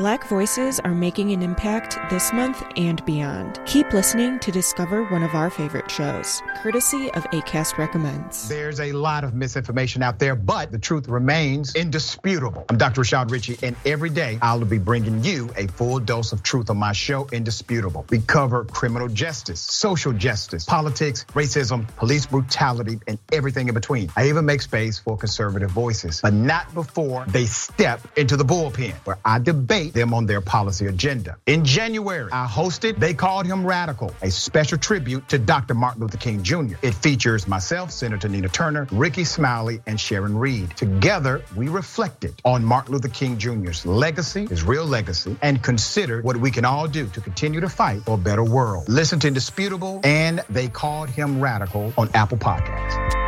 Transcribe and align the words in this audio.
Black 0.00 0.26
voices 0.28 0.80
are 0.80 0.94
making 0.94 1.30
an 1.32 1.42
impact 1.42 1.98
this 2.08 2.32
month 2.32 2.64
and 2.78 3.04
beyond. 3.04 3.60
Keep 3.66 3.92
listening 3.92 4.38
to 4.38 4.50
discover 4.50 5.04
one 5.04 5.22
of 5.22 5.34
our 5.34 5.50
favorite 5.50 5.90
shows, 5.90 6.40
courtesy 6.62 7.10
of 7.12 7.24
ACAST 7.24 7.76
Recommends. 7.76 8.48
There's 8.48 8.80
a 8.80 8.92
lot 8.92 9.24
of 9.24 9.34
misinformation 9.34 10.02
out 10.02 10.18
there, 10.18 10.34
but 10.34 10.72
the 10.72 10.78
truth 10.78 11.06
remains 11.06 11.74
indisputable. 11.74 12.64
I'm 12.70 12.78
Dr. 12.78 13.02
Rashad 13.02 13.30
Richey, 13.30 13.58
and 13.62 13.76
every 13.84 14.08
day 14.08 14.38
I'll 14.40 14.64
be 14.64 14.78
bringing 14.78 15.22
you 15.22 15.50
a 15.54 15.66
full 15.66 15.98
dose 15.98 16.32
of 16.32 16.42
truth 16.42 16.70
on 16.70 16.78
my 16.78 16.92
show, 16.92 17.28
Indisputable. 17.30 18.06
We 18.08 18.20
cover 18.20 18.64
criminal 18.64 19.08
justice, 19.08 19.60
social 19.60 20.14
justice, 20.14 20.64
politics, 20.64 21.26
racism, 21.34 21.86
police 21.96 22.24
brutality, 22.24 23.00
and 23.06 23.18
everything 23.32 23.68
in 23.68 23.74
between. 23.74 24.10
I 24.16 24.30
even 24.30 24.46
make 24.46 24.62
space 24.62 24.98
for 24.98 25.18
conservative 25.18 25.70
voices, 25.70 26.22
but 26.22 26.32
not 26.32 26.72
before 26.72 27.26
they 27.28 27.44
step 27.44 28.00
into 28.16 28.38
the 28.38 28.46
bullpen, 28.46 28.94
where 29.04 29.18
I 29.26 29.38
debate 29.40 29.89
them 29.92 30.14
on 30.14 30.26
their 30.26 30.40
policy 30.40 30.86
agenda. 30.86 31.36
In 31.46 31.64
January, 31.64 32.30
I 32.32 32.46
hosted 32.46 32.98
They 32.98 33.14
Called 33.14 33.46
Him 33.46 33.64
Radical, 33.64 34.14
a 34.22 34.30
special 34.30 34.78
tribute 34.78 35.28
to 35.28 35.38
Dr. 35.38 35.74
Martin 35.74 36.02
Luther 36.02 36.18
King 36.18 36.42
Jr. 36.42 36.76
It 36.82 36.94
features 36.94 37.46
myself, 37.46 37.90
Senator 37.90 38.28
Nina 38.28 38.48
Turner, 38.48 38.86
Rickey 38.92 39.24
Smiley, 39.24 39.80
and 39.86 39.98
Sharon 39.98 40.36
Reed. 40.36 40.76
Together, 40.76 41.42
we 41.56 41.68
reflected 41.68 42.34
on 42.44 42.64
Martin 42.64 42.92
Luther 42.92 43.08
King 43.08 43.38
Jr.'s 43.38 43.86
legacy, 43.86 44.46
his 44.46 44.62
real 44.62 44.86
legacy, 44.86 45.36
and 45.42 45.62
considered 45.62 46.24
what 46.24 46.36
we 46.36 46.50
can 46.50 46.64
all 46.64 46.86
do 46.86 47.06
to 47.08 47.20
continue 47.20 47.60
to 47.60 47.68
fight 47.68 48.02
for 48.02 48.14
a 48.14 48.18
better 48.18 48.44
world. 48.44 48.88
Listen 48.88 49.18
to 49.20 49.28
Indisputable 49.28 50.00
and 50.04 50.42
They 50.50 50.68
Called 50.68 51.10
Him 51.10 51.40
Radical 51.40 51.92
on 51.96 52.08
Apple 52.14 52.38
Podcasts. 52.38 53.20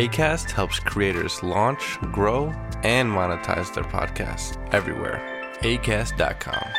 ACAST 0.00 0.50
helps 0.50 0.80
creators 0.80 1.42
launch, 1.42 1.98
grow, 2.12 2.46
and 2.82 3.10
monetize 3.10 3.74
their 3.74 3.84
podcasts 3.84 4.56
everywhere. 4.72 5.39
ACAST.com. 5.62 6.72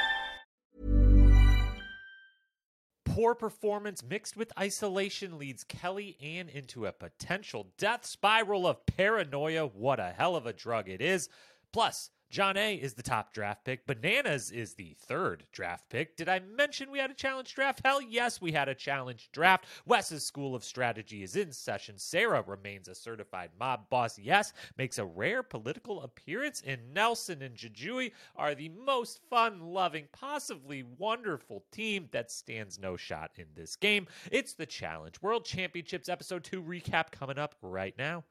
Poor 3.05 3.35
performance 3.35 4.01
mixed 4.03 4.37
with 4.37 4.57
isolation 4.57 5.37
leads 5.37 5.63
KellyAnne 5.65 6.49
into 6.49 6.85
a 6.85 6.91
potential 6.91 7.67
death 7.77 8.05
spiral 8.05 8.65
of 8.65 8.85
paranoia. 8.85 9.67
What 9.67 9.99
a 9.99 10.13
hell 10.17 10.35
of 10.35 10.45
a 10.45 10.53
drug 10.53 10.89
it 10.89 11.01
is. 11.01 11.27
Plus, 11.71 12.09
Jonna 12.31 12.79
is 12.79 12.93
the 12.93 13.03
top 13.03 13.33
draft 13.33 13.65
pick. 13.65 13.85
Bananas 13.85 14.51
is 14.51 14.73
the 14.73 14.95
third 14.97 15.43
draft 15.51 15.89
pick. 15.89 16.15
Did 16.15 16.29
I 16.29 16.39
mention 16.39 16.89
we 16.89 16.97
had 16.97 17.11
a 17.11 17.13
challenge 17.13 17.53
draft? 17.53 17.81
Hell 17.83 18.01
yes, 18.01 18.39
we 18.39 18.53
had 18.53 18.69
a 18.69 18.73
challenge 18.73 19.29
draft. 19.33 19.65
Wes's 19.85 20.23
School 20.23 20.55
of 20.55 20.63
Strategy 20.63 21.23
is 21.23 21.35
in 21.35 21.51
session. 21.51 21.97
Sarah 21.97 22.41
remains 22.47 22.87
a 22.87 22.95
certified 22.95 23.49
mob 23.59 23.89
boss. 23.89 24.17
Yes, 24.17 24.53
makes 24.77 24.97
a 24.97 25.05
rare 25.05 25.43
political 25.43 26.03
appearance. 26.03 26.63
And 26.65 26.93
Nelson 26.93 27.41
and 27.41 27.55
Jujuy 27.55 28.13
are 28.37 28.55
the 28.55 28.69
most 28.69 29.19
fun 29.29 29.59
loving, 29.59 30.07
possibly 30.13 30.83
wonderful 30.97 31.65
team 31.71 32.07
that 32.11 32.31
stands 32.31 32.79
no 32.79 32.95
shot 32.95 33.31
in 33.35 33.47
this 33.55 33.75
game. 33.75 34.07
It's 34.31 34.53
the 34.53 34.65
Challenge 34.65 35.21
World 35.21 35.43
Championships 35.43 36.07
Episode 36.07 36.45
2 36.45 36.63
recap 36.63 37.11
coming 37.11 37.37
up 37.37 37.55
right 37.61 37.93
now. 37.97 38.23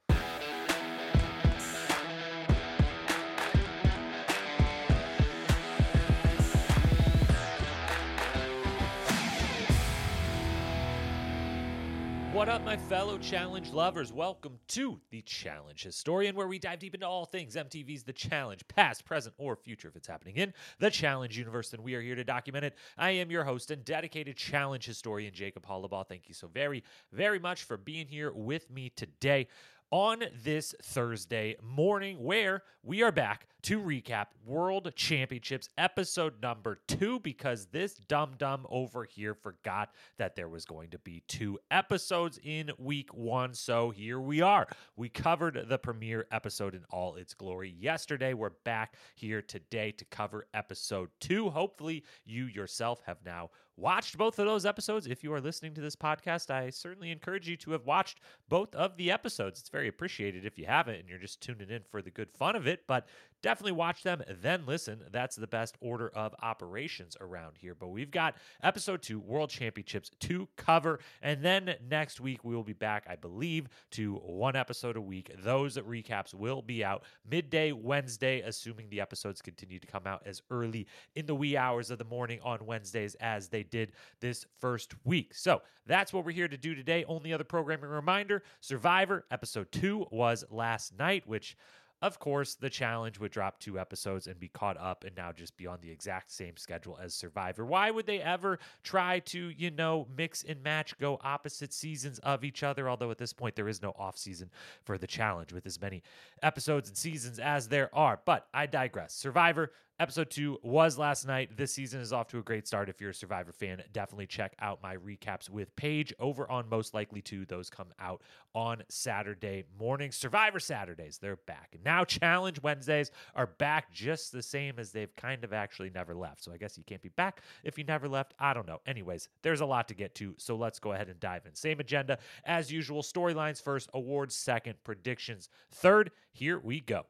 What 12.41 12.49
up, 12.49 12.65
my 12.65 12.79
fellow 12.79 13.19
challenge 13.19 13.71
lovers? 13.71 14.15
Welcome 14.15 14.61
to 14.69 14.99
the 15.11 15.21
Challenge 15.21 15.83
Historian, 15.83 16.35
where 16.35 16.47
we 16.47 16.59
dive 16.59 16.79
deep 16.79 16.95
into 16.95 17.07
all 17.07 17.27
things 17.27 17.55
MTV's 17.55 18.03
The 18.03 18.15
Challenge, 18.15 18.67
past, 18.67 19.05
present, 19.05 19.35
or 19.37 19.57
future 19.57 19.89
if 19.89 19.97
it's 19.97 20.09
happening 20.09 20.37
in 20.37 20.55
the 20.79 20.89
Challenge 20.89 21.37
universe. 21.37 21.75
And 21.75 21.85
we 21.85 21.95
are 21.97 22.01
here 22.01 22.15
to 22.15 22.25
document 22.25 22.65
it. 22.65 22.79
I 22.97 23.11
am 23.11 23.31
your 23.31 23.45
host 23.45 23.71
and 23.71 23.85
dedicated 23.85 24.39
Challenge 24.39 24.87
historian, 24.87 25.35
Jacob 25.35 25.67
Hollabaugh. 25.67 26.09
Thank 26.09 26.29
you 26.29 26.35
so 26.35 26.49
very, 26.49 26.83
very 27.13 27.39
much 27.39 27.65
for 27.65 27.77
being 27.77 28.07
here 28.07 28.33
with 28.33 28.71
me 28.71 28.89
today 28.89 29.47
on 29.91 30.23
this 30.43 30.75
Thursday 30.83 31.57
morning, 31.63 32.25
where 32.25 32.63
we 32.83 33.03
are 33.03 33.13
back 33.13 33.49
to 33.63 33.81
recap 33.81 34.27
World 34.47 34.91
Championships 34.95 35.69
episode 35.77 36.41
number 36.43 36.79
two, 36.87 37.21
because 37.21 37.67
this 37.67 37.95
dum 37.95 38.35
dum 38.39 38.67
over 38.71 39.05
here 39.05 39.35
forgot 39.35 39.91
that 40.19 40.37
there 40.37 40.49
was 40.49 40.65
going 40.65 40.91
to 40.91 40.99
be 40.99 41.23
two 41.29 41.59
episodes 41.71 42.39
in 42.43 42.71
week 42.79 43.13
one. 43.13 43.55
So 43.55 43.91
here 43.91 44.21
we 44.21 44.41
are. 44.41 44.67
We 44.97 45.09
covered 45.09 45.67
the 45.69 45.79
premiere 45.79 46.27
episode 46.31 46.75
in 46.75 46.85
all 46.91 47.17
its 47.17 47.35
glory 47.35 47.75
yesterday. 47.79 48.35
We're 48.35 48.51
back 48.65 48.95
here 49.15 49.43
today 49.43 49.93
to 49.93 50.05
cover 50.07 50.47
episode 50.55 51.11
two. 51.21 51.51
Hopefully, 51.51 52.05
you 52.25 52.47
yourself 52.47 53.03
have 53.07 53.19
now 53.25 53.51
watched 53.77 54.19
both 54.19 54.39
of 54.39 54.47
those 54.47 54.67
episodes. 54.67 55.07
If 55.07 55.25
you 55.25 55.33
are 55.33 55.41
listening 55.41 55.75
to 55.75 55.81
this 55.81 55.97
podcast, 55.97 56.51
I 56.51 56.69
certainly 56.71 57.11
encourage 57.11 57.49
you 57.49 57.57
to 57.59 57.73
have 57.73 57.87
watched 57.87 58.21
both 58.49 58.75
of 58.75 58.97
the 58.97 59.11
episodes. 59.11 59.59
It's 59.59 59.71
very 59.71 59.89
appreciated 59.89 60.45
if 60.45 60.59
you 60.59 60.67
haven't 60.67 60.97
and 60.97 61.09
you're 61.09 61.19
just 61.19 61.41
tuning 61.41 61.71
in 61.71 61.83
for 61.91 62.03
the 62.03 62.11
good 62.11 62.31
fun 62.31 62.57
of 62.57 62.67
it, 62.67 62.83
but 62.87 63.09
definitely 63.43 63.73
watch 63.73 64.03
them, 64.03 64.23
then 64.41 64.65
listen. 64.67 65.03
That's 65.11 65.37
the 65.37 65.47
best 65.47 65.77
order 65.81 66.09
of 66.15 66.35
operations 66.43 67.17
around 67.21 67.57
here. 67.59 67.75
But 67.75 67.89
we've 67.89 68.11
got 68.11 68.37
episode 68.63 69.03
two, 69.03 69.19
World 69.19 69.51
Championships 69.51 70.11
to 70.21 70.49
cover. 70.57 71.01
And 71.23 71.43
then 71.43 71.75
next 71.89 72.21
week, 72.21 72.45
we 72.45 72.55
will 72.55 72.63
be 72.65 72.73
back, 72.73 73.07
I 73.09 73.17
believe, 73.17 73.69
to 73.93 74.15
one 74.17 74.57
episode 74.57 74.97
a 74.97 75.01
week. 75.01 75.31
Those 75.43 75.77
recaps 75.77 76.35
will 76.35 76.63
be 76.63 76.85
out 76.85 77.05
midday 77.29 77.73
Wednesday, 77.73 78.41
assuming 78.41 78.89
the 78.91 79.01
episodes 79.01 79.43
continue 79.43 79.79
to 79.79 79.87
come 79.87 80.07
out 80.07 80.23
as 80.27 80.43
early 80.51 80.87
in 81.15 81.27
the 81.27 81.35
wee 81.35 81.57
hours 81.57 81.91
of 81.91 81.99
the 81.99 82.05
morning 82.05 82.41
on 82.43 82.65
Wednesdays 82.65 83.15
as 83.17 83.49
they 83.49 83.63
did 83.63 83.93
this 84.21 84.47
first 84.59 84.95
week. 85.05 85.35
So 85.35 85.63
that's 85.87 86.13
what 86.13 86.25
we're 86.25 86.33
here 86.33 86.49
to 86.49 86.57
do 86.57 86.75
today. 86.75 87.05
Only 87.09 87.33
other 87.33 87.45
programming 87.45 87.91
reminder 87.91 88.43
Survivor 88.61 89.25
episode 89.31 89.73
two 89.73 90.07
was 90.11 90.45
last 90.51 90.97
night, 90.99 91.27
which 91.27 91.57
of 92.03 92.19
course, 92.19 92.55
the 92.55 92.71
challenge 92.71 93.19
would 93.19 93.31
drop 93.31 93.59
two 93.61 93.79
episodes 93.79 94.27
and 94.27 94.39
be 94.39 94.49
caught 94.49 94.79
up 94.79 95.05
and 95.05 95.15
now 95.17 95.33
just 95.33 95.57
be 95.57 95.67
on 95.67 95.79
the 95.83 95.91
exact 95.91 96.31
same 96.31 96.57
schedule 96.57 96.99
as 97.03 97.15
Survivor. 97.15 97.65
Why 97.65 97.91
would 97.91 98.07
they 98.07 98.21
ever 98.21 98.59
try 98.83 99.19
to, 99.21 99.51
you 99.51 99.71
know, 99.71 100.07
mix 100.17 100.43
and 100.43 100.63
match, 100.63 100.99
go 100.99 101.19
opposite 101.23 101.73
seasons 101.73 102.19
of 102.21 102.45
each 102.45 102.63
other? 102.63 102.89
Although 102.89 103.11
at 103.11 103.19
this 103.19 103.33
point, 103.33 103.55
there 103.55 103.69
is 103.69 103.83
no 103.83 103.93
off 103.99 104.17
season 104.17 104.51
for 104.85 104.97
the 104.97 105.07
challenge 105.07 105.53
with 105.53 105.67
as 105.67 105.81
many 105.81 106.03
episodes 106.43 106.89
and 106.89 106.97
seasons 106.97 107.39
as 107.39 107.69
there 107.69 107.95
are. 107.95 108.21
But 108.25 108.47
I 108.55 108.67
digress. 108.67 109.13
Survivor 109.13 109.73
Episode 110.01 110.31
two 110.31 110.59
was 110.63 110.97
last 110.97 111.27
night. 111.27 111.59
This 111.59 111.75
season 111.75 112.01
is 112.01 112.11
off 112.11 112.27
to 112.29 112.39
a 112.39 112.43
great 112.43 112.67
start. 112.67 112.89
If 112.89 113.03
you're 113.03 113.11
a 113.11 113.15
Survivor 113.15 113.53
fan, 113.53 113.83
definitely 113.93 114.27
check 114.27 114.55
out 114.59 114.83
my 114.83 114.97
recaps 114.97 115.51
with 115.51 115.77
Paige 115.77 116.15
over 116.19 116.51
on 116.51 116.71
Most 116.71 116.95
Likely 116.95 117.21
To. 117.21 117.45
Those 117.45 117.69
come 117.69 117.89
out 118.01 118.23
on 118.55 118.83
Saturday 118.89 119.65
morning. 119.79 120.11
Survivor 120.11 120.59
Saturdays, 120.59 121.19
they're 121.19 121.37
back. 121.37 121.77
Now 121.85 122.05
Challenge 122.05 122.63
Wednesdays 122.63 123.11
are 123.35 123.49
back 123.59 123.93
just 123.93 124.33
the 124.33 124.43
same 124.43 124.79
as 124.79 124.91
they've 124.91 125.15
kind 125.17 125.45
of 125.45 125.53
actually 125.53 125.91
never 125.91 126.15
left. 126.15 126.45
So 126.45 126.51
I 126.51 126.57
guess 126.57 126.79
you 126.79 126.85
can't 126.85 127.03
be 127.03 127.11
back 127.11 127.43
if 127.63 127.77
you 127.77 127.85
never 127.85 128.09
left. 128.09 128.33
I 128.39 128.55
don't 128.55 128.67
know. 128.67 128.81
Anyways, 128.87 129.29
there's 129.43 129.61
a 129.61 129.67
lot 129.67 129.87
to 129.89 129.95
get 129.95 130.15
to. 130.15 130.35
So 130.39 130.57
let's 130.57 130.79
go 130.79 130.93
ahead 130.93 131.11
and 131.11 131.21
dive 131.21 131.45
in. 131.45 131.55
Same 131.55 131.79
agenda 131.79 132.17
as 132.47 132.73
usual 132.73 133.03
storylines 133.03 133.63
first, 133.63 133.91
awards 133.93 134.35
second, 134.35 134.77
predictions 134.83 135.51
third. 135.71 136.11
Here 136.33 136.59
we 136.59 136.81
go. 136.81 137.05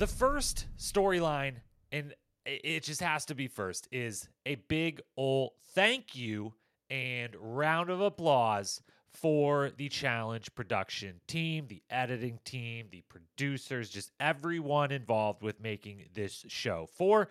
The 0.00 0.06
first 0.06 0.64
storyline, 0.78 1.56
and 1.92 2.14
it 2.46 2.84
just 2.84 3.02
has 3.02 3.26
to 3.26 3.34
be 3.34 3.48
first, 3.48 3.86
is 3.92 4.30
a 4.46 4.54
big 4.54 5.02
ol' 5.18 5.52
thank 5.74 6.16
you 6.16 6.54
and 6.88 7.36
round 7.38 7.90
of 7.90 8.00
applause 8.00 8.80
for 9.12 9.70
the 9.76 9.90
challenge 9.90 10.54
production 10.54 11.20
team, 11.28 11.66
the 11.68 11.82
editing 11.90 12.38
team, 12.46 12.86
the 12.90 13.02
producers, 13.10 13.90
just 13.90 14.10
everyone 14.18 14.90
involved 14.90 15.42
with 15.42 15.60
making 15.60 16.06
this 16.14 16.46
show. 16.48 16.88
For 16.96 17.28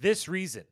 this 0.00 0.26
reason, 0.26 0.64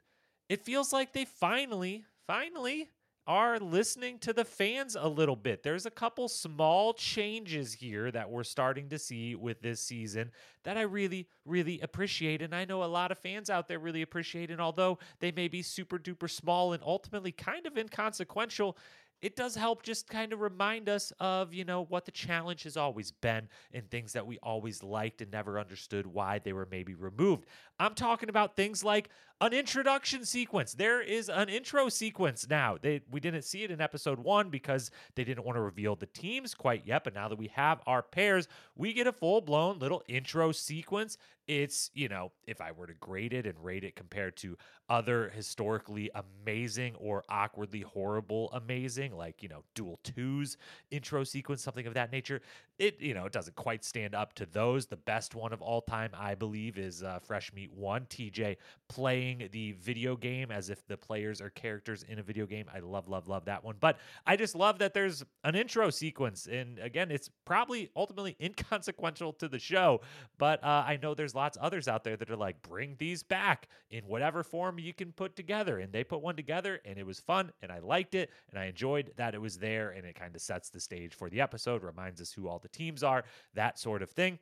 it 0.48 0.64
feels 0.64 0.92
like 0.92 1.12
they 1.12 1.26
finally, 1.26 2.06
finally 2.26 2.90
are 3.26 3.58
listening 3.58 4.18
to 4.20 4.32
the 4.32 4.44
fans 4.44 4.96
a 4.98 5.08
little 5.08 5.36
bit. 5.36 5.62
There's 5.62 5.86
a 5.86 5.90
couple 5.90 6.28
small 6.28 6.94
changes 6.94 7.72
here 7.72 8.10
that 8.12 8.30
we're 8.30 8.44
starting 8.44 8.88
to 8.90 8.98
see 8.98 9.34
with 9.34 9.60
this 9.60 9.80
season 9.80 10.30
that 10.62 10.76
I 10.76 10.82
really, 10.82 11.28
really 11.44 11.80
appreciate. 11.80 12.40
And 12.40 12.54
I 12.54 12.64
know 12.64 12.84
a 12.84 12.86
lot 12.86 13.10
of 13.10 13.18
fans 13.18 13.50
out 13.50 13.66
there 13.66 13.78
really 13.78 14.02
appreciate. 14.02 14.50
And 14.50 14.60
although 14.60 14.98
they 15.18 15.32
may 15.32 15.48
be 15.48 15.62
super 15.62 15.98
duper 15.98 16.30
small 16.30 16.72
and 16.72 16.82
ultimately 16.84 17.32
kind 17.32 17.66
of 17.66 17.76
inconsequential, 17.76 18.76
it 19.22 19.36
does 19.36 19.54
help 19.54 19.82
just 19.82 20.08
kind 20.08 20.32
of 20.32 20.40
remind 20.40 20.88
us 20.88 21.12
of, 21.20 21.54
you 21.54 21.64
know, 21.64 21.84
what 21.84 22.04
the 22.04 22.10
challenge 22.10 22.64
has 22.64 22.76
always 22.76 23.10
been 23.10 23.48
and 23.72 23.90
things 23.90 24.12
that 24.12 24.26
we 24.26 24.38
always 24.42 24.82
liked 24.82 25.22
and 25.22 25.30
never 25.30 25.58
understood 25.58 26.06
why 26.06 26.38
they 26.38 26.52
were 26.52 26.68
maybe 26.70 26.94
removed. 26.94 27.46
I'm 27.78 27.94
talking 27.94 28.28
about 28.28 28.56
things 28.56 28.84
like 28.84 29.08
an 29.40 29.52
introduction 29.52 30.24
sequence. 30.24 30.72
There 30.72 31.00
is 31.00 31.28
an 31.28 31.48
intro 31.48 31.88
sequence 31.88 32.46
now. 32.48 32.78
They 32.80 33.02
we 33.10 33.20
didn't 33.20 33.42
see 33.42 33.64
it 33.64 33.70
in 33.70 33.80
episode 33.80 34.18
1 34.18 34.48
because 34.48 34.90
they 35.14 35.24
didn't 35.24 35.44
want 35.44 35.56
to 35.56 35.62
reveal 35.62 35.94
the 35.94 36.06
teams 36.06 36.54
quite 36.54 36.86
yet, 36.86 37.04
but 37.04 37.14
now 37.14 37.28
that 37.28 37.38
we 37.38 37.48
have 37.48 37.80
our 37.86 38.02
pairs, 38.02 38.48
we 38.74 38.92
get 38.92 39.06
a 39.06 39.12
full-blown 39.12 39.78
little 39.78 40.02
intro 40.08 40.52
sequence 40.52 41.18
it's, 41.48 41.90
you 41.94 42.08
know, 42.08 42.32
if 42.46 42.60
I 42.60 42.72
were 42.72 42.86
to 42.86 42.94
grade 42.94 43.32
it 43.32 43.46
and 43.46 43.54
rate 43.62 43.84
it 43.84 43.94
compared 43.94 44.36
to 44.38 44.56
other 44.88 45.30
historically 45.34 46.10
amazing 46.14 46.94
or 46.96 47.24
awkwardly 47.28 47.80
horrible 47.80 48.50
amazing, 48.52 49.16
like, 49.16 49.42
you 49.42 49.48
know, 49.48 49.62
Duel 49.74 50.00
2's 50.04 50.56
intro 50.90 51.24
sequence, 51.24 51.62
something 51.62 51.86
of 51.86 51.94
that 51.94 52.10
nature, 52.10 52.40
it, 52.78 53.00
you 53.00 53.14
know, 53.14 53.24
it 53.24 53.32
doesn't 53.32 53.56
quite 53.56 53.84
stand 53.84 54.14
up 54.14 54.34
to 54.34 54.46
those. 54.46 54.86
The 54.86 54.96
best 54.96 55.34
one 55.34 55.52
of 55.52 55.62
all 55.62 55.80
time, 55.80 56.10
I 56.16 56.34
believe, 56.34 56.78
is 56.78 57.02
uh, 57.02 57.20
Fresh 57.20 57.52
Meat 57.52 57.72
1, 57.72 58.06
TJ 58.06 58.56
playing 58.88 59.48
the 59.52 59.72
video 59.72 60.16
game 60.16 60.50
as 60.50 60.68
if 60.68 60.86
the 60.86 60.96
players 60.96 61.40
are 61.40 61.50
characters 61.50 62.04
in 62.08 62.18
a 62.18 62.22
video 62.22 62.44
game. 62.44 62.66
I 62.74 62.80
love, 62.80 63.08
love, 63.08 63.28
love 63.28 63.44
that 63.46 63.64
one. 63.64 63.76
But 63.80 63.98
I 64.26 64.36
just 64.36 64.54
love 64.54 64.78
that 64.80 64.94
there's 64.94 65.24
an 65.44 65.54
intro 65.54 65.90
sequence. 65.90 66.46
And 66.46 66.78
again, 66.80 67.10
it's 67.10 67.30
probably 67.44 67.90
ultimately 67.96 68.36
inconsequential 68.42 69.32
to 69.34 69.48
the 69.48 69.58
show, 69.58 70.00
but 70.38 70.62
uh, 70.62 70.84
I 70.86 70.98
know 71.00 71.14
there's 71.14 71.34
lots 71.36 71.56
of 71.56 71.62
others 71.62 71.86
out 71.86 72.02
there 72.02 72.16
that 72.16 72.30
are 72.30 72.36
like, 72.36 72.60
bring 72.62 72.96
these 72.98 73.22
back 73.22 73.68
in 73.90 74.04
whatever 74.06 74.42
form 74.42 74.78
you 74.78 74.92
can 74.92 75.12
put 75.12 75.36
together. 75.36 75.78
And 75.78 75.92
they 75.92 76.02
put 76.02 76.22
one 76.22 76.34
together 76.34 76.80
and 76.84 76.98
it 76.98 77.06
was 77.06 77.20
fun 77.20 77.52
and 77.62 77.70
I 77.70 77.78
liked 77.78 78.16
it 78.16 78.30
and 78.50 78.58
I 78.58 78.64
enjoyed 78.64 79.12
that 79.16 79.34
it 79.34 79.40
was 79.40 79.58
there 79.58 79.90
and 79.90 80.04
it 80.04 80.18
kind 80.18 80.34
of 80.34 80.40
sets 80.40 80.70
the 80.70 80.80
stage 80.80 81.14
for 81.14 81.30
the 81.30 81.40
episode, 81.40 81.84
reminds 81.84 82.20
us 82.20 82.32
who 82.32 82.48
all 82.48 82.58
the 82.58 82.68
teams 82.68 83.04
are, 83.04 83.24
that 83.54 83.78
sort 83.78 84.02
of 84.02 84.10
thing. 84.10 84.40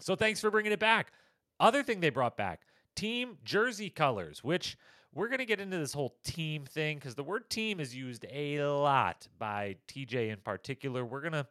So 0.00 0.16
thanks 0.16 0.40
for 0.40 0.50
bringing 0.50 0.72
it 0.72 0.80
back. 0.80 1.12
Other 1.60 1.82
thing 1.82 2.00
they 2.00 2.10
brought 2.10 2.36
back 2.36 2.62
team 2.96 3.38
jersey 3.44 3.90
colors, 3.90 4.42
which 4.42 4.76
we're 5.14 5.28
going 5.28 5.38
to 5.38 5.44
get 5.44 5.60
into 5.60 5.78
this 5.78 5.92
whole 5.92 6.16
team 6.24 6.64
thing 6.64 6.96
because 6.96 7.14
the 7.14 7.22
word 7.22 7.50
team 7.50 7.80
is 7.80 7.94
used 7.94 8.24
a 8.30 8.62
lot 8.62 9.26
by 9.38 9.76
TJ 9.88 10.30
in 10.30 10.38
particular. 10.38 11.04
We're 11.04 11.20
going 11.20 11.32
to 11.32 11.46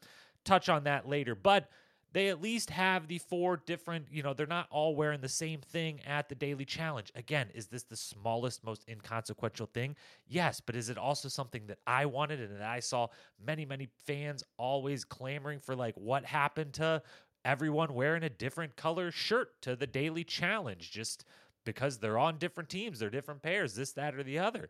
touch 0.45 0.69
on 0.69 0.85
that 0.85 1.07
later, 1.07 1.35
but 1.35 1.69
they 2.13 2.29
at 2.29 2.41
least 2.41 2.69
have 2.69 3.07
the 3.07 3.19
four 3.19 3.57
different, 3.65 4.07
you 4.11 4.21
know, 4.21 4.33
they're 4.33 4.45
not 4.45 4.67
all 4.69 4.95
wearing 4.95 5.21
the 5.21 5.29
same 5.29 5.61
thing 5.61 6.01
at 6.05 6.27
the 6.27 6.35
daily 6.35 6.65
challenge. 6.65 7.11
Again, 7.15 7.47
is 7.53 7.67
this 7.67 7.83
the 7.83 7.95
smallest, 7.95 8.63
most 8.63 8.83
inconsequential 8.89 9.67
thing? 9.67 9.95
Yes, 10.27 10.59
but 10.59 10.75
is 10.75 10.89
it 10.89 10.97
also 10.97 11.29
something 11.29 11.67
that 11.67 11.79
I 11.87 12.05
wanted 12.05 12.41
and 12.41 12.55
that 12.59 12.67
I 12.67 12.81
saw 12.81 13.07
many, 13.43 13.65
many 13.65 13.87
fans 14.05 14.43
always 14.57 15.03
clamoring 15.05 15.59
for, 15.59 15.75
like, 15.75 15.95
what 15.95 16.25
happened 16.25 16.73
to 16.73 17.01
everyone 17.45 17.93
wearing 17.93 18.23
a 18.23 18.29
different 18.29 18.75
color 18.75 19.11
shirt 19.11 19.61
to 19.61 19.75
the 19.75 19.87
daily 19.87 20.23
challenge 20.23 20.91
just 20.91 21.25
because 21.65 21.97
they're 21.97 22.19
on 22.19 22.37
different 22.37 22.69
teams, 22.69 22.99
they're 22.99 23.09
different 23.09 23.41
pairs, 23.41 23.75
this, 23.75 23.93
that, 23.93 24.15
or 24.15 24.23
the 24.23 24.39
other. 24.39 24.69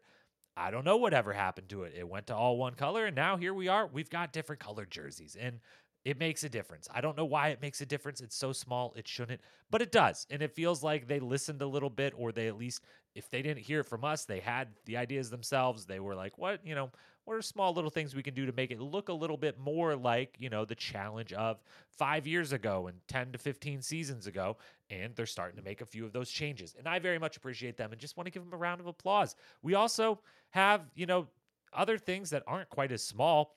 I 0.57 0.69
don't 0.69 0.83
know 0.83 0.97
whatever 0.97 1.31
happened 1.31 1.69
to 1.69 1.83
it. 1.83 1.93
It 1.97 2.07
went 2.07 2.27
to 2.27 2.35
all 2.35 2.57
one 2.57 2.75
color, 2.75 3.05
and 3.05 3.15
now 3.15 3.37
here 3.37 3.53
we 3.53 3.69
are. 3.69 3.87
We've 3.87 4.09
got 4.09 4.33
different 4.33 4.59
colored 4.59 4.91
jerseys. 4.91 5.37
And 5.39 5.59
it 6.03 6.17
makes 6.17 6.43
a 6.43 6.49
difference. 6.49 6.87
I 6.93 7.01
don't 7.01 7.15
know 7.15 7.25
why 7.25 7.49
it 7.49 7.61
makes 7.61 7.81
a 7.81 7.85
difference. 7.85 8.21
It's 8.21 8.35
so 8.35 8.51
small, 8.51 8.93
it 8.95 9.07
shouldn't, 9.07 9.41
but 9.69 9.81
it 9.81 9.91
does. 9.91 10.25
And 10.29 10.41
it 10.41 10.51
feels 10.51 10.81
like 10.81 11.07
they 11.07 11.19
listened 11.19 11.61
a 11.61 11.67
little 11.67 11.89
bit, 11.89 12.13
or 12.17 12.31
they 12.31 12.47
at 12.47 12.57
least, 12.57 12.81
if 13.13 13.29
they 13.29 13.41
didn't 13.41 13.59
hear 13.59 13.81
it 13.81 13.85
from 13.85 14.03
us, 14.03 14.25
they 14.25 14.39
had 14.39 14.69
the 14.85 14.97
ideas 14.97 15.29
themselves. 15.29 15.85
They 15.85 15.99
were 15.99 16.15
like, 16.15 16.37
what, 16.37 16.65
you 16.65 16.73
know, 16.73 16.89
what 17.25 17.35
are 17.35 17.41
small 17.43 17.71
little 17.71 17.91
things 17.91 18.15
we 18.15 18.23
can 18.23 18.33
do 18.33 18.47
to 18.47 18.51
make 18.51 18.71
it 18.71 18.79
look 18.79 19.09
a 19.09 19.13
little 19.13 19.37
bit 19.37 19.59
more 19.59 19.95
like, 19.95 20.35
you 20.39 20.49
know, 20.49 20.65
the 20.65 20.73
challenge 20.73 21.33
of 21.33 21.61
five 21.89 22.25
years 22.25 22.51
ago 22.51 22.87
and 22.87 22.97
10 23.07 23.33
to 23.33 23.37
15 23.37 23.83
seasons 23.83 24.25
ago? 24.25 24.57
And 24.89 25.15
they're 25.15 25.27
starting 25.27 25.57
to 25.57 25.63
make 25.63 25.81
a 25.81 25.85
few 25.85 26.03
of 26.03 26.13
those 26.13 26.31
changes. 26.31 26.75
And 26.77 26.87
I 26.87 26.97
very 26.97 27.19
much 27.19 27.37
appreciate 27.37 27.77
them 27.77 27.91
and 27.91 28.01
just 28.01 28.17
want 28.17 28.25
to 28.25 28.31
give 28.31 28.43
them 28.43 28.53
a 28.53 28.57
round 28.57 28.81
of 28.81 28.87
applause. 28.87 29.35
We 29.61 29.75
also 29.75 30.19
have, 30.49 30.89
you 30.95 31.05
know, 31.05 31.27
other 31.73 31.97
things 31.97 32.31
that 32.31 32.43
aren't 32.47 32.69
quite 32.69 32.91
as 32.91 33.03
small 33.03 33.55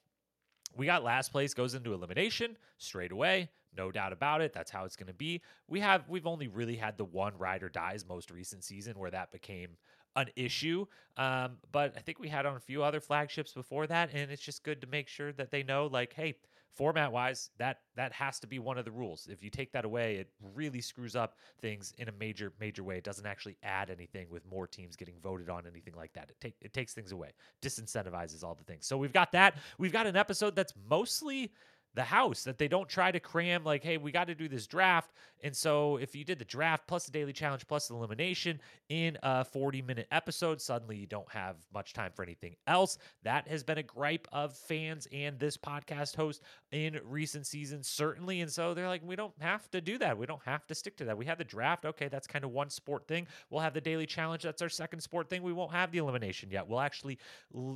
we 0.77 0.87
got 0.87 1.05
last 1.05 1.33
place 1.33 1.55
goes 1.55 1.75
into 1.75 1.93
elimination 1.93 2.57
straight 2.79 3.13
away. 3.13 3.51
No 3.77 3.91
doubt 3.91 4.13
about 4.13 4.41
it. 4.41 4.53
That's 4.53 4.71
how 4.71 4.85
it's 4.85 4.97
going 4.97 5.09
to 5.09 5.15
be. 5.15 5.43
We 5.69 5.81
have 5.81 6.09
we've 6.09 6.27
only 6.27 6.49
really 6.49 6.77
had 6.77 6.97
the 6.97 7.05
one 7.05 7.37
ride 7.39 7.63
or 7.63 7.69
dies 7.69 8.05
most 8.07 8.31
recent 8.31 8.63
season 8.63 8.99
where 8.99 9.11
that 9.11 9.33
became 9.33 9.71
an 10.17 10.29
issue. 10.37 10.87
Um, 11.17 11.57
but 11.73 11.95
I 11.97 12.01
think 12.01 12.19
we 12.19 12.29
had 12.29 12.47
on 12.47 12.57
a 12.57 12.61
few 12.61 12.83
other 12.83 13.01
flagships 13.01 13.53
before 13.53 13.87
that, 13.89 14.11
and 14.13 14.31
it's 14.31 14.43
just 14.43 14.63
good 14.63 14.81
to 14.83 14.87
make 14.87 15.09
sure 15.09 15.33
that 15.33 15.51
they 15.51 15.63
know, 15.63 15.87
like, 15.87 16.13
hey, 16.15 16.37
format 16.75 17.13
wise, 17.13 17.51
that 17.59 17.79
that 17.97 18.13
has 18.13 18.41
to 18.41 18.47
be 18.47 18.59
one 18.59 18.79
of 18.79 18.85
the 18.85 18.91
rules. 18.91 19.29
If 19.31 19.43
you 19.43 19.51
take 19.51 19.73
that 19.73 19.85
away, 19.85 20.17
it 20.17 20.29
really 20.55 20.81
screws 20.81 21.17
up 21.17 21.37
things 21.61 21.93
in 21.99 22.09
a 22.09 22.13
major 22.13 22.53
major 22.61 22.83
way. 22.83 22.99
It 22.99 23.05
doesn't 23.05 23.27
actually 23.27 23.57
add 23.63 23.91
anything 23.91 24.29
with 24.31 24.45
more 24.47 24.67
teams 24.67 24.97
getting 24.97 25.15
voted 25.23 25.49
on, 25.49 25.67
anything 25.67 25.95
like 25.95 26.13
that. 26.15 26.31
It 26.31 26.37
take 26.41 26.55
it 26.61 26.73
takes 26.73 26.95
things 26.95 27.13
away, 27.13 27.33
disincentivizes 27.63 28.43
all 28.43 28.55
the 28.55 28.65
things. 28.65 28.87
So 28.87 28.97
we've 28.97 29.13
got 29.13 29.33
that. 29.33 29.57
We've 29.79 29.93
got 29.93 30.07
an 30.07 30.17
episode 30.17 30.57
that's 30.57 30.75
mostly 30.89 31.53
the 31.95 32.03
house 32.03 32.45
that 32.45 32.59
they 32.59 32.69
don't 32.69 32.89
try 32.89 33.11
to 33.11 33.21
cram 33.21 33.65
like 33.65 33.83
hey 33.83 33.97
we 33.97 34.13
got 34.13 34.27
to 34.27 34.35
do 34.35 34.49
this 34.49 34.67
draft. 34.67 35.13
And 35.43 35.55
so 35.55 35.97
if 35.99 36.15
you 36.15 36.25
did 36.25 36.39
the 36.39 36.45
draft 36.45 36.87
plus 36.87 37.07
the 37.07 37.13
daily 37.13 37.33
challenge 37.33 37.67
plus 37.67 37.89
the 37.89 37.95
elimination 37.95 38.61
in 38.89 39.17
a 39.23 39.45
40 39.45 39.83
minute 39.83 40.07
episode 40.11 40.61
suddenly 40.61 40.97
you 40.97 41.07
don't 41.07 41.31
have 41.31 41.57
much 41.73 41.93
time 41.93 42.13
for 42.15 42.23
anything 42.23 42.57
else. 42.67 42.99
That 43.23 43.49
has 43.49 43.63
been 43.63 43.79
a 43.79 43.83
gripe 43.83 44.27
of 44.33 44.55
fans 44.57 45.07
and 45.13 45.39
this 45.39 45.57
podcast 45.57 46.17
host 46.17 46.43
in 46.73 46.99
recent 47.05 47.47
seasons 47.47 47.89
certainly. 47.89 48.41
And 48.41 48.51
so 48.51 48.75
they're 48.75 48.89
like 48.89 49.03
we 49.05 49.17
don't 49.17 49.35
have 49.41 49.71
to 49.71 49.81
do 49.81 49.99
that. 49.99 50.19
We 50.19 50.27
don't 50.27 50.43
have 50.45 50.67
to 50.67 50.75
stick 50.75 50.97
to 50.99 51.05
that. 51.07 51.17
We 51.17 51.27
have 51.27 51.39
the 51.39 51.45
draft. 51.45 51.85
Okay 51.85 52.09
that's 52.09 52.27
kind 52.27 52.45
of 52.45 52.51
one 52.51 52.71
sport 52.71 53.07
thing. 53.07 53.27
We'll 53.51 53.61
have 53.61 53.75
the 53.75 53.81
daily 53.81 54.07
challenge. 54.07 54.43
That's 54.43 54.63
our 54.63 54.69
second 54.69 55.01
sport 55.01 55.31
thing. 55.31 55.43
We 55.43 55.53
won't 55.53 55.73
have 55.73 55.91
the 55.91 55.99
elimination 55.99 56.51
yet. 56.51 56.69
We'll 56.69 56.81
actually 56.81 57.19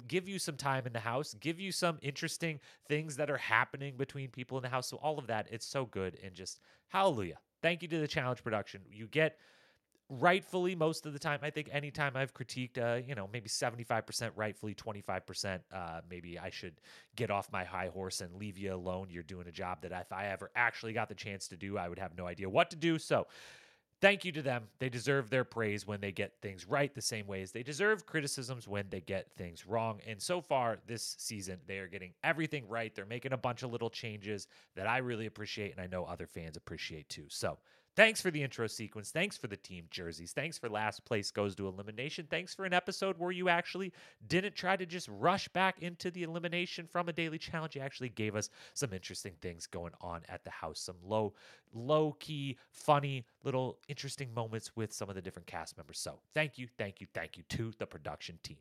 give 0.06 0.29
you 0.29 0.38
some 0.38 0.56
time 0.56 0.87
in 0.87 0.93
the 0.93 1.00
house 1.00 1.35
give 1.41 1.61
you 1.61 1.73
some 1.73 1.99
interesting 2.03 2.61
things 2.88 3.17
that 3.17 3.31
are 3.31 3.37
happening 3.37 3.97
between 3.97 4.07
people 4.08 4.58
in 4.58 4.62
the 4.62 4.69
house. 4.69 4.88
So 4.88 4.96
all 4.99 5.19
of 5.19 5.26
that, 5.28 5.46
it's 5.50 5.66
so 5.66 5.87
good 5.87 6.19
and 6.25 6.34
just 6.34 6.60
hallelujah. 6.88 7.38
Thank 7.62 7.82
you 7.82 7.88
to 7.88 7.99
the 7.99 8.08
challenge 8.08 8.43
production. 8.43 8.82
You 8.90 9.06
get 9.06 9.38
rightfully 10.10 10.75
most 10.75 11.05
of 11.06 11.12
the 11.12 11.19
time. 11.19 11.40
I 11.43 11.50
think 11.50 11.69
anytime 11.70 12.16
I've 12.16 12.32
critiqued, 12.32 12.78
uh, 12.78 13.02
you 13.06 13.14
know, 13.14 13.28
maybe 13.32 13.49
75% 13.49 14.31
rightfully, 14.37 14.75
25%, 14.75 15.60
uh, 15.72 16.00
maybe 16.08 16.38
I 16.38 16.50
should 16.50 16.81
get 17.14 17.31
off 17.31 17.52
my 17.52 17.64
high 17.64 17.88
horse 17.88 18.20
and 18.20 18.34
leave 18.37 18.56
you 18.56 18.75
alone. 18.75 19.08
You're 19.10 19.22
doing 19.22 19.46
a 19.49 19.52
job 19.52 19.82
that 19.82 19.93
if 19.93 20.12
I 20.12 20.28
ever 20.28 20.50
actually 20.56 20.94
got 20.94 21.08
the 21.08 21.14
chance 21.14 21.49
to 21.49 21.56
do, 21.56 21.76
I 21.76 21.88
would 21.88 21.99
have 21.99 22.16
no 22.16 22.26
idea 22.26 22.49
what 22.49 22.70
to 22.70 22.76
do. 22.76 22.99
So 22.99 23.26
thank 24.00 24.25
you 24.25 24.33
to 24.33 24.43
them. 24.43 24.65
They 24.79 24.89
deserve 24.89 25.31
their 25.31 25.45
praise 25.45 25.87
when 25.87 26.00
they 26.00 26.12
get 26.12 26.33
things 26.41 26.67
right, 26.67 26.95
the 26.95 27.03
same 27.03 27.27
way 27.27 27.43
as 27.43 27.53
they 27.53 27.62
deserve 27.62 28.06
criticisms 28.06 28.69
when 28.69 28.87
they 28.91 29.00
get 29.00 29.31
things 29.37 29.67
wrong. 29.67 30.00
And 30.06 30.21
so 30.21 30.41
far 30.41 30.79
this 30.87 31.17
season, 31.19 31.59
they 31.67 31.79
are 31.79 31.89
getting 31.89 32.12
everything 32.25 32.69
right. 32.69 32.95
They're 32.95 33.06
making 33.06 33.33
a 33.33 33.39
bunch 33.39 33.62
of 33.62 33.73
little 33.73 33.91
changes 33.91 34.47
that 34.75 34.87
I 34.87 34.99
really 34.99 35.27
appreciate, 35.27 35.73
and 35.73 35.81
I 35.81 35.87
know 35.87 36.05
other 36.05 36.27
fans 36.27 36.56
appreciate 36.56 37.09
too. 37.09 37.27
So 37.29 37.59
Thanks 37.99 38.21
for 38.21 38.31
the 38.31 38.45
intro 38.45 38.69
sequence. 38.69 39.11
Thanks 39.11 39.37
for 39.37 39.49
the 39.49 39.56
team 39.56 39.87
jerseys. 39.91 40.31
Thanks 40.31 40.56
for 40.56 40.69
last 40.69 41.05
place 41.05 41.33
goes 41.33 41.57
to 41.57 41.67
elimination. 41.67 42.28
Thanks 42.31 42.55
for 42.55 42.64
an 42.64 42.73
episode 42.73 43.19
where 43.19 43.33
you 43.33 43.49
actually 43.49 43.93
didn't 44.28 44.55
try 44.55 44.76
to 44.76 44.87
just 44.87 45.09
rush 45.09 45.49
back 45.49 45.83
into 45.83 46.12
the 46.12 46.23
elimination 46.23 46.87
from 46.87 47.09
a 47.09 47.12
daily 47.12 47.38
challenge. 47.38 47.75
You 47.75 47.83
actually 47.83 48.11
gave 48.11 48.37
us 48.37 48.50
some 48.73 48.93
interesting 48.93 49.33
things 49.40 49.67
going 49.67 49.95
on 50.00 50.21
at 50.28 50.45
the 50.45 50.50
house, 50.50 50.78
some 50.78 50.95
low, 51.02 51.35
low 51.75 52.14
key, 52.21 52.57
funny, 52.71 53.26
little 53.43 53.81
interesting 53.88 54.33
moments 54.33 54.76
with 54.76 54.93
some 54.93 55.09
of 55.09 55.17
the 55.17 55.23
different 55.23 55.49
cast 55.49 55.76
members. 55.76 55.99
So 55.99 56.21
thank 56.35 56.57
you, 56.57 56.69
thank 56.78 57.00
you, 57.00 57.09
thank 57.12 57.37
you 57.37 57.43
to 57.49 57.73
the 57.81 57.87
production 57.87 58.38
team. 58.45 58.59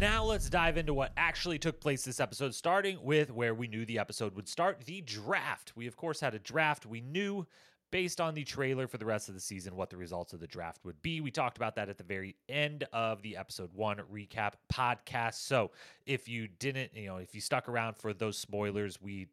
Now 0.00 0.24
let's 0.24 0.50
dive 0.50 0.76
into 0.76 0.92
what 0.92 1.12
actually 1.16 1.58
took 1.58 1.80
place 1.80 2.04
this 2.04 2.18
episode, 2.18 2.54
starting 2.54 2.98
with 3.02 3.30
where 3.30 3.54
we 3.54 3.68
knew 3.68 3.86
the 3.86 3.98
episode 3.98 4.34
would 4.34 4.48
start 4.48 4.80
the 4.84 5.00
draft. 5.02 5.72
We, 5.76 5.86
of 5.86 5.96
course, 5.96 6.20
had 6.20 6.34
a 6.34 6.38
draft. 6.40 6.84
We 6.84 7.00
knew 7.00 7.46
based 7.92 8.20
on 8.20 8.34
the 8.34 8.42
trailer 8.42 8.88
for 8.88 8.98
the 8.98 9.06
rest 9.06 9.28
of 9.28 9.34
the 9.34 9.40
season 9.40 9.76
what 9.76 9.90
the 9.90 9.96
results 9.96 10.32
of 10.32 10.40
the 10.40 10.48
draft 10.48 10.84
would 10.84 11.00
be. 11.00 11.20
We 11.20 11.30
talked 11.30 11.56
about 11.56 11.76
that 11.76 11.88
at 11.88 11.96
the 11.96 12.04
very 12.04 12.34
end 12.48 12.84
of 12.92 13.22
the 13.22 13.36
episode 13.36 13.70
one 13.72 13.98
recap 14.12 14.54
podcast. 14.72 15.34
So 15.34 15.70
if 16.06 16.28
you 16.28 16.48
didn't, 16.48 16.90
you 16.96 17.06
know, 17.06 17.18
if 17.18 17.32
you 17.32 17.40
stuck 17.40 17.68
around 17.68 17.96
for 17.96 18.12
those 18.12 18.36
spoilers, 18.36 19.00
we 19.00 19.28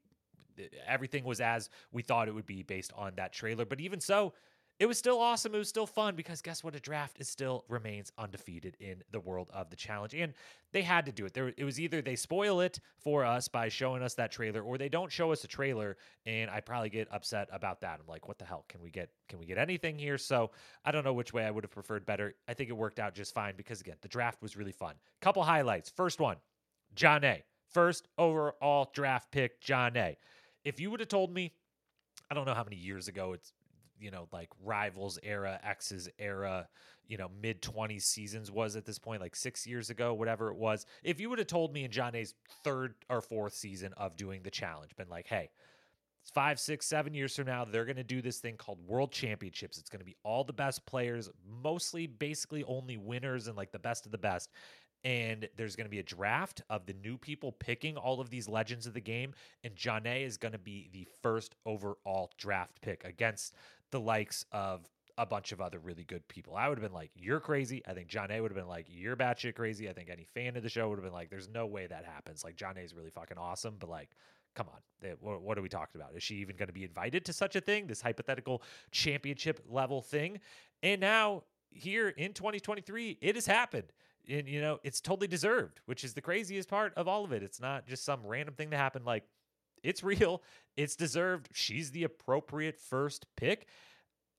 everything 0.85 1.23
was 1.23 1.41
as 1.41 1.69
we 1.91 2.03
thought 2.03 2.27
it 2.27 2.35
would 2.35 2.45
be 2.45 2.61
based 2.61 2.93
on 2.95 3.13
that 3.15 3.33
trailer. 3.33 3.65
But 3.65 3.81
even 3.81 3.99
so, 3.99 4.33
it 4.81 4.87
was 4.87 4.97
still 4.97 5.19
awesome. 5.19 5.53
It 5.53 5.59
was 5.59 5.69
still 5.69 5.85
fun 5.85 6.15
because 6.15 6.41
guess 6.41 6.63
what? 6.63 6.75
A 6.75 6.79
draft 6.79 7.17
is 7.19 7.29
still 7.29 7.65
remains 7.69 8.11
undefeated 8.17 8.75
in 8.79 9.03
the 9.11 9.19
world 9.19 9.47
of 9.53 9.69
the 9.69 9.75
challenge, 9.75 10.15
and 10.15 10.33
they 10.71 10.81
had 10.81 11.05
to 11.05 11.11
do 11.11 11.23
it. 11.27 11.35
There, 11.35 11.53
it 11.55 11.63
was 11.63 11.79
either 11.79 12.01
they 12.01 12.15
spoil 12.15 12.61
it 12.61 12.79
for 12.97 13.23
us 13.23 13.47
by 13.47 13.69
showing 13.69 14.01
us 14.01 14.15
that 14.15 14.31
trailer, 14.31 14.63
or 14.63 14.79
they 14.79 14.89
don't 14.89 15.11
show 15.11 15.31
us 15.31 15.43
a 15.43 15.47
trailer, 15.47 15.97
and 16.25 16.49
I 16.49 16.61
probably 16.61 16.89
get 16.89 17.07
upset 17.11 17.47
about 17.51 17.81
that. 17.81 17.99
I'm 17.99 18.07
like, 18.07 18.27
what 18.27 18.39
the 18.39 18.45
hell? 18.45 18.65
Can 18.69 18.81
we 18.81 18.89
get 18.89 19.11
can 19.29 19.37
we 19.37 19.45
get 19.45 19.59
anything 19.59 19.99
here? 19.99 20.17
So 20.17 20.49
I 20.83 20.91
don't 20.91 21.03
know 21.03 21.13
which 21.13 21.31
way 21.31 21.45
I 21.45 21.51
would 21.51 21.63
have 21.63 21.69
preferred 21.69 22.03
better. 22.03 22.33
I 22.47 22.55
think 22.55 22.71
it 22.71 22.73
worked 22.73 22.97
out 22.97 23.13
just 23.13 23.35
fine 23.35 23.53
because 23.55 23.81
again, 23.81 23.97
the 24.01 24.07
draft 24.07 24.41
was 24.41 24.57
really 24.57 24.71
fun. 24.71 24.95
Couple 25.21 25.43
highlights. 25.43 25.91
First 25.91 26.19
one, 26.19 26.37
Jonna. 26.95 27.43
First 27.69 28.07
overall 28.17 28.89
draft 28.95 29.31
pick, 29.31 29.61
Jonna. 29.61 30.15
If 30.65 30.79
you 30.79 30.89
would 30.89 31.01
have 31.01 31.09
told 31.09 31.31
me, 31.31 31.53
I 32.31 32.33
don't 32.33 32.45
know 32.45 32.55
how 32.55 32.63
many 32.63 32.77
years 32.77 33.07
ago 33.07 33.33
it's 33.33 33.53
you 34.01 34.11
know 34.11 34.27
like 34.31 34.49
rivals 34.63 35.19
era 35.23 35.59
Exes 35.63 36.09
era 36.19 36.67
you 37.07 37.17
know 37.17 37.29
mid 37.41 37.61
20s 37.61 38.03
seasons 38.03 38.51
was 38.51 38.75
at 38.75 38.85
this 38.85 38.99
point 38.99 39.21
like 39.21 39.35
six 39.35 39.67
years 39.67 39.89
ago 39.89 40.13
whatever 40.13 40.49
it 40.49 40.57
was 40.57 40.85
if 41.03 41.19
you 41.19 41.29
would 41.29 41.39
have 41.39 41.47
told 41.47 41.73
me 41.73 41.83
in 41.83 41.91
Jonna's 41.91 42.33
third 42.63 42.95
or 43.09 43.21
fourth 43.21 43.53
season 43.53 43.93
of 43.97 44.15
doing 44.17 44.41
the 44.43 44.51
challenge 44.51 44.95
been 44.95 45.09
like 45.09 45.27
hey 45.27 45.49
five, 46.23 46.59
six, 46.59 46.85
seven 46.85 47.13
years 47.13 47.35
from 47.35 47.47
now, 47.47 47.65
they're 47.65 47.85
going 47.85 47.95
to 47.95 48.03
do 48.03 48.21
this 48.21 48.39
thing 48.39 48.55
called 48.55 48.79
World 48.87 49.11
Championships. 49.11 49.77
It's 49.77 49.89
going 49.89 49.99
to 49.99 50.05
be 50.05 50.15
all 50.23 50.43
the 50.43 50.53
best 50.53 50.85
players, 50.85 51.29
mostly 51.63 52.07
basically 52.07 52.63
only 52.65 52.97
winners 52.97 53.47
and 53.47 53.57
like 53.57 53.71
the 53.71 53.79
best 53.79 54.05
of 54.05 54.11
the 54.11 54.17
best. 54.17 54.51
And 55.03 55.49
there's 55.57 55.75
going 55.75 55.87
to 55.87 55.91
be 55.91 55.99
a 55.99 56.03
draft 56.03 56.61
of 56.69 56.85
the 56.85 56.93
new 56.93 57.17
people 57.17 57.51
picking 57.51 57.97
all 57.97 58.21
of 58.21 58.29
these 58.29 58.47
legends 58.47 58.85
of 58.85 58.93
the 58.93 59.01
game. 59.01 59.33
And 59.63 59.75
Jonna 59.75 60.23
is 60.23 60.37
going 60.37 60.51
to 60.51 60.59
be 60.59 60.89
the 60.93 61.07
first 61.23 61.55
overall 61.65 62.31
draft 62.37 62.79
pick 62.81 63.03
against 63.03 63.55
the 63.91 63.99
likes 63.99 64.45
of 64.51 64.89
a 65.17 65.25
bunch 65.25 65.51
of 65.51 65.61
other 65.61 65.77
really 65.79 66.03
good 66.03 66.27
people. 66.27 66.55
I 66.55 66.67
would 66.67 66.77
have 66.77 66.83
been 66.83 66.95
like, 66.95 67.11
"You're 67.15 67.39
crazy." 67.39 67.83
I 67.85 67.93
think 67.93 68.09
Jonna 68.09 68.41
would 68.41 68.51
have 68.51 68.57
been 68.57 68.67
like, 68.67 68.87
"You're 68.89 69.15
batshit 69.15 69.55
crazy." 69.55 69.89
I 69.89 69.93
think 69.93 70.09
any 70.09 70.23
fan 70.23 70.55
of 70.55 70.63
the 70.63 70.69
show 70.69 70.89
would 70.89 70.97
have 70.97 71.03
been 71.03 71.13
like, 71.13 71.29
"There's 71.29 71.49
no 71.49 71.67
way 71.67 71.87
that 71.87 72.05
happens." 72.05 72.43
Like 72.43 72.55
Jonna 72.55 72.83
is 72.83 72.93
really 72.93 73.11
fucking 73.11 73.37
awesome, 73.37 73.75
but 73.77 73.89
like, 73.89 74.09
come 74.55 74.67
on, 74.69 75.11
what, 75.19 75.41
what 75.41 75.57
are 75.57 75.61
we 75.61 75.69
talking 75.69 76.01
about? 76.01 76.15
Is 76.15 76.23
she 76.23 76.35
even 76.35 76.55
going 76.55 76.67
to 76.67 76.73
be 76.73 76.83
invited 76.83 77.25
to 77.25 77.33
such 77.33 77.55
a 77.55 77.61
thing? 77.61 77.87
This 77.87 78.01
hypothetical 78.01 78.63
championship 78.91 79.61
level 79.69 80.01
thing, 80.01 80.39
and 80.81 80.99
now 80.99 81.43
here 81.69 82.09
in 82.09 82.33
2023, 82.33 83.17
it 83.21 83.35
has 83.35 83.45
happened. 83.45 83.91
And 84.29 84.47
you 84.47 84.61
know, 84.61 84.79
it's 84.83 85.01
totally 85.01 85.27
deserved, 85.27 85.81
which 85.85 86.03
is 86.03 86.13
the 86.13 86.21
craziest 86.21 86.69
part 86.69 86.93
of 86.95 87.07
all 87.07 87.23
of 87.23 87.31
it. 87.31 87.43
It's 87.43 87.59
not 87.59 87.87
just 87.87 88.05
some 88.05 88.25
random 88.25 88.55
thing 88.55 88.69
that 88.69 88.77
happened. 88.77 89.05
Like, 89.05 89.23
it's 89.83 90.03
real. 90.03 90.41
It's 90.77 90.95
deserved. 90.95 91.49
She's 91.53 91.91
the 91.91 92.03
appropriate 92.03 92.79
first 92.79 93.25
pick. 93.35 93.67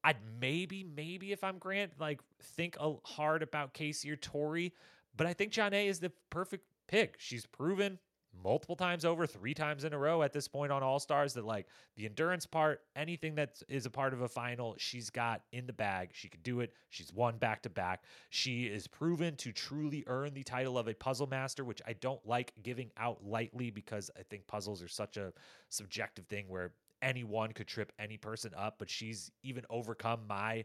I'd 0.05 0.17
maybe, 0.41 0.85
maybe 0.85 1.33
if 1.33 1.45
I'm 1.45 1.59
Grant, 1.59 1.93
like 2.01 2.21
think 2.43 2.77
a, 2.81 2.95
hard 3.05 3.43
about 3.43 3.73
Casey 3.73 4.11
or 4.11 4.17
Tori, 4.17 4.73
but 5.17 5.27
I 5.27 5.33
think 5.33 5.53
Jonna 5.53 5.87
is 5.87 6.01
the 6.01 6.11
perfect 6.31 6.65
pick. 6.89 7.17
She's 7.19 7.47
proven 7.47 7.99
multiple 8.43 8.77
times 8.77 9.05
over, 9.05 9.27
three 9.27 9.55
times 9.55 9.85
in 9.85 9.93
a 9.93 9.99
row 9.99 10.23
at 10.23 10.33
this 10.33 10.49
point 10.49 10.73
on 10.73 10.83
All 10.83 10.99
Stars 10.99 11.35
that 11.35 11.45
like 11.45 11.67
the 11.97 12.07
endurance 12.07 12.47
part, 12.47 12.81
anything 12.97 13.35
that 13.37 13.61
is 13.69 13.87
a 13.87 13.91
part 13.91 14.13
of 14.13 14.23
a 14.23 14.29
final, 14.29 14.75
she's 14.79 15.11
got 15.11 15.43
in 15.53 15.67
the 15.67 15.73
bag. 15.73 16.11
She 16.13 16.29
could 16.29 16.43
do 16.43 16.61
it. 16.61 16.73
She's 16.91 17.13
won 17.13 17.39
back 17.39 17.63
to 17.63 17.71
back. 17.71 18.05
She 18.31 18.65
is 18.65 18.87
proven 18.87 19.37
to 19.37 19.53
truly 19.53 20.05
earn 20.07 20.35
the 20.35 20.43
title 20.43 20.79
of 20.79 20.89
a 20.89 20.95
puzzle 20.95 21.27
master, 21.27 21.65
which 21.65 21.83
I 21.87 21.93
don't 21.95 22.25
like 22.27 22.53
giving 22.63 22.91
out 22.97 23.25
lightly 23.25 23.71
because 23.71 24.11
I 24.19 24.23
think 24.23 24.47
puzzles 24.47 24.83
are 24.83 24.89
such 24.89 25.17
a 25.17 25.33
subjective 25.69 26.27
thing 26.27 26.47
where 26.49 26.73
anyone 27.03 27.53
could 27.53 27.67
trip 27.67 27.93
any 27.99 28.17
person 28.17 28.53
up, 28.57 28.77
but 28.79 28.89
she's 28.89 29.31
even 29.43 29.65
overcome 29.69 30.21
my, 30.29 30.65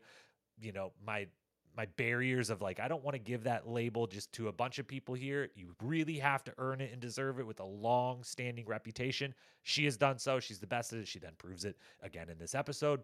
you 0.62 0.72
know, 0.72 0.92
my 1.06 1.28
my 1.78 1.86
barriers 1.96 2.50
of 2.50 2.62
like 2.62 2.80
I 2.80 2.88
don't 2.88 3.04
want 3.04 3.14
to 3.14 3.20
give 3.20 3.44
that 3.44 3.70
label 3.70 4.08
just 4.08 4.34
to 4.34 4.48
a 4.48 4.52
bunch 4.52 4.80
of 4.80 4.88
people 4.88 5.14
here. 5.14 5.50
You 5.56 5.76
really 5.82 6.18
have 6.18 6.44
to 6.46 6.54
earn 6.58 6.82
it 6.82 6.92
and 6.92 7.00
deserve 7.00 7.40
it 7.40 7.46
with 7.46 7.60
a 7.60 7.66
long 7.66 8.24
standing 8.24 8.66
reputation. 8.66 9.34
She 9.62 9.86
has 9.86 9.96
done 9.96 10.18
so. 10.18 10.40
She's 10.40 10.60
the 10.60 10.68
best 10.68 10.92
at 10.92 11.00
it. 11.00 11.08
She 11.08 11.20
then 11.20 11.34
proves 11.38 11.64
it 11.64 11.78
again 12.02 12.30
in 12.30 12.40
this 12.40 12.56
episode. 12.56 13.02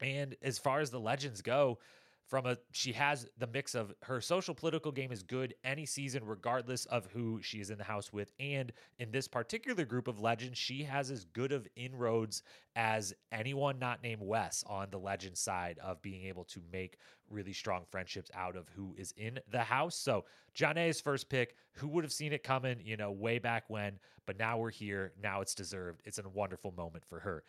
And 0.00 0.36
as 0.42 0.58
far 0.58 0.80
as 0.80 0.90
the 0.90 1.00
legends 1.00 1.42
go, 1.42 1.78
from 2.26 2.46
a 2.46 2.56
she 2.72 2.92
has 2.92 3.28
the 3.38 3.46
mix 3.46 3.74
of 3.74 3.94
her 4.02 4.20
social 4.20 4.54
political 4.54 4.90
game 4.90 5.12
is 5.12 5.22
good 5.22 5.54
any 5.64 5.86
season 5.86 6.24
regardless 6.24 6.84
of 6.86 7.06
who 7.12 7.40
she 7.42 7.60
is 7.60 7.70
in 7.70 7.78
the 7.78 7.84
house 7.84 8.12
with. 8.12 8.32
And 8.40 8.72
in 8.98 9.10
this 9.10 9.28
particular 9.28 9.84
group 9.84 10.08
of 10.08 10.20
legends 10.20 10.58
she 10.58 10.82
has 10.84 11.10
as 11.10 11.24
good 11.24 11.52
of 11.52 11.68
inroads 11.76 12.42
as 12.74 13.14
anyone 13.32 13.78
not 13.78 14.02
named 14.02 14.22
Wes 14.22 14.64
on 14.66 14.88
the 14.90 14.98
legend 14.98 15.36
side 15.36 15.78
of 15.82 16.02
being 16.02 16.24
able 16.24 16.44
to 16.44 16.60
make 16.72 16.98
really 17.30 17.52
strong 17.52 17.84
friendships 17.90 18.30
out 18.34 18.56
of 18.56 18.68
who 18.74 18.94
is 18.98 19.12
in 19.16 19.38
the 19.50 19.60
house. 19.60 19.96
So 19.96 20.24
Jonna's 20.54 21.00
first 21.00 21.28
pick 21.28 21.54
who 21.72 21.88
would 21.88 22.04
have 22.04 22.12
seen 22.12 22.32
it 22.32 22.42
coming 22.42 22.80
you 22.84 22.96
know 22.96 23.12
way 23.12 23.38
back 23.38 23.64
when 23.68 23.98
but 24.26 24.38
now 24.38 24.58
we're 24.58 24.70
here. 24.70 25.12
Now 25.22 25.40
it's 25.40 25.54
deserved. 25.54 26.02
It's 26.04 26.18
a 26.18 26.28
wonderful 26.28 26.72
moment 26.76 27.04
for 27.04 27.20
her. 27.20 27.44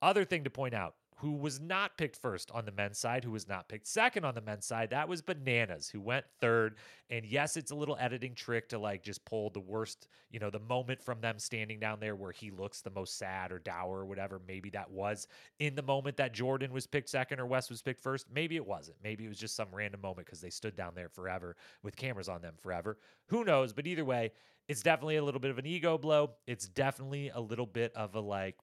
Other 0.00 0.24
thing 0.24 0.44
to 0.44 0.50
point 0.50 0.74
out 0.74 0.94
who 1.16 1.32
was 1.32 1.60
not 1.60 1.96
picked 1.96 2.16
first 2.16 2.50
on 2.50 2.64
the 2.64 2.72
men's 2.72 2.98
side, 2.98 3.22
who 3.22 3.30
was 3.30 3.46
not 3.46 3.68
picked 3.68 3.86
second 3.86 4.24
on 4.24 4.34
the 4.34 4.40
men's 4.40 4.66
side. 4.66 4.90
That 4.90 5.08
was 5.08 5.22
Bananas, 5.22 5.88
who 5.88 6.00
went 6.00 6.24
third. 6.40 6.76
And 7.10 7.24
yes, 7.24 7.56
it's 7.56 7.70
a 7.70 7.74
little 7.74 7.96
editing 8.00 8.34
trick 8.34 8.68
to 8.70 8.78
like 8.78 9.02
just 9.02 9.24
pull 9.24 9.50
the 9.50 9.60
worst, 9.60 10.08
you 10.30 10.40
know, 10.40 10.50
the 10.50 10.58
moment 10.58 11.00
from 11.00 11.20
them 11.20 11.38
standing 11.38 11.78
down 11.78 12.00
there 12.00 12.16
where 12.16 12.32
he 12.32 12.50
looks 12.50 12.80
the 12.80 12.90
most 12.90 13.18
sad 13.18 13.52
or 13.52 13.58
dour 13.58 14.00
or 14.00 14.06
whatever. 14.06 14.40
Maybe 14.48 14.70
that 14.70 14.90
was 14.90 15.28
in 15.58 15.74
the 15.74 15.82
moment 15.82 16.16
that 16.16 16.34
Jordan 16.34 16.72
was 16.72 16.86
picked 16.86 17.10
second 17.10 17.38
or 17.38 17.46
Wes 17.46 17.70
was 17.70 17.82
picked 17.82 18.00
first. 18.00 18.26
Maybe 18.34 18.56
it 18.56 18.66
wasn't. 18.66 18.96
Maybe 19.04 19.24
it 19.26 19.28
was 19.28 19.38
just 19.38 19.54
some 19.54 19.68
random 19.72 20.00
moment 20.00 20.26
because 20.26 20.40
they 20.40 20.50
stood 20.50 20.74
down 20.74 20.94
there 20.94 21.08
forever 21.08 21.56
with 21.82 21.94
cameras 21.94 22.28
on 22.28 22.42
them 22.42 22.54
forever. 22.58 22.98
Who 23.26 23.44
knows? 23.44 23.72
But 23.72 23.86
either 23.86 24.04
way, 24.04 24.32
it's 24.68 24.82
definitely 24.82 25.16
a 25.16 25.24
little 25.24 25.40
bit 25.40 25.50
of 25.50 25.58
an 25.58 25.66
ego 25.66 25.98
blow. 25.98 26.32
It's 26.46 26.68
definitely 26.68 27.30
a 27.30 27.40
little 27.40 27.66
bit 27.66 27.92
of 27.94 28.14
a 28.14 28.20
like, 28.20 28.56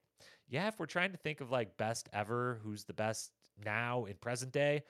yeah, 0.50 0.68
if 0.68 0.78
we're 0.78 0.86
trying 0.86 1.12
to 1.12 1.16
think 1.16 1.40
of 1.40 1.50
like 1.50 1.76
best 1.76 2.08
ever, 2.12 2.60
who's 2.62 2.84
the 2.84 2.92
best 2.92 3.30
now 3.64 4.04
in 4.04 4.16
present 4.16 4.52
day, 4.52 4.82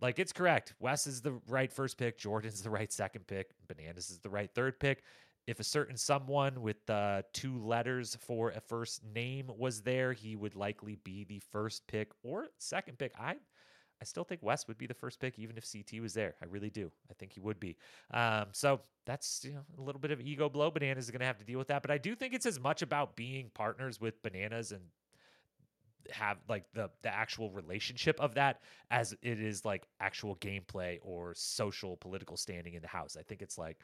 like 0.00 0.18
it's 0.18 0.32
correct. 0.32 0.74
Wes 0.80 1.06
is 1.06 1.20
the 1.20 1.38
right 1.46 1.72
first 1.72 1.98
pick, 1.98 2.18
Jordan's 2.18 2.62
the 2.62 2.70
right 2.70 2.92
second 2.92 3.26
pick, 3.26 3.50
Bananas 3.68 4.10
is 4.10 4.18
the 4.18 4.30
right 4.30 4.50
third 4.54 4.80
pick. 4.80 5.02
If 5.46 5.60
a 5.60 5.64
certain 5.64 5.96
someone 5.96 6.62
with 6.62 6.88
uh, 6.88 7.22
two 7.32 7.58
letters 7.58 8.16
for 8.26 8.50
a 8.50 8.60
first 8.60 9.02
name 9.04 9.50
was 9.56 9.82
there, 9.82 10.12
he 10.12 10.36
would 10.36 10.54
likely 10.54 10.96
be 11.04 11.24
the 11.24 11.40
first 11.50 11.86
pick 11.88 12.10
or 12.22 12.46
second 12.58 12.98
pick. 12.98 13.12
I 13.18 13.36
I 14.00 14.04
still 14.04 14.24
think 14.24 14.42
Wes 14.42 14.66
would 14.66 14.78
be 14.78 14.88
the 14.88 14.94
first 14.94 15.20
pick, 15.20 15.38
even 15.38 15.56
if 15.56 15.64
CT 15.70 16.00
was 16.00 16.12
there. 16.12 16.34
I 16.42 16.46
really 16.46 16.70
do. 16.70 16.90
I 17.08 17.14
think 17.14 17.32
he 17.32 17.40
would 17.40 17.60
be. 17.60 17.76
Um, 18.12 18.46
so 18.50 18.80
that's 19.06 19.44
you 19.44 19.52
know 19.52 19.62
a 19.78 19.82
little 19.82 20.00
bit 20.00 20.10
of 20.10 20.20
ego 20.20 20.48
blow. 20.48 20.72
Bananas 20.72 21.04
is 21.04 21.10
going 21.12 21.20
to 21.20 21.26
have 21.26 21.38
to 21.38 21.44
deal 21.44 21.58
with 21.58 21.68
that, 21.68 21.82
but 21.82 21.90
I 21.92 21.98
do 21.98 22.16
think 22.16 22.34
it's 22.34 22.46
as 22.46 22.58
much 22.58 22.82
about 22.82 23.14
being 23.14 23.50
partners 23.54 24.00
with 24.00 24.20
Bananas 24.22 24.72
and 24.72 24.82
have 26.10 26.38
like 26.48 26.64
the 26.74 26.90
the 27.02 27.14
actual 27.14 27.50
relationship 27.50 28.20
of 28.20 28.34
that 28.34 28.60
as 28.90 29.12
it 29.22 29.40
is 29.40 29.64
like 29.64 29.86
actual 30.00 30.36
gameplay 30.36 30.98
or 31.02 31.34
social 31.34 31.96
political 31.96 32.36
standing 32.36 32.74
in 32.74 32.82
the 32.82 32.88
house. 32.88 33.16
I 33.18 33.22
think 33.22 33.42
it's 33.42 33.58
like 33.58 33.78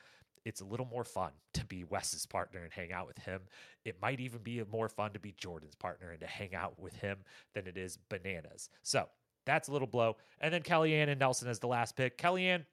it's 0.45 0.61
a 0.61 0.65
little 0.65 0.87
more 0.87 1.05
fun 1.05 1.31
to 1.55 1.65
be 1.67 1.85
Wes's 1.85 2.27
partner 2.27 2.61
and 2.63 2.73
hang 2.73 2.93
out 2.93 3.07
with 3.07 3.19
him. 3.19 3.43
It 3.85 4.01
might 4.01 4.21
even 4.21 4.41
be 4.43 4.63
more 4.71 4.89
fun 4.89 5.13
to 5.13 5.19
be 5.21 5.35
Jordan's 5.37 5.75
partner 5.75 6.11
and 6.11 6.21
to 6.21 6.27
hang 6.27 6.55
out 6.55 6.79
with 6.79 6.97
him 6.97 7.19
than 7.55 7.67
it 7.67 7.77
is 7.77 7.99
Bananas. 8.09 8.71
So 8.83 9.09
that's 9.45 9.69
a 9.69 9.73
little 9.73 9.89
blow. 9.89 10.17
And 10.41 10.53
then 10.53 10.63
Kellyanne 10.63 11.09
and 11.09 11.19
Nelson 11.19 11.49
as 11.49 11.59
the 11.59 11.67
last 11.67 11.97
pick. 11.97 12.19
Kellyanne, 12.19 12.65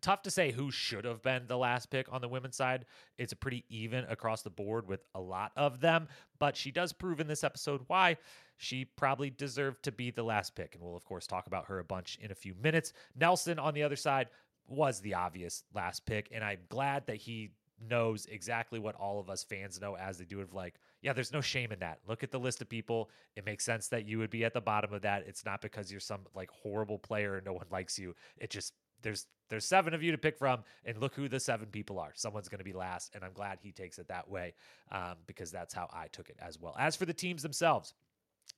tough 0.00 0.22
to 0.22 0.30
say 0.30 0.50
who 0.50 0.70
should 0.70 1.04
have 1.04 1.22
been 1.22 1.46
the 1.46 1.58
last 1.58 1.90
pick 1.90 2.12
on 2.12 2.20
the 2.20 2.28
women's 2.28 2.56
side. 2.56 2.86
It's 3.16 3.32
a 3.32 3.36
pretty 3.36 3.64
even 3.68 4.04
across 4.04 4.42
the 4.42 4.50
board 4.50 4.88
with 4.88 5.00
a 5.14 5.20
lot 5.20 5.52
of 5.56 5.80
them, 5.80 6.08
but 6.38 6.56
she 6.56 6.70
does 6.70 6.92
prove 6.92 7.20
in 7.20 7.26
this 7.26 7.44
episode 7.44 7.82
why 7.86 8.16
she 8.56 8.84
probably 8.84 9.30
deserved 9.30 9.82
to 9.84 9.92
be 9.92 10.10
the 10.10 10.22
last 10.22 10.54
pick. 10.54 10.74
And 10.74 10.82
we'll, 10.82 10.96
of 10.96 11.04
course, 11.04 11.26
talk 11.26 11.46
about 11.46 11.66
her 11.66 11.78
a 11.78 11.84
bunch 11.84 12.18
in 12.20 12.30
a 12.30 12.34
few 12.34 12.54
minutes. 12.60 12.92
Nelson 13.14 13.58
on 13.58 13.74
the 13.74 13.82
other 13.82 13.96
side 13.96 14.28
was 14.66 15.00
the 15.00 15.14
obvious 15.14 15.64
last 15.74 16.04
pick, 16.06 16.28
and 16.32 16.44
I'm 16.44 16.60
glad 16.68 17.06
that 17.06 17.16
he 17.16 17.52
knows 17.80 18.26
exactly 18.26 18.78
what 18.78 18.94
all 18.96 19.20
of 19.20 19.30
us 19.30 19.44
fans 19.44 19.80
know 19.80 19.96
as 19.96 20.18
they 20.18 20.24
do 20.24 20.40
of 20.40 20.52
like 20.52 20.74
yeah 21.02 21.12
there's 21.12 21.32
no 21.32 21.40
shame 21.40 21.70
in 21.70 21.78
that 21.78 22.00
look 22.08 22.24
at 22.24 22.30
the 22.30 22.38
list 22.38 22.60
of 22.60 22.68
people 22.68 23.08
it 23.36 23.46
makes 23.46 23.64
sense 23.64 23.88
that 23.88 24.06
you 24.06 24.18
would 24.18 24.30
be 24.30 24.44
at 24.44 24.52
the 24.52 24.60
bottom 24.60 24.92
of 24.92 25.02
that 25.02 25.24
it's 25.26 25.44
not 25.44 25.60
because 25.60 25.90
you're 25.90 26.00
some 26.00 26.22
like 26.34 26.50
horrible 26.50 26.98
player 26.98 27.36
and 27.36 27.46
no 27.46 27.52
one 27.52 27.66
likes 27.70 27.98
you 27.98 28.14
it 28.36 28.50
just 28.50 28.72
there's 29.02 29.26
there's 29.48 29.64
seven 29.64 29.94
of 29.94 30.02
you 30.02 30.12
to 30.12 30.18
pick 30.18 30.36
from 30.36 30.62
and 30.84 30.98
look 30.98 31.14
who 31.14 31.28
the 31.28 31.40
seven 31.40 31.66
people 31.68 31.98
are 31.98 32.12
someone's 32.14 32.48
going 32.48 32.58
to 32.58 32.64
be 32.64 32.72
last 32.72 33.14
and 33.14 33.24
i'm 33.24 33.32
glad 33.32 33.58
he 33.60 33.72
takes 33.72 33.98
it 33.98 34.08
that 34.08 34.28
way 34.28 34.54
um, 34.92 35.14
because 35.26 35.50
that's 35.50 35.74
how 35.74 35.88
i 35.92 36.06
took 36.08 36.28
it 36.28 36.36
as 36.40 36.58
well 36.60 36.74
as 36.78 36.96
for 36.96 37.06
the 37.06 37.14
teams 37.14 37.42
themselves 37.42 37.94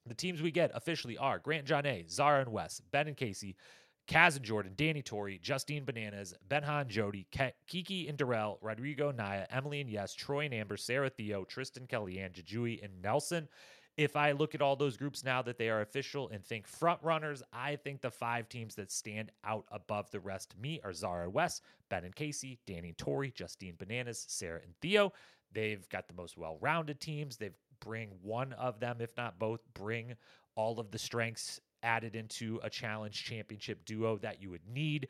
the 0.07 0.15
teams 0.15 0.41
we 0.41 0.51
get 0.51 0.71
officially 0.75 1.19
are 1.19 1.39
Grant 1.39 1.67
Jonna, 1.67 2.09
Zara 2.11 2.41
and 2.41 2.53
Wes, 2.53 2.81
Ben 2.91 3.09
and 3.09 3.17
Casey, 3.17 3.57
Kaz 4.09 4.37
and 4.37 4.45
Jordan, 4.45 4.73
Danny 4.77 5.03
Tori, 5.03 5.39
Justine 5.39 5.85
Bananas, 5.85 6.35
Benha 6.49 6.81
and 6.81 6.91
Jody, 6.91 7.27
Ke- 7.33 7.55
Kiki 7.67 8.09
and 8.09 8.19
Darrell, 8.19 8.59
Rodrigo 8.61 9.13
Naya, 9.13 9.47
Emily 9.51 9.81
and 9.81 9.91
Yes, 9.91 10.15
Troy 10.15 10.47
and 10.47 10.55
Amber, 10.55 10.77
Sarah 10.77 11.11
Theo, 11.11 11.45
Tristan 11.45 11.87
Kellyanne, 11.87 12.33
Jujuy 12.33 12.83
and 12.83 13.01
Nelson. 13.01 13.49
If 14.00 14.16
I 14.16 14.33
look 14.33 14.54
at 14.54 14.62
all 14.62 14.76
those 14.76 14.97
groups 14.97 15.25
now 15.25 15.42
that 15.42 15.59
they 15.59 15.69
are 15.69 15.83
official 15.83 16.30
and 16.30 16.42
think 16.42 16.66
front 16.66 17.00
runners, 17.02 17.42
I 17.52 17.76
think 17.76 18.00
the 18.00 18.11
five 18.11 18.49
teams 18.49 18.75
that 18.76 18.90
stand 18.90 19.30
out 19.45 19.66
above 19.71 20.11
the 20.11 20.21
rest 20.21 20.52
to 20.52 20.57
me 20.59 20.80
are 20.83 20.95
Zara 20.95 21.28
Wes, 21.28 21.61
Ben 21.90 22.04
and 22.04 22.16
Casey, 22.16 22.59
Danny 22.66 22.88
and 22.88 22.97
Tori, 22.97 23.30
Justine 23.30 23.75
Bananas, 23.76 24.25
Sarah 24.26 24.61
and 24.64 24.75
Theo. 24.80 25.12
They've 25.52 25.87
got 25.90 26.09
the 26.09 26.14
most 26.14 26.38
well 26.38 26.57
rounded 26.62 26.99
teams. 26.99 27.37
They've 27.37 27.52
bring 27.80 28.11
one 28.23 28.54
of 28.54 28.80
them, 28.80 28.99
if 29.00 29.14
not 29.19 29.38
both, 29.38 29.61
bring 29.75 30.14
all 30.54 30.80
of 30.80 30.90
the 30.90 30.99
strengths 30.99 31.61
added 31.83 32.16
into 32.16 32.59
a 32.62 32.71
challenge 32.71 33.23
championship 33.23 33.85
duo 33.85 34.16
that 34.19 34.40
you 34.40 34.49
would 34.49 34.66
need. 34.66 35.09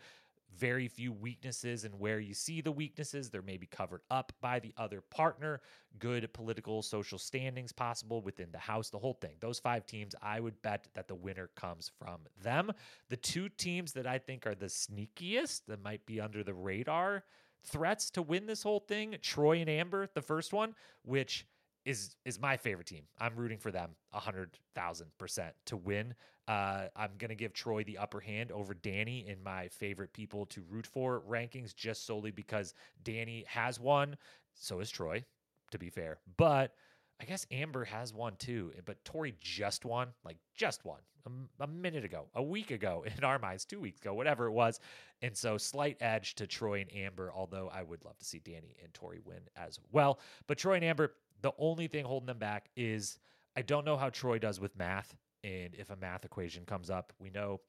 Very 0.57 0.89
few 0.89 1.13
weaknesses, 1.13 1.85
and 1.85 1.99
where 1.99 2.19
you 2.19 2.35
see 2.35 2.61
the 2.61 2.73
weaknesses, 2.73 3.31
they're 3.31 3.43
maybe 3.43 3.67
covered 3.67 4.03
up 4.11 4.33
by 4.41 4.59
the 4.59 4.75
other 4.77 5.01
partner. 5.01 5.61
Good 5.99 6.33
political, 6.33 6.83
social 6.83 7.19
standings 7.19 7.73
possible 7.73 8.21
within 8.21 8.51
the 8.53 8.59
house, 8.59 8.91
the 8.91 8.99
whole 8.99 9.15
thing. 9.15 9.37
Those 9.41 9.59
five 9.59 9.87
teams, 9.87 10.15
I 10.23 10.41
would 10.41 10.61
bet 10.63 10.89
that 10.95 11.09
the 11.09 11.15
winner 11.15 11.51
comes 11.57 11.91
from 11.99 12.21
them. 12.43 12.73
The 13.09 13.17
two 13.17 13.49
teams 13.49 13.93
that 13.93 14.07
I 14.07 14.19
think 14.19 14.47
are 14.47 14.55
the 14.55 14.67
sneakiest, 14.67 15.63
that 15.69 15.83
might 15.83 16.05
be 16.05 16.21
under 16.21 16.43
the 16.43 16.55
radar 16.55 17.25
threats 17.65 18.11
to 18.11 18.23
win 18.23 18.47
this 18.47 18.63
whole 18.63 18.81
thing 18.81 19.17
Troy 19.23 19.59
and 19.59 19.71
Amber, 19.71 20.09
the 20.15 20.23
first 20.23 20.53
one, 20.53 20.75
which 21.05 21.47
is 21.85 22.15
is 22.25 22.39
my 22.39 22.57
favorite 22.57 22.87
team. 22.87 23.05
I'm 23.19 23.35
rooting 23.37 23.59
for 23.59 23.71
them 23.71 23.91
hundred 24.13 24.59
thousand 24.75 25.11
percent 25.19 25.55
to 25.67 25.77
win. 25.77 26.15
Uh, 26.51 26.89
I'm 26.97 27.13
gonna 27.17 27.37
give 27.37 27.53
Troy 27.53 27.85
the 27.85 27.97
upper 27.97 28.19
hand 28.19 28.51
over 28.51 28.75
Danny 28.75 29.29
in 29.29 29.41
my 29.41 29.69
favorite 29.69 30.13
people 30.13 30.47
to 30.47 30.65
root 30.69 30.85
for 30.85 31.23
rankings, 31.31 31.73
just 31.73 32.05
solely 32.05 32.33
because 32.33 32.75
Danny 33.05 33.45
has 33.47 33.79
won. 33.79 34.17
So 34.55 34.81
is 34.81 34.91
Troy, 34.91 35.25
to 35.71 35.79
be 35.79 35.91
fair. 35.91 36.19
But 36.37 36.75
I 37.21 37.25
guess 37.25 37.47
Amber 37.53 37.85
has 37.85 38.13
won 38.13 38.35
too. 38.35 38.73
But 38.85 39.05
Tori 39.05 39.37
just 39.41 39.85
won, 39.85 40.09
like 40.25 40.39
just 40.53 40.85
won 40.85 40.99
a, 41.25 41.63
a 41.63 41.69
minute 41.69 42.05
ago, 42.05 42.27
a 42.35 42.43
week 42.43 42.73
ago 42.73 43.05
in 43.17 43.23
our 43.23 43.39
minds, 43.39 43.65
two 43.65 43.79
weeks 43.79 44.01
ago, 44.01 44.13
whatever 44.13 44.47
it 44.47 44.53
was. 44.53 44.81
And 45.23 45.37
so 45.37 45.57
slight 45.57 45.99
edge 46.01 46.35
to 46.35 46.49
Troy 46.49 46.81
and 46.81 46.93
Amber, 46.93 47.31
although 47.33 47.71
I 47.73 47.85
would 47.85 48.05
love 48.05 48.19
to 48.19 48.25
see 48.25 48.41
Danny 48.41 48.75
and 48.83 48.93
Tori 48.93 49.21
win 49.25 49.43
as 49.55 49.79
well. 49.93 50.19
But 50.49 50.59
Troy 50.59 50.75
and 50.75 50.85
Amber, 50.85 51.15
the 51.43 51.53
only 51.59 51.87
thing 51.87 52.05
holding 52.05 52.27
them 52.27 52.39
back 52.39 52.71
is 52.75 53.21
I 53.55 53.63
don't 53.63 53.85
know 53.85 53.97
how 53.97 54.11
Troy 54.11 54.41
does 54.41 54.59
with 54.59 54.77
math. 54.77 55.15
And 55.45 55.75
if 55.75 55.91
a 55.91 55.97
math 55.97 56.25
equation 56.25 56.65
comes 56.65 56.91
up, 56.91 57.13
we 57.19 57.31
know 57.31 57.61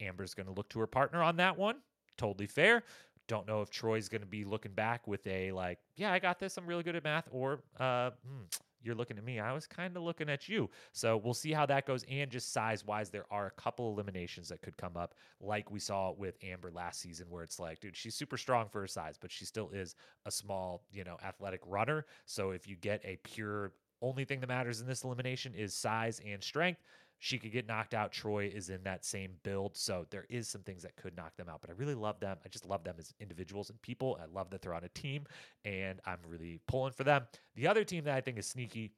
Amber's 0.00 0.34
going 0.34 0.46
to 0.46 0.52
look 0.52 0.68
to 0.70 0.80
her 0.80 0.86
partner 0.86 1.22
on 1.22 1.36
that 1.36 1.56
one. 1.56 1.76
Totally 2.16 2.46
fair. 2.46 2.82
Don't 3.26 3.46
know 3.46 3.60
if 3.60 3.70
Troy's 3.70 4.08
going 4.08 4.22
to 4.22 4.26
be 4.26 4.44
looking 4.44 4.72
back 4.72 5.06
with 5.06 5.26
a 5.26 5.52
like, 5.52 5.78
yeah, 5.96 6.12
I 6.12 6.18
got 6.18 6.38
this. 6.38 6.56
I'm 6.56 6.66
really 6.66 6.82
good 6.82 6.96
at 6.96 7.04
math, 7.04 7.28
or 7.30 7.60
uh, 7.78 8.10
hmm, 8.26 8.44
you're 8.82 8.94
looking 8.94 9.18
at 9.18 9.24
me. 9.24 9.38
I 9.38 9.52
was 9.52 9.66
kind 9.66 9.96
of 9.96 10.02
looking 10.02 10.30
at 10.30 10.48
you. 10.48 10.70
So 10.92 11.16
we'll 11.18 11.34
see 11.34 11.52
how 11.52 11.66
that 11.66 11.86
goes. 11.86 12.04
And 12.08 12.30
just 12.30 12.52
size 12.52 12.86
wise, 12.86 13.10
there 13.10 13.26
are 13.30 13.46
a 13.46 13.50
couple 13.60 13.92
eliminations 13.92 14.48
that 14.48 14.62
could 14.62 14.76
come 14.78 14.96
up, 14.96 15.14
like 15.40 15.70
we 15.70 15.80
saw 15.80 16.12
with 16.12 16.36
Amber 16.42 16.70
last 16.70 17.00
season, 17.00 17.26
where 17.28 17.42
it's 17.42 17.58
like, 17.58 17.80
dude, 17.80 17.96
she's 17.96 18.14
super 18.14 18.38
strong 18.38 18.68
for 18.68 18.80
her 18.80 18.86
size, 18.86 19.16
but 19.20 19.30
she 19.30 19.44
still 19.44 19.70
is 19.74 19.94
a 20.24 20.30
small, 20.30 20.84
you 20.90 21.04
know, 21.04 21.18
athletic 21.22 21.60
runner. 21.66 22.06
So 22.24 22.50
if 22.50 22.66
you 22.66 22.76
get 22.76 23.02
a 23.04 23.16
pure 23.24 23.72
only 24.00 24.24
thing 24.24 24.40
that 24.40 24.46
matters 24.46 24.80
in 24.80 24.86
this 24.86 25.02
elimination 25.04 25.54
is 25.54 25.74
size 25.74 26.20
and 26.24 26.42
strength. 26.42 26.80
She 27.18 27.38
could 27.38 27.52
get 27.52 27.66
knocked 27.66 27.94
out. 27.94 28.12
Troy 28.12 28.50
is 28.52 28.70
in 28.70 28.82
that 28.84 29.04
same 29.04 29.32
build. 29.42 29.76
So 29.76 30.06
there 30.10 30.26
is 30.28 30.48
some 30.48 30.62
things 30.62 30.82
that 30.82 30.96
could 30.96 31.16
knock 31.16 31.36
them 31.36 31.48
out. 31.48 31.60
But 31.60 31.70
I 31.70 31.72
really 31.74 31.94
love 31.94 32.20
them. 32.20 32.38
I 32.44 32.48
just 32.48 32.66
love 32.66 32.84
them 32.84 32.94
as 32.98 33.12
individuals 33.20 33.70
and 33.70 33.80
people. 33.82 34.18
I 34.22 34.26
love 34.26 34.50
that 34.50 34.62
they're 34.62 34.74
on 34.74 34.84
a 34.84 34.88
team. 34.90 35.26
And 35.64 36.00
I'm 36.06 36.18
really 36.26 36.60
pulling 36.68 36.92
for 36.92 37.04
them. 37.04 37.26
The 37.56 37.66
other 37.66 37.84
team 37.84 38.04
that 38.04 38.14
I 38.14 38.20
think 38.20 38.38
is 38.38 38.46
sneaky 38.46 38.92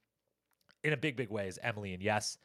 in 0.85 0.93
a 0.93 0.97
big, 0.97 1.17
big 1.17 1.31
way 1.31 1.49
is 1.49 1.59
Emily 1.63 1.95
and 1.95 2.03
Yes. 2.03 2.39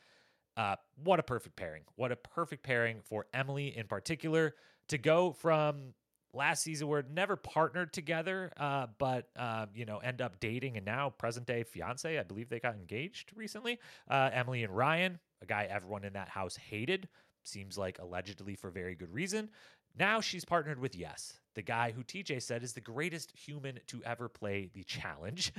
Uh, 0.58 0.78
what 1.04 1.20
a 1.20 1.24
perfect 1.24 1.58
pairing. 1.58 1.84
What 1.98 2.14
a 2.14 2.16
perfect 2.16 2.64
pairing 2.64 3.02
for 3.04 3.28
Emily 3.34 3.76
in 3.76 3.88
particular 3.88 4.56
to 4.88 4.98
go 4.98 5.34
from 5.34 5.94
last 6.36 6.64
season 6.64 6.88
were 6.88 7.04
never 7.12 7.36
partnered 7.36 7.94
together, 7.94 8.52
uh, 8.58 8.88
but 8.98 9.30
uh, 9.36 9.66
you 9.74 9.86
know 9.86 9.98
end 9.98 10.22
up 10.22 10.40
dating 10.40 10.78
and 10.78 10.86
now 10.86 11.10
present 11.10 11.46
day 11.48 11.64
fiance. 11.64 12.18
I 12.20 12.24
believe 12.24 12.50
they 12.50 12.60
got 12.60 12.76
engaged 12.76 13.32
recently. 13.36 13.80
Uh, 14.10 14.30
Emily 14.34 14.64
and 14.64 14.76
Ryan, 14.76 15.20
guy 15.46 15.68
everyone 15.70 16.04
in 16.04 16.14
that 16.14 16.30
house 16.30 16.56
hated, 16.56 17.08
seems 17.44 17.78
like 17.78 18.00
allegedly 18.00 18.56
for 18.56 18.70
very 18.70 18.96
good 18.96 19.14
reason. 19.14 19.50
Now 19.98 20.20
she's 20.22 20.46
partnered 20.46 20.80
with 20.80 20.96
Yes, 20.96 21.40
the 21.54 21.62
guy 21.62 21.92
who 21.92 22.04
TJ 22.04 22.42
said 22.42 22.64
is 22.64 22.74
the 22.74 22.82
greatest 22.82 23.32
human 23.32 23.80
to 23.88 24.04
ever 24.04 24.28
play 24.28 24.70
the 24.74 24.84
challenge 24.84 25.54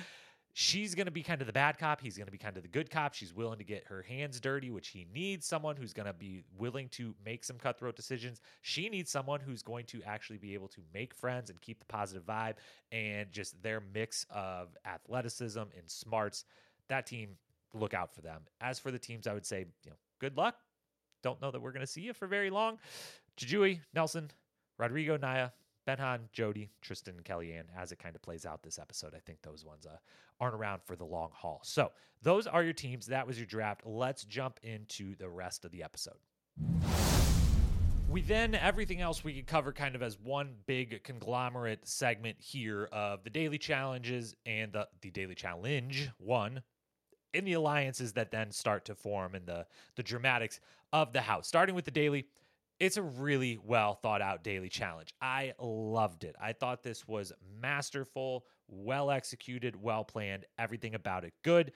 she's 0.58 0.94
going 0.94 1.04
to 1.04 1.12
be 1.12 1.22
kind 1.22 1.42
of 1.42 1.46
the 1.46 1.52
bad 1.52 1.76
cop. 1.76 2.00
He's 2.00 2.16
going 2.16 2.28
to 2.28 2.32
be 2.32 2.38
kind 2.38 2.56
of 2.56 2.62
the 2.62 2.68
good 2.68 2.88
cop. 2.88 3.12
She's 3.12 3.34
willing 3.34 3.58
to 3.58 3.64
get 3.64 3.84
her 3.88 4.00
hands 4.00 4.40
dirty, 4.40 4.70
which 4.70 4.88
he 4.88 5.06
needs 5.12 5.46
someone 5.46 5.76
who's 5.76 5.92
going 5.92 6.06
to 6.06 6.14
be 6.14 6.44
willing 6.56 6.88
to 6.92 7.14
make 7.22 7.44
some 7.44 7.58
cutthroat 7.58 7.94
decisions. 7.94 8.40
She 8.62 8.88
needs 8.88 9.10
someone 9.10 9.40
who's 9.40 9.62
going 9.62 9.84
to 9.86 10.02
actually 10.04 10.38
be 10.38 10.54
able 10.54 10.68
to 10.68 10.80
make 10.94 11.12
friends 11.12 11.50
and 11.50 11.60
keep 11.60 11.78
the 11.78 11.84
positive 11.84 12.24
vibe 12.24 12.54
and 12.90 13.30
just 13.32 13.62
their 13.62 13.82
mix 13.92 14.24
of 14.30 14.74
athleticism 14.86 15.60
and 15.60 15.90
smarts. 15.90 16.46
That 16.88 17.06
team, 17.06 17.36
look 17.78 17.94
out 17.94 18.14
for 18.14 18.22
them. 18.22 18.42
As 18.60 18.78
for 18.78 18.90
the 18.90 18.98
teams, 18.98 19.26
I 19.26 19.34
would 19.34 19.46
say, 19.46 19.66
you 19.84 19.90
know, 19.90 19.96
good 20.20 20.36
luck. 20.36 20.56
Don't 21.22 21.40
know 21.40 21.50
that 21.50 21.60
we're 21.60 21.72
going 21.72 21.80
to 21.80 21.86
see 21.86 22.02
you 22.02 22.12
for 22.12 22.26
very 22.26 22.50
long. 22.50 22.78
Jujuy, 23.36 23.80
Nelson, 23.94 24.30
Rodrigo, 24.78 25.16
Naya, 25.16 25.50
Benhan, 25.86 26.30
Jody, 26.32 26.70
Tristan, 26.82 27.20
Kellyanne, 27.22 27.66
as 27.76 27.92
it 27.92 27.98
kind 27.98 28.16
of 28.16 28.22
plays 28.22 28.44
out 28.44 28.62
this 28.62 28.78
episode. 28.78 29.14
I 29.14 29.20
think 29.20 29.42
those 29.42 29.64
ones 29.64 29.86
uh, 29.86 29.96
aren't 30.40 30.54
around 30.54 30.82
for 30.84 30.96
the 30.96 31.04
long 31.04 31.30
haul. 31.32 31.60
So 31.64 31.92
those 32.22 32.46
are 32.46 32.62
your 32.62 32.72
teams. 32.72 33.06
That 33.06 33.26
was 33.26 33.38
your 33.38 33.46
draft. 33.46 33.82
Let's 33.86 34.24
jump 34.24 34.58
into 34.62 35.14
the 35.16 35.28
rest 35.28 35.64
of 35.64 35.70
the 35.70 35.82
episode. 35.82 36.18
We 38.08 38.22
then, 38.22 38.54
everything 38.54 39.00
else 39.00 39.22
we 39.22 39.34
could 39.34 39.46
cover 39.46 39.72
kind 39.72 39.94
of 39.94 40.02
as 40.02 40.18
one 40.18 40.54
big 40.66 41.02
conglomerate 41.02 41.86
segment 41.86 42.36
here 42.40 42.88
of 42.92 43.24
the 43.24 43.30
daily 43.30 43.58
challenges 43.58 44.34
and 44.46 44.72
the, 44.72 44.88
the 45.02 45.10
daily 45.10 45.34
challenge 45.34 46.08
one 46.18 46.62
in 47.36 47.44
the 47.44 47.52
alliances 47.52 48.14
that 48.14 48.30
then 48.30 48.50
start 48.50 48.86
to 48.86 48.94
form 48.94 49.34
and 49.34 49.46
the, 49.46 49.66
the 49.94 50.02
dramatics 50.02 50.58
of 50.92 51.12
the 51.12 51.20
house. 51.20 51.46
Starting 51.46 51.74
with 51.74 51.84
the 51.84 51.90
daily, 51.90 52.26
it's 52.80 52.96
a 52.96 53.02
really 53.02 53.58
well 53.62 53.94
thought 53.94 54.22
out 54.22 54.42
daily 54.42 54.70
challenge. 54.70 55.12
I 55.20 55.52
loved 55.60 56.24
it. 56.24 56.34
I 56.40 56.54
thought 56.54 56.82
this 56.82 57.06
was 57.06 57.32
masterful, 57.60 58.46
well 58.68 59.10
executed, 59.10 59.80
well 59.80 60.02
planned, 60.02 60.46
everything 60.58 60.94
about 60.94 61.24
it 61.24 61.34
good. 61.42 61.72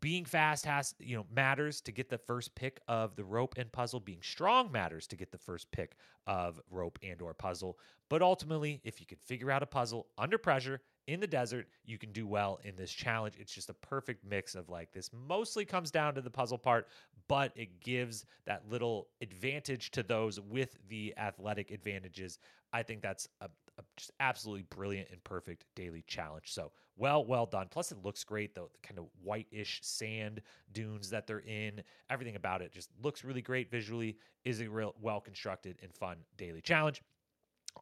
Being 0.00 0.24
fast 0.24 0.66
has, 0.66 0.94
you 0.98 1.16
know, 1.16 1.24
matters 1.34 1.80
to 1.82 1.92
get 1.92 2.10
the 2.10 2.18
first 2.18 2.54
pick 2.56 2.80
of 2.88 3.14
the 3.14 3.24
rope 3.24 3.54
and 3.56 3.70
puzzle. 3.70 4.00
Being 4.00 4.20
strong 4.20 4.70
matters 4.70 5.06
to 5.06 5.16
get 5.16 5.30
the 5.30 5.38
first 5.38 5.70
pick 5.70 5.96
of 6.26 6.60
rope 6.70 6.98
and 7.02 7.22
or 7.22 7.32
puzzle. 7.32 7.78
But 8.10 8.20
ultimately, 8.20 8.80
if 8.84 9.00
you 9.00 9.06
can 9.06 9.18
figure 9.24 9.50
out 9.50 9.62
a 9.62 9.66
puzzle 9.66 10.08
under 10.18 10.36
pressure 10.36 10.82
in 11.06 11.20
the 11.20 11.26
desert, 11.26 11.68
you 11.84 11.98
can 11.98 12.12
do 12.12 12.26
well 12.26 12.60
in 12.64 12.76
this 12.76 12.90
challenge. 12.90 13.34
It's 13.38 13.52
just 13.52 13.70
a 13.70 13.74
perfect 13.74 14.24
mix 14.24 14.54
of 14.54 14.68
like 14.68 14.92
this 14.92 15.10
mostly 15.12 15.64
comes 15.64 15.90
down 15.90 16.14
to 16.14 16.20
the 16.20 16.30
puzzle 16.30 16.58
part, 16.58 16.88
but 17.28 17.52
it 17.56 17.80
gives 17.80 18.24
that 18.46 18.62
little 18.68 19.08
advantage 19.20 19.90
to 19.92 20.02
those 20.02 20.40
with 20.40 20.78
the 20.88 21.14
athletic 21.18 21.70
advantages. 21.70 22.38
I 22.72 22.82
think 22.82 23.02
that's 23.02 23.28
a, 23.40 23.46
a 23.78 23.82
just 23.96 24.12
absolutely 24.20 24.64
brilliant 24.70 25.08
and 25.10 25.22
perfect 25.24 25.66
daily 25.74 26.02
challenge. 26.06 26.52
So 26.52 26.72
well, 26.96 27.24
well 27.24 27.46
done. 27.46 27.66
Plus, 27.70 27.92
it 27.92 27.98
looks 28.04 28.24
great. 28.24 28.54
The, 28.54 28.62
the 28.62 28.86
kind 28.86 28.98
of 28.98 29.06
whitish 29.22 29.80
sand 29.82 30.40
dunes 30.72 31.10
that 31.10 31.26
they're 31.26 31.40
in, 31.40 31.82
everything 32.08 32.36
about 32.36 32.62
it 32.62 32.72
just 32.72 32.90
looks 33.02 33.24
really 33.24 33.42
great 33.42 33.70
visually. 33.70 34.16
Is 34.44 34.60
a 34.60 34.68
real 34.68 34.94
well 35.00 35.20
constructed 35.20 35.78
and 35.82 35.92
fun 35.92 36.18
daily 36.36 36.60
challenge 36.60 37.02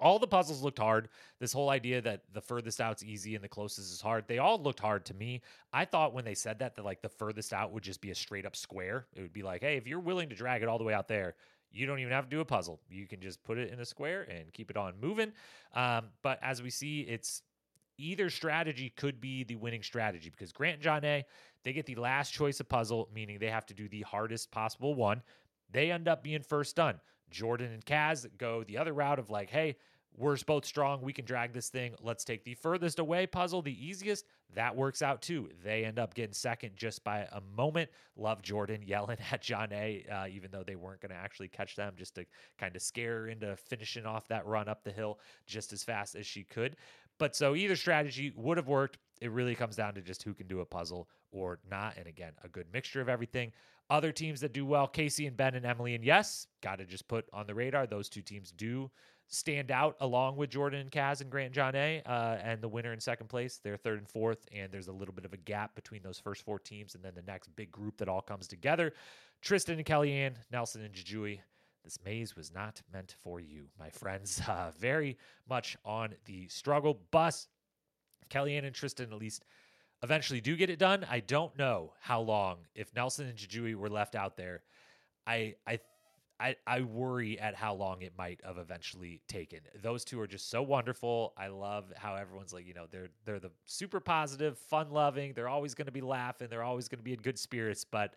all 0.01 0.19
the 0.19 0.27
puzzles 0.27 0.63
looked 0.63 0.79
hard. 0.79 1.09
This 1.39 1.53
whole 1.53 1.71
idea 1.71 2.01
that 2.01 2.23
the 2.33 2.41
furthest 2.41 2.81
out's 2.81 3.05
easy 3.05 3.35
and 3.35 3.45
the 3.45 3.49
closest 3.49 3.93
is 3.93 4.01
hard, 4.01 4.25
they 4.27 4.39
all 4.39 4.61
looked 4.61 4.81
hard 4.81 5.05
to 5.07 5.15
me. 5.15 5.43
I 5.73 5.85
thought 5.85 6.15
when 6.15 6.25
they 6.25 6.35
said 6.35 6.59
that, 6.59 6.77
that 6.77 6.85
like 6.85 7.03
the 7.03 7.09
furthest 7.09 7.53
out 7.53 7.73
would 7.73 7.83
just 7.83 8.01
be 8.01 8.11
a 8.11 8.15
straight 8.15 8.47
up 8.47 8.57
square. 8.57 9.07
It 9.15 9.23
would 9.23 9.33
be 9.33 9.43
like, 9.43 9.63
hey, 9.63 9.77
if 9.77 9.87
you're 9.87 10.01
willing 10.01 10.29
to 10.31 10.35
drag 10.35 10.63
it 10.63 10.69
all 10.69 10.79
the 10.79 10.85
way 10.85 10.95
out 10.95 11.09
there, 11.09 11.35
you 11.71 11.87
don't 11.87 12.01
even 12.01 12.13
have 12.13 12.25
to 12.25 12.31
do 12.31 12.41
a 12.41 12.45
puzzle. 12.45 12.81
You 12.91 13.07
can 13.07 13.21
just 13.21 13.43
put 13.45 13.59
it 13.59 13.73
in 13.73 13.81
a 13.81 13.85
square 13.85 14.23
and 14.31 14.53
keep 14.53 14.71
it 14.71 14.77
on 14.77 14.95
moving. 15.01 15.33
Um, 15.75 16.07
but 16.23 16.39
as 16.43 16.63
we 16.63 16.71
see, 16.71 17.01
it's 17.01 17.43
either 17.99 18.31
strategy 18.31 18.91
could 18.91 19.21
be 19.21 19.45
the 19.45 19.57
winning 19.57 19.83
strategy 19.83 20.31
because 20.31 20.53
Grant 20.53 20.85
and 20.85 21.03
Jonna, 21.03 21.23
they 21.65 21.73
get 21.73 21.87
the 21.87 21.95
last 21.95 22.33
choice 22.33 22.61
of 22.61 22.69
puzzle, 22.69 23.09
meaning 23.15 23.39
they 23.39 23.49
have 23.51 23.67
to 23.67 23.75
do 23.75 23.89
the 23.89 24.03
hardest 24.03 24.51
possible 24.51 24.95
one. 24.95 25.23
They 25.71 25.91
end 25.91 26.09
up 26.09 26.23
being 26.23 26.43
first 26.43 26.77
done. 26.77 27.01
Jordan 27.33 27.73
and 27.73 27.85
Kaz 27.85 28.27
go 28.39 28.63
the 28.65 28.79
other 28.79 28.93
route 28.93 29.19
of 29.19 29.31
like, 29.31 29.51
hey, 29.51 29.77
we're 30.17 30.37
both 30.47 30.67
strong. 30.67 31.01
We 31.01 31.13
can 31.13 31.25
drag 31.25 31.53
this 31.53 31.71
thing. 31.71 31.95
Let's 32.03 32.25
take 32.25 32.45
the 32.45 32.55
furthest 32.55 32.99
away 32.99 33.27
puzzle, 33.27 33.63
the 33.63 33.87
easiest. 33.87 34.27
That 34.55 34.77
works 34.77 35.01
out 35.01 35.23
too. 35.23 35.49
They 35.65 35.85
end 35.85 35.99
up 35.99 36.15
getting 36.15 36.35
second 36.35 36.73
just 36.77 37.03
by 37.03 37.27
a 37.33 37.41
moment. 37.57 37.91
Love 38.17 38.43
Jordan 38.43 38.83
yelling 38.87 39.19
at 39.31 39.43
Jonna, 39.43 40.13
uh, 40.13 40.27
even 40.31 40.51
though 40.51 40.63
they 40.63 40.77
weren't 40.77 41.01
going 41.01 41.11
to 41.11 41.17
actually 41.17 41.49
catch 41.49 41.77
them, 41.77 41.95
just 41.97 42.15
to 42.17 42.27
kind 42.59 42.77
of 42.77 42.83
scare 42.83 43.21
her 43.21 43.29
into 43.29 43.57
finishing 43.57 44.05
off 44.05 44.29
that 44.29 44.47
run 44.47 44.69
up 44.69 44.85
the 44.85 44.93
hill 44.93 45.19
just 45.47 45.73
as 45.73 45.83
fast 45.83 46.15
as 46.15 46.27
she 46.27 46.45
could. 46.45 46.77
But 47.19 47.35
so 47.35 47.55
either 47.55 47.77
strategy 47.77 48.33
would 48.37 48.59
have 48.59 48.69
worked. 48.69 48.99
It 49.21 49.31
really 49.31 49.55
comes 49.55 49.77
down 49.77 49.95
to 49.95 50.03
just 50.03 50.23
who 50.23 50.35
can 50.35 50.47
do 50.47 50.61
a 50.61 50.67
puzzle 50.67 51.09
or 51.31 51.59
not. 51.71 51.97
And 51.97 52.07
again, 52.07 52.33
a 52.43 52.49
good 52.49 52.67
mixture 52.73 53.01
of 53.01 53.09
everything. 53.09 53.53
Other 53.91 54.13
teams 54.13 54.41
that 54.41 54.53
do 54.53 54.65
well, 54.65 54.87
Casey 54.87 55.27
and 55.27 55.37
Ben 55.37 55.55
and 55.55 55.67
Emily. 55.67 55.95
And 55.95 56.05
yes, 56.05 56.47
got 56.63 56.79
to 56.79 56.85
just 56.85 57.09
put 57.09 57.27
on 57.33 57.47
the 57.47 57.55
radar, 57.55 57.87
those 57.87 58.09
two 58.09 58.23
teams 58.23 58.51
do 58.51 58.91
stand 59.29 59.71
out 59.71 59.97
along 60.01 60.37
with 60.37 60.51
Jordan 60.51 60.81
and 60.81 60.91
Kaz 60.91 61.21
and 61.21 61.31
Grant 61.31 61.57
and 61.57 61.77
A. 61.77 62.03
uh, 62.05 62.39
and 62.43 62.61
the 62.61 62.69
winner 62.69 62.93
in 62.93 63.01
second 63.01 63.29
place. 63.29 63.61
They're 63.63 63.77
third 63.77 63.99
and 63.99 64.09
fourth, 64.09 64.47
and 64.53 64.71
there's 64.71 64.89
a 64.89 64.93
little 64.93 65.15
bit 65.15 65.25
of 65.25 65.33
a 65.33 65.39
gap 65.39 65.75
between 65.75 66.03
those 66.03 66.19
first 66.19 66.43
four 66.43 66.59
teams 66.59 66.95
and 66.95 67.03
then 67.03 67.15
the 67.15 67.23
next 67.23 67.49
big 67.57 67.71
group 67.71 67.97
that 67.99 68.09
all 68.09 68.21
comes 68.21 68.47
together. 68.47 68.93
Tristan 69.41 69.79
and 69.79 69.87
Kellyanne, 69.87 70.35
Nelson 70.51 70.83
and 70.83 70.95
Jujuy. 70.95 71.41
This 71.83 71.99
maze 72.05 72.37
was 72.37 72.53
not 72.53 72.81
meant 72.93 73.17
for 73.23 73.41
you, 73.41 73.67
my 73.79 73.91
friends. 73.91 74.41
Uh, 74.49 74.71
very 74.79 75.17
much 75.49 75.77
on 75.85 76.15
the 76.27 76.47
struggle 76.49 77.01
bus. 77.11 77.49
Kellyanne 78.29 78.67
and 78.67 78.75
Tristan, 78.75 79.13
at 79.13 79.19
least 79.19 79.45
eventually 80.03 80.41
do 80.41 80.57
get 80.57 80.71
it 80.71 80.79
done. 80.79 81.07
I 81.11 81.21
don't 81.21 81.57
know 81.57 81.93
how 82.01 82.21
long 82.21 82.59
if 82.75 82.95
Nelson 82.95 83.29
and 83.29 83.37
Jujuy 83.37 83.75
were 83.75 83.91
left 83.91 84.15
out 84.15 84.37
there. 84.37 84.63
I 85.27 85.55
I 85.67 85.81
I, 86.41 86.57
I 86.67 86.81
worry 86.81 87.39
at 87.39 87.55
how 87.55 87.73
long 87.75 88.03
it 88.03 88.15
might 88.19 88.41
have 88.45 88.59
eventually 88.59 89.21
taken. 89.29 89.61
Those 89.81 90.05
two 90.05 90.21
are 90.21 90.27
just 90.27 90.51
so 90.51 90.61
wonderful. 90.61 91.35
I 91.37 91.47
love 91.47 91.93
how 91.97 92.17
everyone's 92.17 92.53
like, 92.53 92.67
you 92.67 92.75
know, 92.75 92.87
they're 92.91 93.11
they're 93.25 93.39
the 93.39 93.53
super 93.65 94.01
positive, 94.01 94.59
fun 94.59 94.91
loving. 94.91 95.35
They're 95.35 95.49
always 95.49 95.75
going 95.75 95.87
to 95.87 95.93
be 95.93 96.01
laughing. 96.01 96.49
They're 96.51 96.65
always 96.65 96.89
going 96.89 96.99
to 96.99 97.05
be 97.05 97.13
in 97.13 97.21
good 97.21 97.39
spirits, 97.39 97.85
but 97.85 98.15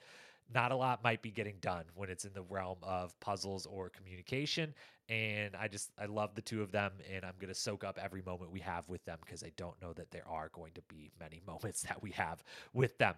not 0.54 0.72
a 0.72 0.76
lot 0.76 1.04
might 1.04 1.22
be 1.22 1.30
getting 1.30 1.56
done 1.62 1.84
when 1.94 2.10
it's 2.10 2.26
in 2.26 2.34
the 2.34 2.42
realm 2.44 2.78
of 2.82 3.20
puzzles 3.20 3.68
or 3.68 3.90
communication. 3.90 4.74
And 5.08 5.56
I 5.56 5.68
just 5.68 5.92
I 6.00 6.06
love 6.06 6.34
the 6.34 6.42
two 6.42 6.62
of 6.62 6.72
them, 6.72 6.92
and 7.14 7.24
I'm 7.24 7.34
to 7.48 7.54
soak 7.54 7.84
up 7.84 8.00
every 8.02 8.22
moment 8.24 8.52
we 8.52 8.60
have 8.62 8.90
with 8.90 9.04
them 9.06 9.20
because 9.24 9.44
I 9.44 9.52
don't 9.56 9.80
know 9.82 9.94
that 9.94 10.12
there 10.12 10.28
are 10.28 10.50
going 10.54 10.72
to 10.74 10.82
be 10.88 11.12
many 11.20 11.42
moments 11.48 11.84
that 11.84 12.02
we 12.02 12.12
have 12.12 12.44
with 12.74 12.98
them. 12.98 13.16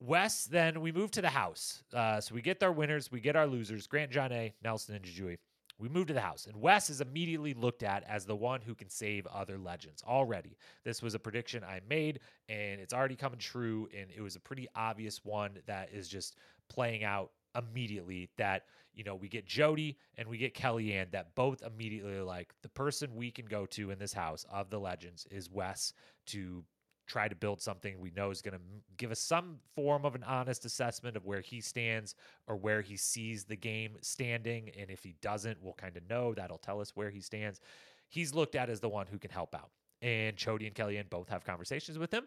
Wes, 0.00 0.44
then 0.44 0.80
we 0.80 0.92
move 0.92 1.10
to 1.10 1.20
the 1.20 1.28
house. 1.28 1.82
Uh, 1.92 2.20
so 2.20 2.34
we 2.34 2.40
get 2.40 2.62
our 2.62 2.72
winners, 2.72 3.12
we 3.12 3.20
get 3.20 3.36
our 3.36 3.46
losers, 3.46 3.86
Grant, 3.86 4.10
Jonna, 4.10 4.52
Nelson, 4.62 4.94
and 4.94 5.04
Jujuy. 5.04 5.36
We 5.78 5.88
move 5.88 6.08
to 6.08 6.12
the 6.12 6.20
house, 6.20 6.46
and 6.46 6.60
Wes 6.60 6.90
is 6.90 7.00
immediately 7.00 7.54
looked 7.54 7.82
at 7.82 8.04
as 8.06 8.26
the 8.26 8.36
one 8.36 8.60
who 8.60 8.74
can 8.74 8.90
save 8.90 9.26
other 9.26 9.56
legends 9.56 10.02
already. 10.06 10.58
This 10.84 11.00
was 11.02 11.14
a 11.14 11.18
prediction 11.18 11.64
I 11.64 11.80
made, 11.88 12.20
and 12.50 12.80
it's 12.80 12.92
already 12.92 13.16
coming 13.16 13.38
true. 13.38 13.88
And 13.96 14.10
it 14.14 14.20
was 14.20 14.36
a 14.36 14.40
pretty 14.40 14.68
obvious 14.76 15.24
one 15.24 15.58
that 15.66 15.88
is 15.90 16.06
just 16.06 16.36
playing 16.68 17.02
out 17.02 17.30
immediately. 17.56 18.28
That, 18.36 18.64
you 18.94 19.04
know, 19.04 19.14
we 19.14 19.28
get 19.28 19.46
Jody 19.46 19.96
and 20.16 20.28
we 20.28 20.38
get 20.38 20.54
Kellyanne, 20.54 21.10
that 21.12 21.34
both 21.34 21.62
immediately 21.62 22.20
like 22.20 22.52
the 22.62 22.68
person 22.68 23.14
we 23.14 23.30
can 23.30 23.46
go 23.46 23.66
to 23.66 23.90
in 23.90 23.98
this 23.98 24.12
house 24.12 24.44
of 24.52 24.70
the 24.70 24.78
legends 24.78 25.26
is 25.30 25.50
Wes 25.50 25.92
to 26.26 26.64
try 27.06 27.26
to 27.26 27.34
build 27.34 27.60
something 27.60 27.98
we 27.98 28.12
know 28.12 28.30
is 28.30 28.40
going 28.40 28.56
to 28.56 28.60
give 28.96 29.10
us 29.10 29.18
some 29.18 29.58
form 29.74 30.04
of 30.04 30.14
an 30.14 30.22
honest 30.22 30.64
assessment 30.64 31.16
of 31.16 31.26
where 31.26 31.40
he 31.40 31.60
stands 31.60 32.14
or 32.46 32.56
where 32.56 32.82
he 32.82 32.96
sees 32.96 33.44
the 33.44 33.56
game 33.56 33.96
standing. 34.00 34.70
And 34.78 34.90
if 34.90 35.02
he 35.02 35.16
doesn't, 35.20 35.58
we'll 35.60 35.72
kind 35.74 35.96
of 35.96 36.08
know 36.08 36.34
that'll 36.34 36.58
tell 36.58 36.80
us 36.80 36.94
where 36.94 37.10
he 37.10 37.20
stands. 37.20 37.60
He's 38.08 38.32
looked 38.32 38.54
at 38.54 38.70
as 38.70 38.78
the 38.78 38.88
one 38.88 39.06
who 39.08 39.18
can 39.18 39.30
help 39.30 39.56
out. 39.56 39.70
And 40.02 40.36
Jody 40.36 40.66
and 40.66 40.74
Kellyanne 40.74 41.10
both 41.10 41.28
have 41.28 41.44
conversations 41.44 41.98
with 41.98 42.12
him. 42.12 42.24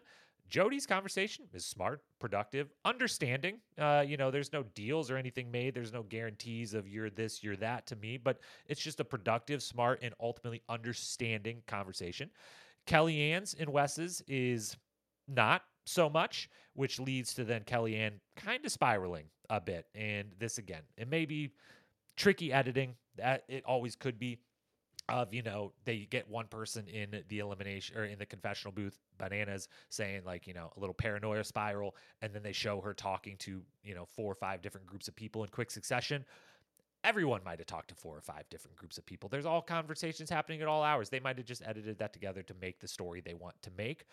Jody's 0.48 0.86
conversation 0.86 1.46
is 1.54 1.64
smart, 1.64 2.02
productive, 2.20 2.68
understanding. 2.84 3.60
Uh, 3.78 4.04
you 4.06 4.16
know, 4.16 4.30
there's 4.30 4.52
no 4.52 4.62
deals 4.74 5.10
or 5.10 5.16
anything 5.16 5.50
made. 5.50 5.74
There's 5.74 5.92
no 5.92 6.02
guarantees 6.02 6.74
of 6.74 6.86
you're 6.86 7.10
this, 7.10 7.42
you're 7.42 7.56
that 7.56 7.86
to 7.86 7.96
me, 7.96 8.18
but 8.18 8.40
it's 8.66 8.80
just 8.80 9.00
a 9.00 9.04
productive, 9.04 9.62
smart, 9.62 10.00
and 10.02 10.14
ultimately 10.20 10.62
understanding 10.68 11.62
conversation. 11.66 12.30
Kellyanne's 12.86 13.54
and 13.58 13.70
Wes's 13.70 14.22
is 14.28 14.76
not 15.26 15.62
so 15.86 16.10
much, 16.10 16.50
which 16.74 17.00
leads 17.00 17.32
to 17.34 17.44
then 17.44 17.62
Kellyanne 17.62 18.20
kind 18.36 18.64
of 18.64 18.70
spiraling 18.72 19.24
a 19.48 19.60
bit. 19.60 19.86
And 19.94 20.28
this 20.38 20.58
again, 20.58 20.82
it 20.96 21.08
may 21.08 21.24
be 21.24 21.52
tricky 22.16 22.52
editing. 22.52 22.94
That 23.16 23.44
it 23.48 23.64
always 23.64 23.96
could 23.96 24.18
be. 24.18 24.38
Of 25.08 25.34
you 25.34 25.42
know, 25.42 25.72
they 25.84 26.08
get 26.10 26.30
one 26.30 26.46
person 26.46 26.88
in 26.88 27.22
the 27.28 27.40
elimination 27.40 27.98
or 27.98 28.04
in 28.04 28.18
the 28.18 28.24
confessional 28.24 28.72
booth, 28.72 28.98
bananas, 29.18 29.68
saying 29.90 30.22
like 30.24 30.46
you 30.46 30.54
know 30.54 30.72
a 30.76 30.80
little 30.80 30.94
paranoia 30.94 31.44
spiral, 31.44 31.94
and 32.22 32.32
then 32.32 32.42
they 32.42 32.52
show 32.52 32.80
her 32.80 32.94
talking 32.94 33.36
to 33.38 33.62
you 33.82 33.94
know 33.94 34.06
four 34.06 34.32
or 34.32 34.34
five 34.34 34.62
different 34.62 34.86
groups 34.86 35.06
of 35.06 35.14
people 35.14 35.42
in 35.44 35.50
quick 35.50 35.70
succession 35.70 36.24
everyone 37.04 37.42
might 37.44 37.58
have 37.58 37.66
talked 37.66 37.88
to 37.88 37.94
four 37.94 38.16
or 38.16 38.22
five 38.22 38.48
different 38.48 38.76
groups 38.76 38.96
of 38.98 39.04
people. 39.04 39.28
There's 39.28 39.46
all 39.46 39.60
conversations 39.60 40.30
happening 40.30 40.62
at 40.62 40.68
all 40.68 40.82
hours. 40.82 41.10
They 41.10 41.20
might 41.20 41.36
have 41.36 41.46
just 41.46 41.62
edited 41.64 41.98
that 41.98 42.12
together 42.12 42.42
to 42.42 42.54
make 42.60 42.80
the 42.80 42.88
story 42.88 43.20
they 43.20 43.34
want 43.34 43.60
to 43.62 43.70
make. 43.76 44.06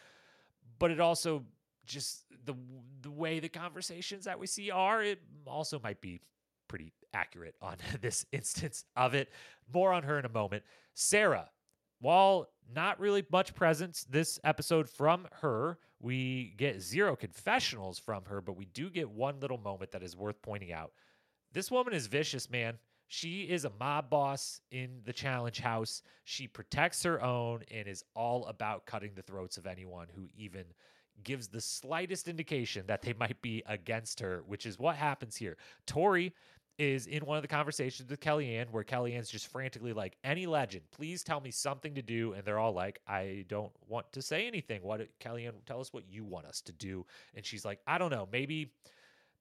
But 0.77 0.91
it 0.91 0.99
also 0.99 1.43
just 1.85 2.25
the 2.45 2.53
the 3.01 3.09
way 3.09 3.39
the 3.39 3.49
conversations 3.49 4.25
that 4.25 4.37
we 4.37 4.45
see 4.45 4.69
are, 4.69 5.01
it 5.01 5.19
also 5.47 5.79
might 5.79 6.01
be 6.01 6.21
pretty 6.71 6.93
accurate 7.13 7.55
on 7.61 7.75
this 8.01 8.25
instance 8.31 8.85
of 8.95 9.13
it. 9.13 9.29
More 9.73 9.91
on 9.91 10.03
her 10.03 10.17
in 10.17 10.25
a 10.25 10.29
moment. 10.29 10.63
Sarah, 10.93 11.49
while 11.99 12.47
not 12.73 12.99
really 12.99 13.25
much 13.29 13.53
presence 13.53 14.05
this 14.09 14.39
episode 14.45 14.89
from 14.89 15.27
her, 15.41 15.77
we 15.99 16.55
get 16.57 16.81
zero 16.81 17.17
confessionals 17.17 17.99
from 17.99 18.23
her, 18.25 18.39
but 18.39 18.55
we 18.55 18.65
do 18.65 18.89
get 18.89 19.09
one 19.09 19.39
little 19.41 19.57
moment 19.57 19.91
that 19.91 20.01
is 20.01 20.15
worth 20.15 20.41
pointing 20.41 20.71
out. 20.71 20.93
This 21.51 21.69
woman 21.69 21.93
is 21.93 22.07
vicious, 22.07 22.49
man. 22.49 22.79
She 23.09 23.41
is 23.41 23.65
a 23.65 23.71
mob 23.77 24.09
boss 24.09 24.61
in 24.71 25.01
the 25.03 25.11
challenge 25.11 25.59
house. 25.59 26.01
She 26.23 26.47
protects 26.47 27.03
her 27.03 27.21
own 27.21 27.63
and 27.69 27.85
is 27.85 28.05
all 28.15 28.45
about 28.45 28.85
cutting 28.85 29.11
the 29.13 29.21
throats 29.21 29.57
of 29.57 29.67
anyone 29.67 30.07
who 30.15 30.29
even 30.33 30.63
gives 31.23 31.49
the 31.49 31.61
slightest 31.61 32.29
indication 32.29 32.85
that 32.87 33.01
they 33.01 33.13
might 33.13 33.41
be 33.41 33.63
against 33.67 34.21
her, 34.21 34.43
which 34.47 34.65
is 34.65 34.79
what 34.79 34.95
happens 34.95 35.35
here. 35.35 35.57
Tori 35.85 36.33
is 36.81 37.05
in 37.05 37.23
one 37.27 37.37
of 37.37 37.43
the 37.43 37.47
conversations 37.47 38.09
with 38.09 38.19
Kellyanne 38.19 38.71
where 38.71 38.83
Kellyanne's 38.83 39.29
just 39.29 39.51
frantically 39.51 39.93
like, 39.93 40.17
any 40.23 40.47
legend, 40.47 40.81
please 40.89 41.23
tell 41.23 41.39
me 41.39 41.51
something 41.51 41.93
to 41.93 42.01
do. 42.01 42.33
And 42.33 42.43
they're 42.43 42.57
all 42.57 42.73
like, 42.73 42.99
I 43.07 43.45
don't 43.47 43.71
want 43.87 44.11
to 44.13 44.21
say 44.23 44.47
anything. 44.47 44.81
What 44.81 45.07
Kellyanne, 45.19 45.53
tell 45.67 45.79
us 45.79 45.93
what 45.93 46.05
you 46.09 46.25
want 46.25 46.47
us 46.47 46.59
to 46.61 46.71
do. 46.71 47.05
And 47.35 47.45
she's 47.45 47.63
like, 47.63 47.79
I 47.85 47.99
don't 47.99 48.09
know, 48.09 48.27
maybe 48.31 48.71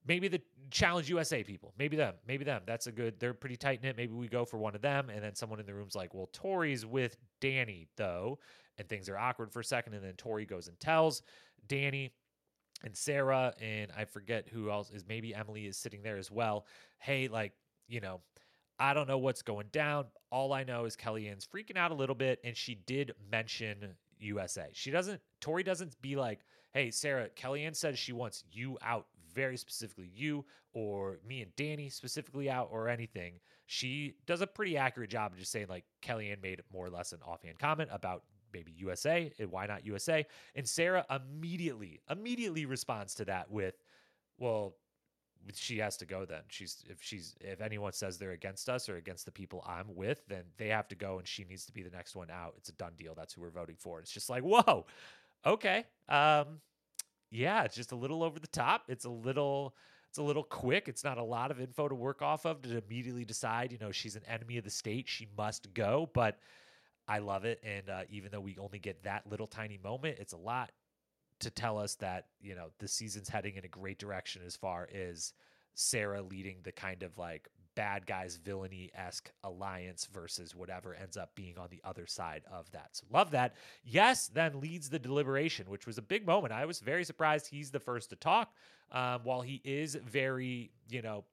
maybe 0.06 0.28
the 0.28 0.42
challenge 0.70 1.08
USA 1.08 1.42
people, 1.42 1.72
maybe 1.78 1.96
them, 1.96 2.14
maybe 2.28 2.44
them. 2.44 2.62
That's 2.66 2.86
a 2.86 2.92
good. 2.92 3.18
They're 3.18 3.34
pretty 3.34 3.56
tight 3.56 3.82
knit. 3.82 3.96
Maybe 3.96 4.12
we 4.12 4.28
go 4.28 4.44
for 4.44 4.58
one 4.58 4.74
of 4.74 4.82
them, 4.82 5.08
and 5.08 5.22
then 5.24 5.34
someone 5.34 5.60
in 5.60 5.66
the 5.66 5.74
room's 5.74 5.94
like, 5.94 6.12
"Well, 6.12 6.28
Tori's 6.32 6.84
with 6.84 7.16
Danny 7.40 7.86
though," 7.96 8.38
and 8.76 8.86
things 8.86 9.08
are 9.08 9.18
awkward 9.18 9.50
for 9.50 9.60
a 9.60 9.64
second, 9.64 9.94
and 9.94 10.04
then 10.04 10.14
Tori 10.14 10.44
goes 10.44 10.68
and 10.68 10.78
tells 10.78 11.22
Danny 11.68 12.12
and 12.84 12.96
Sarah, 12.96 13.54
and 13.60 13.90
I 13.96 14.04
forget 14.04 14.48
who 14.48 14.70
else 14.70 14.90
is. 14.90 15.04
Maybe 15.06 15.34
Emily 15.34 15.66
is 15.66 15.76
sitting 15.76 16.02
there 16.02 16.16
as 16.16 16.30
well. 16.30 16.66
Hey, 16.98 17.28
like 17.28 17.52
you 17.88 18.00
know. 18.00 18.20
I 18.82 18.94
don't 18.94 19.06
know 19.06 19.18
what's 19.18 19.42
going 19.42 19.66
down. 19.72 20.06
All 20.30 20.54
I 20.54 20.64
know 20.64 20.86
is 20.86 20.96
Kellyanne's 20.96 21.46
freaking 21.46 21.76
out 21.76 21.90
a 21.90 21.94
little 21.94 22.14
bit, 22.14 22.40
and 22.42 22.56
she 22.56 22.76
did 22.86 23.12
mention 23.30 23.94
USA. 24.20 24.68
She 24.72 24.90
doesn't, 24.90 25.20
Tori 25.40 25.62
doesn't 25.62 26.00
be 26.00 26.16
like, 26.16 26.40
hey, 26.72 26.90
Sarah, 26.90 27.28
Kellyanne 27.36 27.76
says 27.76 27.98
she 27.98 28.14
wants 28.14 28.44
you 28.50 28.78
out 28.82 29.06
very 29.34 29.56
specifically 29.56 30.10
you 30.14 30.44
or 30.72 31.18
me 31.26 31.42
and 31.42 31.54
Danny 31.56 31.88
specifically 31.88 32.50
out 32.50 32.68
or 32.72 32.88
anything. 32.88 33.34
She 33.66 34.14
does 34.26 34.40
a 34.40 34.46
pretty 34.46 34.76
accurate 34.76 35.10
job 35.10 35.32
of 35.32 35.38
just 35.38 35.52
saying 35.52 35.66
like 35.68 35.84
Kellyanne 36.02 36.42
made 36.42 36.60
more 36.72 36.86
or 36.86 36.90
less 36.90 37.12
an 37.12 37.20
offhand 37.24 37.58
comment 37.58 37.90
about 37.92 38.24
maybe 38.52 38.72
USA 38.76 39.32
why 39.50 39.66
not 39.66 39.86
USA. 39.86 40.26
And 40.54 40.68
Sarah 40.68 41.04
immediately, 41.10 42.00
immediately 42.10 42.66
responds 42.66 43.14
to 43.16 43.24
that 43.26 43.50
with, 43.50 43.74
well, 44.38 44.76
she 45.54 45.78
has 45.78 45.96
to 45.98 46.06
go 46.06 46.24
then. 46.24 46.42
She's 46.48 46.84
if 46.88 46.98
she's 47.00 47.34
if 47.40 47.60
anyone 47.60 47.92
says 47.92 48.18
they're 48.18 48.32
against 48.32 48.68
us 48.68 48.88
or 48.88 48.96
against 48.96 49.24
the 49.24 49.32
people 49.32 49.64
I'm 49.66 49.94
with, 49.94 50.22
then 50.28 50.44
they 50.58 50.68
have 50.68 50.88
to 50.88 50.94
go 50.94 51.18
and 51.18 51.26
she 51.26 51.44
needs 51.44 51.64
to 51.66 51.72
be 51.72 51.82
the 51.82 51.90
next 51.90 52.14
one 52.14 52.30
out. 52.30 52.54
It's 52.58 52.68
a 52.68 52.72
done 52.72 52.92
deal. 52.96 53.14
That's 53.14 53.34
who 53.34 53.40
we're 53.40 53.50
voting 53.50 53.76
for. 53.78 54.00
It's 54.00 54.10
just 54.10 54.28
like, 54.28 54.42
whoa, 54.42 54.86
okay. 55.46 55.84
Um, 56.08 56.60
yeah, 57.30 57.62
it's 57.62 57.76
just 57.76 57.92
a 57.92 57.96
little 57.96 58.22
over 58.22 58.38
the 58.38 58.48
top. 58.48 58.84
It's 58.88 59.04
a 59.04 59.10
little 59.10 59.74
it's 60.10 60.18
a 60.18 60.22
little 60.22 60.42
quick. 60.42 60.88
It's 60.88 61.04
not 61.04 61.18
a 61.18 61.22
lot 61.22 61.52
of 61.52 61.60
info 61.60 61.88
to 61.88 61.94
work 61.94 62.20
off 62.20 62.44
of 62.44 62.62
to 62.62 62.82
immediately 62.84 63.24
decide, 63.24 63.70
you 63.70 63.78
know, 63.78 63.92
she's 63.92 64.16
an 64.16 64.22
enemy 64.26 64.58
of 64.58 64.64
the 64.64 64.70
state. 64.70 65.08
She 65.08 65.28
must 65.38 65.72
go. 65.72 66.10
But 66.12 66.38
I 67.10 67.18
love 67.18 67.44
it. 67.44 67.60
And 67.64 67.90
uh, 67.90 68.02
even 68.08 68.30
though 68.30 68.40
we 68.40 68.56
only 68.56 68.78
get 68.78 69.02
that 69.02 69.26
little 69.28 69.48
tiny 69.48 69.78
moment, 69.82 70.18
it's 70.20 70.32
a 70.32 70.38
lot 70.38 70.70
to 71.40 71.50
tell 71.50 71.76
us 71.76 71.96
that, 71.96 72.26
you 72.40 72.54
know, 72.54 72.68
the 72.78 72.86
season's 72.86 73.28
heading 73.28 73.56
in 73.56 73.64
a 73.64 73.68
great 73.68 73.98
direction 73.98 74.42
as 74.46 74.54
far 74.54 74.88
as 74.94 75.32
Sarah 75.74 76.22
leading 76.22 76.58
the 76.62 76.70
kind 76.70 77.02
of 77.02 77.18
like 77.18 77.48
bad 77.74 78.06
guys 78.06 78.36
villainy 78.36 78.90
esque 78.94 79.30
alliance 79.42 80.06
versus 80.12 80.54
whatever 80.54 80.94
ends 80.94 81.16
up 81.16 81.34
being 81.34 81.58
on 81.58 81.68
the 81.70 81.80
other 81.82 82.06
side 82.06 82.42
of 82.52 82.70
that. 82.70 82.90
So 82.92 83.06
love 83.10 83.32
that. 83.32 83.54
Yes, 83.82 84.28
then 84.28 84.60
leads 84.60 84.88
the 84.88 84.98
deliberation, 84.98 85.66
which 85.68 85.86
was 85.86 85.98
a 85.98 86.02
big 86.02 86.24
moment. 86.24 86.52
I 86.52 86.64
was 86.64 86.78
very 86.78 87.04
surprised 87.04 87.48
he's 87.48 87.72
the 87.72 87.80
first 87.80 88.10
to 88.10 88.16
talk. 88.16 88.52
Um, 88.92 89.20
while 89.22 89.40
he 89.40 89.60
is 89.64 89.94
very, 89.94 90.72
you 90.88 91.00
know, 91.00 91.24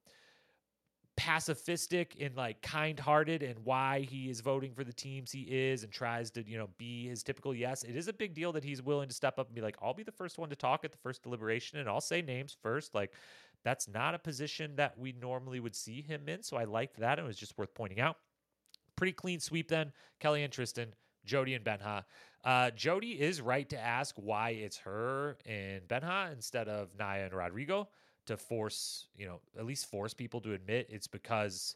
pacifistic 1.18 2.24
and 2.24 2.36
like 2.36 2.62
kind-hearted 2.62 3.42
and 3.42 3.58
why 3.64 4.02
he 4.02 4.30
is 4.30 4.40
voting 4.40 4.72
for 4.74 4.84
the 4.84 4.94
teams 4.94 5.32
he 5.32 5.42
is 5.42 5.84
and 5.84 5.92
tries 5.92 6.30
to 6.30 6.48
you 6.48 6.60
know 6.60 6.70
be 6.78 7.08
his 7.08 7.24
typical 7.24 7.56
yes 7.56 7.82
it 7.82 7.96
is 7.96 8.08
a 8.08 8.14
big 8.14 8.36
deal 8.36 8.52
that 8.52 8.64
he's 8.64 8.84
willing 8.84 9.08
to 9.08 9.16
step 9.16 9.40
up 9.40 9.48
and 9.48 9.56
be 9.56 9.62
like 9.62 9.76
i'll 9.82 9.96
be 9.96 10.04
the 10.04 10.12
first 10.12 10.38
one 10.38 10.48
to 10.48 10.56
talk 10.56 10.86
at 10.86 10.92
the 10.92 10.98
first 11.00 11.24
deliberation 11.24 11.80
and 11.80 11.90
i'll 11.90 12.00
say 12.00 12.22
names 12.22 12.56
first 12.62 12.94
like 12.94 13.14
that's 13.64 13.88
not 13.88 14.14
a 14.14 14.20
position 14.20 14.76
that 14.78 14.98
we 14.98 15.14
normally 15.22 15.60
would 15.60 15.76
see 15.76 16.02
him 16.02 16.30
in. 16.30 16.44
So 16.44 16.58
I 16.58 16.64
liked 16.64 17.00
that. 17.00 17.20
And 17.20 17.26
it 17.26 17.28
was 17.28 17.38
just 17.38 17.58
worth 17.58 17.74
pointing 17.74 18.00
out. 18.00 18.18
Pretty 18.96 19.14
clean 19.14 19.40
sweep 19.40 19.68
then. 19.68 19.92
Kelly 20.20 20.44
and 20.44 20.54
Tristan, 20.54 20.94
Jody 21.26 21.54
and 21.54 21.66
Benha. 21.66 22.06
Uh, 22.44 22.72
Jody 22.72 23.20
is 23.20 23.42
right 23.42 23.68
to 23.70 23.78
ask 23.78 24.16
why 24.16 24.52
it's 24.52 24.78
her 24.78 25.38
and 25.46 25.82
Benha 25.88 26.32
instead 26.32 26.70
of 26.70 26.90
Naya 26.98 27.26
and 27.26 27.34
Rodrigo 27.34 27.90
to 28.28 28.38
force, 28.38 29.08
you 29.16 29.26
know, 29.26 29.40
at 29.58 29.66
least 29.66 29.90
force 29.90 30.14
people 30.14 30.42
to 30.42 30.54
admit 30.54 30.88
it's 30.90 31.08
because 31.08 31.76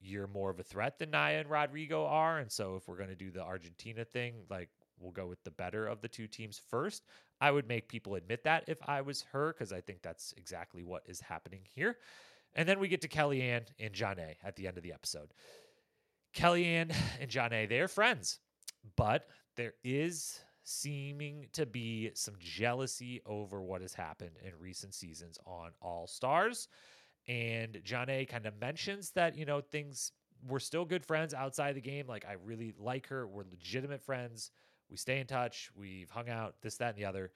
you're 0.00 0.26
more 0.26 0.50
of 0.50 0.58
a 0.58 0.64
threat 0.64 0.98
than 0.98 1.10
Naya 1.10 1.38
and 1.38 1.50
Rodrigo 1.50 2.06
are. 2.06 2.38
And 2.38 2.50
so 2.50 2.76
if 2.76 2.88
we're 2.88 2.96
going 2.96 3.08
to 3.08 3.14
do 3.14 3.30
the 3.30 3.42
Argentina 3.42 4.04
thing, 4.04 4.34
like 4.50 4.68
we'll 4.98 5.12
go 5.12 5.26
with 5.26 5.42
the 5.44 5.50
better 5.50 5.86
of 5.86 6.00
the 6.00 6.08
two 6.08 6.26
teams 6.26 6.60
first. 6.70 7.04
I 7.40 7.50
would 7.50 7.66
make 7.66 7.88
people 7.88 8.14
admit 8.14 8.44
that 8.44 8.64
if 8.68 8.78
I 8.86 9.00
was 9.00 9.22
her, 9.32 9.52
because 9.52 9.72
I 9.72 9.80
think 9.80 10.02
that's 10.02 10.32
exactly 10.36 10.84
what 10.84 11.02
is 11.06 11.20
happening 11.20 11.62
here. 11.74 11.96
And 12.54 12.68
then 12.68 12.78
we 12.78 12.88
get 12.88 13.00
to 13.02 13.08
Kellyanne 13.08 13.66
and 13.80 13.92
Jonna 13.92 14.34
at 14.44 14.56
the 14.56 14.66
end 14.66 14.76
of 14.76 14.82
the 14.82 14.92
episode. 14.92 15.32
Kellyanne 16.34 16.94
and 17.20 17.30
Jonna, 17.30 17.68
they 17.68 17.80
are 17.80 17.88
friends, 17.88 18.38
but 18.96 19.28
there 19.56 19.74
is 19.84 20.40
seeming 20.64 21.46
to 21.52 21.66
be 21.66 22.10
some 22.14 22.34
jealousy 22.38 23.20
over 23.26 23.60
what 23.62 23.80
has 23.82 23.94
happened 23.94 24.36
in 24.44 24.52
recent 24.58 24.94
seasons 24.94 25.38
on 25.46 25.70
All 25.80 26.06
Stars. 26.06 26.68
And 27.28 27.80
Jonna 27.84 28.28
kind 28.28 28.46
of 28.46 28.60
mentions 28.60 29.10
that, 29.12 29.36
you 29.36 29.44
know, 29.44 29.60
things 29.60 30.12
we're 30.48 30.58
still 30.58 30.84
good 30.84 31.04
friends 31.04 31.34
outside 31.34 31.76
the 31.76 31.80
game. 31.80 32.06
Like, 32.08 32.24
I 32.28 32.34
really 32.44 32.74
like 32.78 33.06
her. 33.08 33.26
We're 33.26 33.44
legitimate 33.50 34.02
friends. 34.02 34.50
We 34.90 34.96
stay 34.96 35.20
in 35.20 35.26
touch. 35.26 35.70
We've 35.76 36.10
hung 36.10 36.28
out, 36.28 36.56
this, 36.62 36.76
that, 36.78 36.90
and 36.90 36.98
the 36.98 37.04
other. 37.04 37.30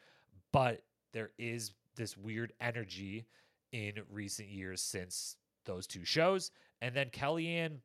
But 0.52 0.82
there 1.12 1.30
is 1.38 1.72
this 1.94 2.16
weird 2.16 2.52
energy 2.60 3.26
in 3.72 3.94
recent 4.10 4.48
years 4.48 4.82
since 4.82 5.36
those 5.64 5.86
two 5.86 6.04
shows. 6.04 6.50
And 6.80 6.94
then 6.94 7.10
Kellyanne 7.10 7.78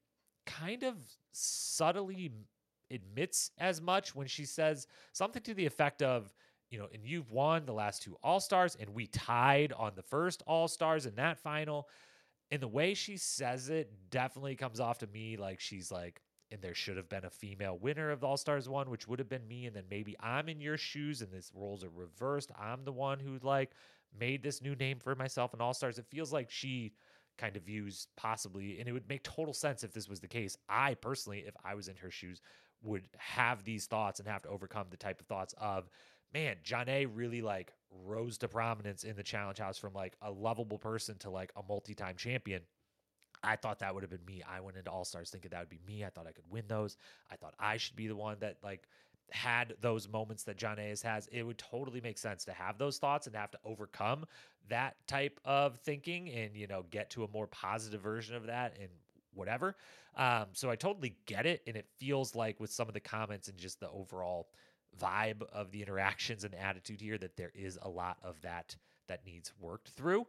kind 0.45 0.83
of 0.83 0.95
subtly 1.31 2.31
admits 2.91 3.51
as 3.57 3.81
much 3.81 4.15
when 4.15 4.27
she 4.27 4.45
says 4.45 4.87
something 5.13 5.41
to 5.43 5.53
the 5.53 5.65
effect 5.65 6.01
of, 6.01 6.33
you 6.69 6.79
know, 6.79 6.87
and 6.93 7.05
you've 7.05 7.31
won 7.31 7.65
the 7.65 7.73
last 7.73 8.01
two 8.01 8.17
All 8.23 8.39
Stars, 8.39 8.77
and 8.79 8.89
we 8.91 9.07
tied 9.07 9.73
on 9.73 9.93
the 9.95 10.03
first 10.03 10.43
All 10.47 10.67
Stars 10.67 11.05
in 11.05 11.15
that 11.15 11.39
final. 11.39 11.87
And 12.49 12.61
the 12.61 12.67
way 12.67 12.93
she 12.93 13.17
says 13.17 13.69
it 13.69 13.91
definitely 14.09 14.55
comes 14.55 14.79
off 14.79 14.99
to 14.99 15.07
me 15.07 15.37
like 15.37 15.59
she's 15.59 15.91
like, 15.91 16.21
and 16.51 16.61
there 16.61 16.75
should 16.75 16.97
have 16.97 17.07
been 17.07 17.23
a 17.23 17.29
female 17.29 17.77
winner 17.77 18.11
of 18.11 18.19
the 18.19 18.27
All 18.27 18.35
Stars 18.35 18.67
one, 18.67 18.89
which 18.89 19.07
would 19.07 19.19
have 19.19 19.29
been 19.29 19.47
me. 19.47 19.67
And 19.67 19.75
then 19.75 19.85
maybe 19.89 20.17
I'm 20.19 20.49
in 20.49 20.59
your 20.59 20.77
shoes 20.77 21.21
and 21.21 21.31
this 21.31 21.51
roles 21.55 21.83
are 21.83 21.89
reversed. 21.89 22.51
I'm 22.59 22.83
the 22.83 22.91
one 22.91 23.19
who 23.19 23.39
like 23.41 23.71
made 24.17 24.43
this 24.43 24.61
new 24.61 24.75
name 24.75 24.99
for 24.99 25.15
myself 25.15 25.53
in 25.53 25.61
All 25.61 25.73
Stars. 25.73 25.97
It 25.97 26.05
feels 26.09 26.33
like 26.33 26.51
she 26.51 26.93
kind 27.37 27.55
of 27.55 27.63
views 27.63 28.07
possibly, 28.17 28.79
and 28.79 28.89
it 28.89 28.91
would 28.91 29.07
make 29.07 29.23
total 29.23 29.53
sense 29.53 29.83
if 29.83 29.93
this 29.93 30.09
was 30.09 30.19
the 30.19 30.27
case. 30.27 30.57
I 30.67 30.95
personally, 30.95 31.43
if 31.47 31.55
I 31.63 31.75
was 31.75 31.87
in 31.87 31.95
her 31.95 32.11
shoes, 32.11 32.41
would 32.83 33.03
have 33.17 33.63
these 33.63 33.85
thoughts 33.85 34.19
and 34.19 34.27
have 34.27 34.41
to 34.43 34.49
overcome 34.49 34.87
the 34.89 34.97
type 34.97 35.19
of 35.19 35.27
thoughts 35.27 35.53
of, 35.57 35.89
man, 36.33 36.57
Jonna 36.63 37.09
really 37.13 37.41
like 37.41 37.73
rose 38.05 38.37
to 38.39 38.47
prominence 38.47 39.03
in 39.03 39.15
the 39.15 39.23
challenge 39.23 39.59
house 39.59 39.77
from 39.77 39.93
like 39.93 40.15
a 40.21 40.31
lovable 40.31 40.77
person 40.77 41.17
to 41.19 41.29
like 41.29 41.51
a 41.55 41.61
multi-time 41.67 42.15
champion. 42.15 42.61
I 43.43 43.55
thought 43.55 43.79
that 43.79 43.93
would 43.93 44.03
have 44.03 44.09
been 44.09 44.25
me. 44.25 44.43
I 44.47 44.59
went 44.61 44.77
into 44.77 44.91
All 44.91 45.03
Stars 45.03 45.31
thinking 45.31 45.49
that 45.51 45.59
would 45.59 45.69
be 45.69 45.79
me. 45.87 46.05
I 46.05 46.09
thought 46.09 46.27
I 46.27 46.31
could 46.31 46.49
win 46.49 46.65
those. 46.67 46.95
I 47.31 47.35
thought 47.35 47.55
I 47.59 47.77
should 47.77 47.95
be 47.95 48.07
the 48.07 48.15
one 48.15 48.37
that 48.39 48.57
like 48.63 48.87
had 49.31 49.75
those 49.81 50.07
moments 50.07 50.43
that 50.43 50.57
Jonna 50.57 51.01
has. 51.03 51.27
It 51.31 51.43
would 51.43 51.57
totally 51.57 52.01
make 52.01 52.17
sense 52.17 52.45
to 52.45 52.53
have 52.53 52.77
those 52.77 52.97
thoughts 52.97 53.27
and 53.27 53.35
have 53.35 53.51
to 53.51 53.59
overcome 53.65 54.25
that 54.69 54.95
type 55.07 55.39
of 55.43 55.77
thinking 55.79 56.29
and 56.29 56.55
you 56.55 56.67
know 56.67 56.85
get 56.91 57.09
to 57.11 57.23
a 57.23 57.27
more 57.29 57.47
positive 57.47 58.01
version 58.01 58.35
of 58.35 58.47
that 58.47 58.77
and 58.79 58.89
whatever. 59.33 59.75
Um, 60.15 60.47
so 60.53 60.69
I 60.69 60.75
totally 60.75 61.15
get 61.25 61.45
it, 61.45 61.61
and 61.67 61.75
it 61.75 61.87
feels 61.97 62.35
like 62.35 62.59
with 62.59 62.71
some 62.71 62.87
of 62.87 62.93
the 62.93 62.99
comments 62.99 63.47
and 63.47 63.57
just 63.57 63.79
the 63.79 63.89
overall 63.89 64.47
vibe 64.99 65.41
of 65.53 65.71
the 65.71 65.81
interactions 65.81 66.43
and 66.43 66.53
attitude 66.55 66.99
here 66.99 67.17
that 67.17 67.37
there 67.37 67.51
is 67.55 67.79
a 67.81 67.89
lot 67.89 68.17
of 68.23 68.41
that 68.41 68.75
that 69.07 69.25
needs 69.25 69.53
worked 69.59 69.89
through. 69.89 70.27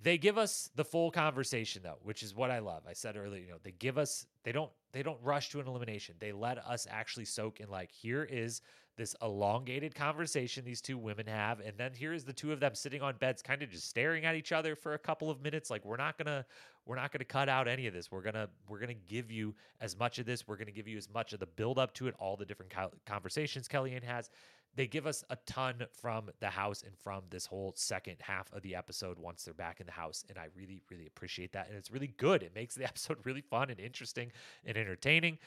They 0.00 0.18
give 0.18 0.38
us 0.38 0.70
the 0.76 0.84
full 0.84 1.10
conversation 1.10 1.82
though, 1.82 1.98
which 2.02 2.22
is 2.22 2.34
what 2.34 2.50
I 2.50 2.60
love. 2.60 2.82
I 2.88 2.92
said 2.92 3.16
earlier, 3.16 3.42
you 3.42 3.50
know, 3.50 3.58
they 3.62 3.72
give 3.72 3.98
us 3.98 4.26
they 4.44 4.52
don't 4.52 4.70
they 4.92 5.02
don't 5.02 5.18
rush 5.22 5.50
to 5.50 5.60
an 5.60 5.66
elimination. 5.66 6.14
They 6.20 6.32
let 6.32 6.58
us 6.58 6.86
actually 6.88 7.24
soak 7.24 7.60
in 7.60 7.68
like 7.68 7.90
here 7.90 8.22
is 8.22 8.62
this 8.98 9.16
elongated 9.22 9.94
conversation 9.94 10.64
these 10.64 10.82
two 10.82 10.98
women 10.98 11.26
have 11.26 11.60
and 11.60 11.78
then 11.78 11.92
here 11.94 12.12
is 12.12 12.24
the 12.24 12.32
two 12.32 12.52
of 12.52 12.60
them 12.60 12.74
sitting 12.74 13.00
on 13.00 13.14
beds 13.16 13.40
kind 13.40 13.62
of 13.62 13.70
just 13.70 13.88
staring 13.88 14.26
at 14.26 14.34
each 14.34 14.52
other 14.52 14.76
for 14.76 14.92
a 14.92 14.98
couple 14.98 15.30
of 15.30 15.40
minutes 15.40 15.70
like 15.70 15.84
we're 15.84 15.96
not 15.96 16.18
to 16.18 16.44
we're 16.84 16.96
not 16.96 17.12
to 17.12 17.24
cut 17.26 17.50
out 17.50 17.68
any 17.68 17.86
of 17.86 17.92
this. 17.92 18.10
We're 18.10 18.22
to 18.22 18.48
we're 18.66 18.80
to 18.80 18.94
give 18.94 19.30
you 19.30 19.54
as 19.78 19.98
much 19.98 20.18
of 20.18 20.24
this. 20.24 20.48
We're 20.48 20.56
to 20.56 20.72
give 20.72 20.88
you 20.88 20.96
as 20.96 21.08
much 21.12 21.34
of 21.34 21.38
the 21.38 21.46
build 21.46 21.78
up 21.78 21.92
to 21.94 22.08
it, 22.08 22.14
all 22.18 22.34
the 22.34 22.46
different 22.46 22.72
conversations 23.04 23.68
Kellyanne 23.68 24.02
has 24.02 24.30
they 24.74 24.86
give 24.86 25.06
us 25.06 25.24
a 25.30 25.36
ton 25.44 25.84
from 25.90 26.30
the 26.40 26.48
house 26.48 26.84
and 26.84 26.96
from 26.96 27.22
this 27.30 27.46
whole 27.46 27.72
second 27.74 28.16
half 28.20 28.52
of 28.52 28.62
the 28.62 28.76
episode 28.76 29.18
once 29.18 29.42
they're 29.42 29.54
back 29.54 29.80
in 29.80 29.86
the 29.86 29.92
house. 29.92 30.24
And 30.28 30.38
I 30.38 30.48
really, 30.54 30.82
really 30.88 31.06
appreciate 31.06 31.52
that. 31.52 31.68
And 31.68 31.76
it's 31.76 31.90
really 31.90 32.12
good. 32.16 32.44
It 32.44 32.54
makes 32.54 32.76
the 32.76 32.84
episode 32.88 33.18
really 33.24 33.40
fun 33.40 33.70
and 33.70 33.80
interesting 33.80 34.30
and 34.64 34.76
entertaining. 34.76 35.38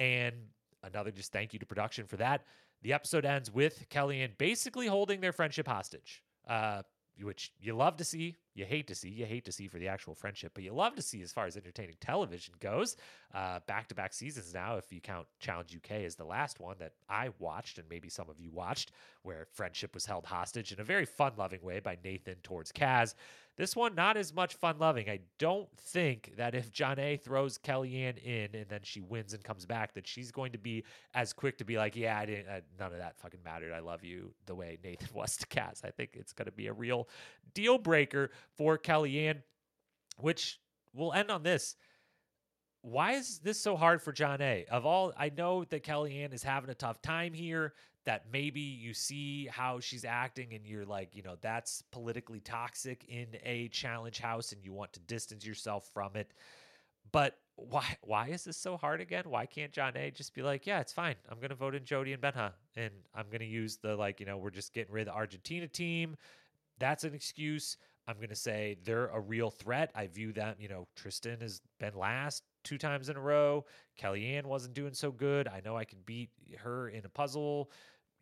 And 0.00 0.34
another 0.82 1.12
just 1.12 1.30
thank 1.30 1.52
you 1.52 1.58
to 1.60 1.66
production 1.66 2.06
for 2.06 2.16
that. 2.16 2.44
The 2.82 2.92
episode 2.92 3.24
ends 3.24 3.50
with 3.50 3.88
Kellyanne 3.90 4.38
basically 4.38 4.86
holding 4.86 5.20
their 5.20 5.32
friendship 5.32 5.68
hostage. 5.68 6.22
Uh, 6.48 6.82
which 7.22 7.52
you 7.60 7.74
love 7.74 7.96
to 7.96 8.04
see, 8.04 8.36
you 8.60 8.66
hate 8.66 8.86
to 8.88 8.94
see, 8.94 9.08
you 9.08 9.24
hate 9.24 9.46
to 9.46 9.52
see 9.52 9.66
for 9.66 9.78
the 9.78 9.88
actual 9.88 10.14
friendship, 10.14 10.52
but 10.54 10.62
you 10.62 10.72
love 10.72 10.94
to 10.94 11.02
see 11.02 11.22
as 11.22 11.32
far 11.32 11.46
as 11.46 11.56
entertaining 11.56 11.96
television 12.00 12.54
goes. 12.60 12.96
Back 13.32 13.88
to 13.88 13.94
back 13.94 14.12
seasons 14.12 14.52
now, 14.52 14.76
if 14.76 14.92
you 14.92 15.00
count 15.00 15.26
Challenge 15.38 15.74
UK 15.74 16.02
as 16.02 16.14
the 16.14 16.24
last 16.24 16.60
one 16.60 16.76
that 16.78 16.92
I 17.08 17.30
watched, 17.38 17.78
and 17.78 17.88
maybe 17.88 18.10
some 18.10 18.28
of 18.28 18.38
you 18.38 18.50
watched, 18.50 18.92
where 19.22 19.46
friendship 19.52 19.94
was 19.94 20.04
held 20.04 20.26
hostage 20.26 20.72
in 20.72 20.80
a 20.80 20.84
very 20.84 21.06
fun 21.06 21.32
loving 21.38 21.62
way 21.62 21.80
by 21.80 21.96
Nathan 22.04 22.36
towards 22.42 22.70
Kaz. 22.70 23.14
This 23.56 23.76
one, 23.76 23.94
not 23.94 24.16
as 24.16 24.32
much 24.32 24.54
fun 24.54 24.78
loving. 24.78 25.10
I 25.10 25.20
don't 25.38 25.68
think 25.76 26.32
that 26.38 26.54
if 26.54 26.72
Jonna 26.72 27.20
throws 27.20 27.58
Kellyanne 27.58 28.16
in 28.24 28.54
and 28.54 28.66
then 28.70 28.80
she 28.82 29.02
wins 29.02 29.34
and 29.34 29.44
comes 29.44 29.66
back, 29.66 29.92
that 29.94 30.06
she's 30.06 30.30
going 30.30 30.52
to 30.52 30.58
be 30.58 30.82
as 31.14 31.34
quick 31.34 31.58
to 31.58 31.64
be 31.64 31.76
like, 31.76 31.94
yeah, 31.94 32.18
I 32.18 32.24
didn't, 32.24 32.48
uh, 32.48 32.60
none 32.78 32.92
of 32.92 32.98
that 32.98 33.18
fucking 33.18 33.40
mattered. 33.44 33.74
I 33.74 33.80
love 33.80 34.02
you 34.02 34.32
the 34.46 34.54
way 34.54 34.78
Nathan 34.82 35.08
was 35.14 35.36
to 35.36 35.46
Kaz. 35.46 35.84
I 35.84 35.90
think 35.90 36.12
it's 36.14 36.32
going 36.32 36.46
to 36.46 36.52
be 36.52 36.68
a 36.68 36.72
real 36.72 37.06
deal 37.52 37.76
breaker 37.76 38.30
for 38.56 38.78
Kellyanne, 38.78 39.42
which 40.18 40.60
we'll 40.92 41.12
end 41.12 41.30
on 41.30 41.42
this 41.42 41.76
why 42.82 43.12
is 43.12 43.38
this 43.40 43.60
so 43.60 43.76
hard 43.76 44.00
for 44.00 44.12
Jonna? 44.12 44.66
Of 44.68 44.86
all, 44.86 45.12
I 45.16 45.30
know 45.30 45.64
that 45.64 45.84
Kellyanne 45.84 46.32
is 46.32 46.42
having 46.42 46.70
a 46.70 46.74
tough 46.74 47.02
time 47.02 47.32
here 47.32 47.74
that 48.06 48.24
maybe 48.32 48.60
you 48.60 48.94
see 48.94 49.46
how 49.46 49.80
she's 49.80 50.04
acting 50.06 50.54
and 50.54 50.66
you're 50.66 50.86
like, 50.86 51.14
you 51.14 51.22
know, 51.22 51.36
that's 51.42 51.82
politically 51.92 52.40
toxic 52.40 53.04
in 53.08 53.26
a 53.44 53.68
challenge 53.68 54.20
house 54.20 54.52
and 54.52 54.64
you 54.64 54.72
want 54.72 54.92
to 54.94 55.00
distance 55.00 55.44
yourself 55.44 55.90
from 55.92 56.16
it. 56.16 56.32
But 57.12 57.36
why 57.56 57.84
why 58.00 58.28
is 58.28 58.44
this 58.44 58.56
so 58.56 58.78
hard 58.78 59.02
again? 59.02 59.24
Why 59.26 59.44
can't 59.44 59.72
Jonna 59.72 60.14
just 60.14 60.34
be 60.34 60.40
like, 60.40 60.66
yeah, 60.66 60.80
it's 60.80 60.94
fine. 60.94 61.16
I'm 61.28 61.40
gonna 61.40 61.54
vote 61.54 61.74
in 61.74 61.84
Jody 61.84 62.14
and 62.14 62.22
Benha. 62.22 62.52
And 62.76 62.92
I'm 63.14 63.26
gonna 63.30 63.44
use 63.44 63.76
the 63.76 63.96
like, 63.96 64.20
you 64.20 64.26
know, 64.26 64.38
we're 64.38 64.50
just 64.50 64.72
getting 64.72 64.94
rid 64.94 65.02
of 65.02 65.12
the 65.12 65.18
Argentina 65.18 65.68
team. 65.68 66.16
That's 66.78 67.04
an 67.04 67.12
excuse. 67.12 67.76
I'm 68.08 68.20
gonna 68.20 68.34
say 68.34 68.76
they're 68.84 69.08
a 69.08 69.20
real 69.20 69.50
threat. 69.50 69.90
I 69.94 70.06
view 70.06 70.32
them, 70.32 70.56
you 70.58 70.68
know, 70.68 70.88
Tristan 70.96 71.40
has 71.40 71.60
been 71.78 71.94
last 71.94 72.42
two 72.64 72.78
times 72.78 73.08
in 73.08 73.16
a 73.16 73.20
row. 73.20 73.64
Kellyanne 74.00 74.44
wasn't 74.46 74.74
doing 74.74 74.94
so 74.94 75.10
good. 75.10 75.48
I 75.48 75.60
know 75.64 75.76
I 75.76 75.84
can 75.84 76.00
beat 76.04 76.30
her 76.58 76.88
in 76.88 77.04
a 77.04 77.08
puzzle 77.08 77.70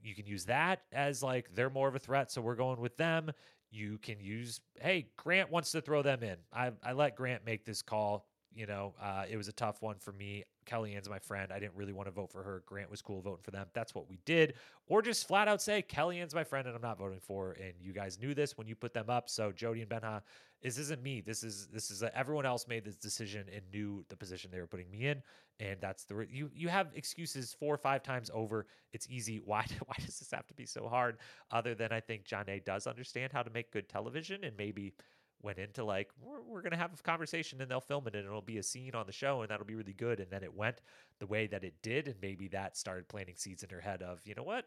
you 0.02 0.14
can 0.14 0.26
use 0.26 0.44
that 0.46 0.82
as 0.92 1.22
like 1.22 1.48
they're 1.54 1.70
more 1.70 1.88
of 1.88 1.94
a 1.94 1.98
threat, 1.98 2.30
so 2.30 2.40
we're 2.40 2.54
going 2.54 2.80
with 2.80 2.96
them. 2.96 3.30
You 3.70 3.98
can 3.98 4.20
use, 4.20 4.60
hey, 4.80 5.08
Grant 5.16 5.50
wants 5.50 5.72
to 5.72 5.80
throw 5.80 6.02
them 6.02 6.22
in. 6.22 6.36
I, 6.52 6.72
I 6.82 6.92
let 6.92 7.16
Grant 7.16 7.44
make 7.44 7.64
this 7.64 7.82
call. 7.82 8.26
You 8.58 8.66
know, 8.66 8.92
uh, 9.00 9.22
it 9.30 9.36
was 9.36 9.46
a 9.46 9.52
tough 9.52 9.82
one 9.82 9.98
for 10.00 10.10
me. 10.10 10.42
Kellyanne's 10.66 11.08
my 11.08 11.20
friend. 11.20 11.52
I 11.52 11.60
didn't 11.60 11.76
really 11.76 11.92
want 11.92 12.08
to 12.08 12.10
vote 12.10 12.32
for 12.32 12.42
her. 12.42 12.64
Grant 12.66 12.90
was 12.90 13.00
cool 13.00 13.20
voting 13.20 13.44
for 13.44 13.52
them. 13.52 13.68
That's 13.72 13.94
what 13.94 14.10
we 14.10 14.18
did. 14.24 14.54
Or 14.88 15.00
just 15.00 15.28
flat 15.28 15.46
out 15.46 15.62
say 15.62 15.80
Kellyanne's 15.80 16.34
my 16.34 16.42
friend 16.42 16.66
and 16.66 16.74
I'm 16.74 16.82
not 16.82 16.98
voting 16.98 17.20
for. 17.20 17.52
And 17.52 17.72
you 17.80 17.92
guys 17.92 18.18
knew 18.18 18.34
this 18.34 18.58
when 18.58 18.66
you 18.66 18.74
put 18.74 18.92
them 18.92 19.08
up. 19.08 19.30
So 19.30 19.52
Jody 19.52 19.82
and 19.82 19.88
Benha, 19.88 20.22
this 20.60 20.76
isn't 20.76 21.00
me. 21.04 21.20
This 21.20 21.44
is 21.44 21.68
this 21.68 21.92
is 21.92 22.02
a, 22.02 22.16
everyone 22.18 22.46
else 22.46 22.66
made 22.66 22.84
this 22.84 22.96
decision 22.96 23.46
and 23.54 23.62
knew 23.72 24.04
the 24.08 24.16
position 24.16 24.50
they 24.50 24.58
were 24.58 24.66
putting 24.66 24.90
me 24.90 25.06
in. 25.06 25.22
And 25.60 25.80
that's 25.80 26.02
the 26.02 26.26
you 26.28 26.50
you 26.52 26.68
have 26.68 26.88
excuses 26.96 27.54
four 27.56 27.72
or 27.72 27.78
five 27.78 28.02
times 28.02 28.28
over. 28.34 28.66
It's 28.92 29.06
easy. 29.08 29.40
Why 29.44 29.64
why 29.86 29.94
does 30.04 30.18
this 30.18 30.32
have 30.32 30.48
to 30.48 30.54
be 30.54 30.66
so 30.66 30.88
hard? 30.88 31.18
Other 31.52 31.76
than 31.76 31.92
I 31.92 32.00
think 32.00 32.24
Jonna 32.24 32.64
does 32.64 32.88
understand 32.88 33.32
how 33.32 33.44
to 33.44 33.50
make 33.50 33.70
good 33.70 33.88
television 33.88 34.42
and 34.42 34.56
maybe 34.56 34.94
went 35.42 35.58
into 35.58 35.84
like 35.84 36.10
we're, 36.20 36.40
we're 36.42 36.62
going 36.62 36.72
to 36.72 36.76
have 36.76 36.92
a 36.92 37.02
conversation 37.02 37.60
and 37.60 37.70
they'll 37.70 37.80
film 37.80 38.06
it 38.06 38.14
and 38.14 38.24
it'll 38.24 38.40
be 38.42 38.58
a 38.58 38.62
scene 38.62 38.94
on 38.94 39.06
the 39.06 39.12
show 39.12 39.42
and 39.42 39.50
that'll 39.50 39.66
be 39.66 39.74
really 39.74 39.92
good 39.92 40.20
and 40.20 40.30
then 40.30 40.42
it 40.42 40.54
went 40.54 40.80
the 41.20 41.26
way 41.26 41.46
that 41.46 41.64
it 41.64 41.74
did 41.82 42.08
and 42.08 42.16
maybe 42.20 42.48
that 42.48 42.76
started 42.76 43.06
planting 43.08 43.36
seeds 43.36 43.62
in 43.62 43.70
her 43.70 43.80
head 43.80 44.02
of 44.02 44.20
you 44.24 44.34
know 44.34 44.42
what? 44.42 44.64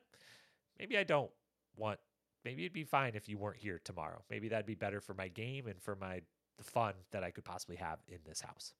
Maybe 0.80 0.98
i 0.98 1.04
don't 1.04 1.32
want 1.76 2.00
maybe 2.44 2.64
it'd 2.64 2.74
be 2.74 2.84
fine 2.84 3.14
if 3.16 3.30
you 3.30 3.38
weren't 3.38 3.58
here 3.58 3.80
tomorrow. 3.84 4.24
Maybe 4.30 4.50
that'd 4.50 4.66
be 4.66 4.76
better 4.76 5.02
for 5.02 5.14
my 5.14 5.28
game 5.28 5.68
and 5.68 5.82
for 5.82 5.96
my 5.96 6.22
the 6.58 6.64
fun 6.64 6.94
that 7.12 7.24
i 7.24 7.32
could 7.32 7.44
possibly 7.44 7.76
have 7.78 8.00
in 8.08 8.20
this 8.26 8.42
house. 8.42 8.74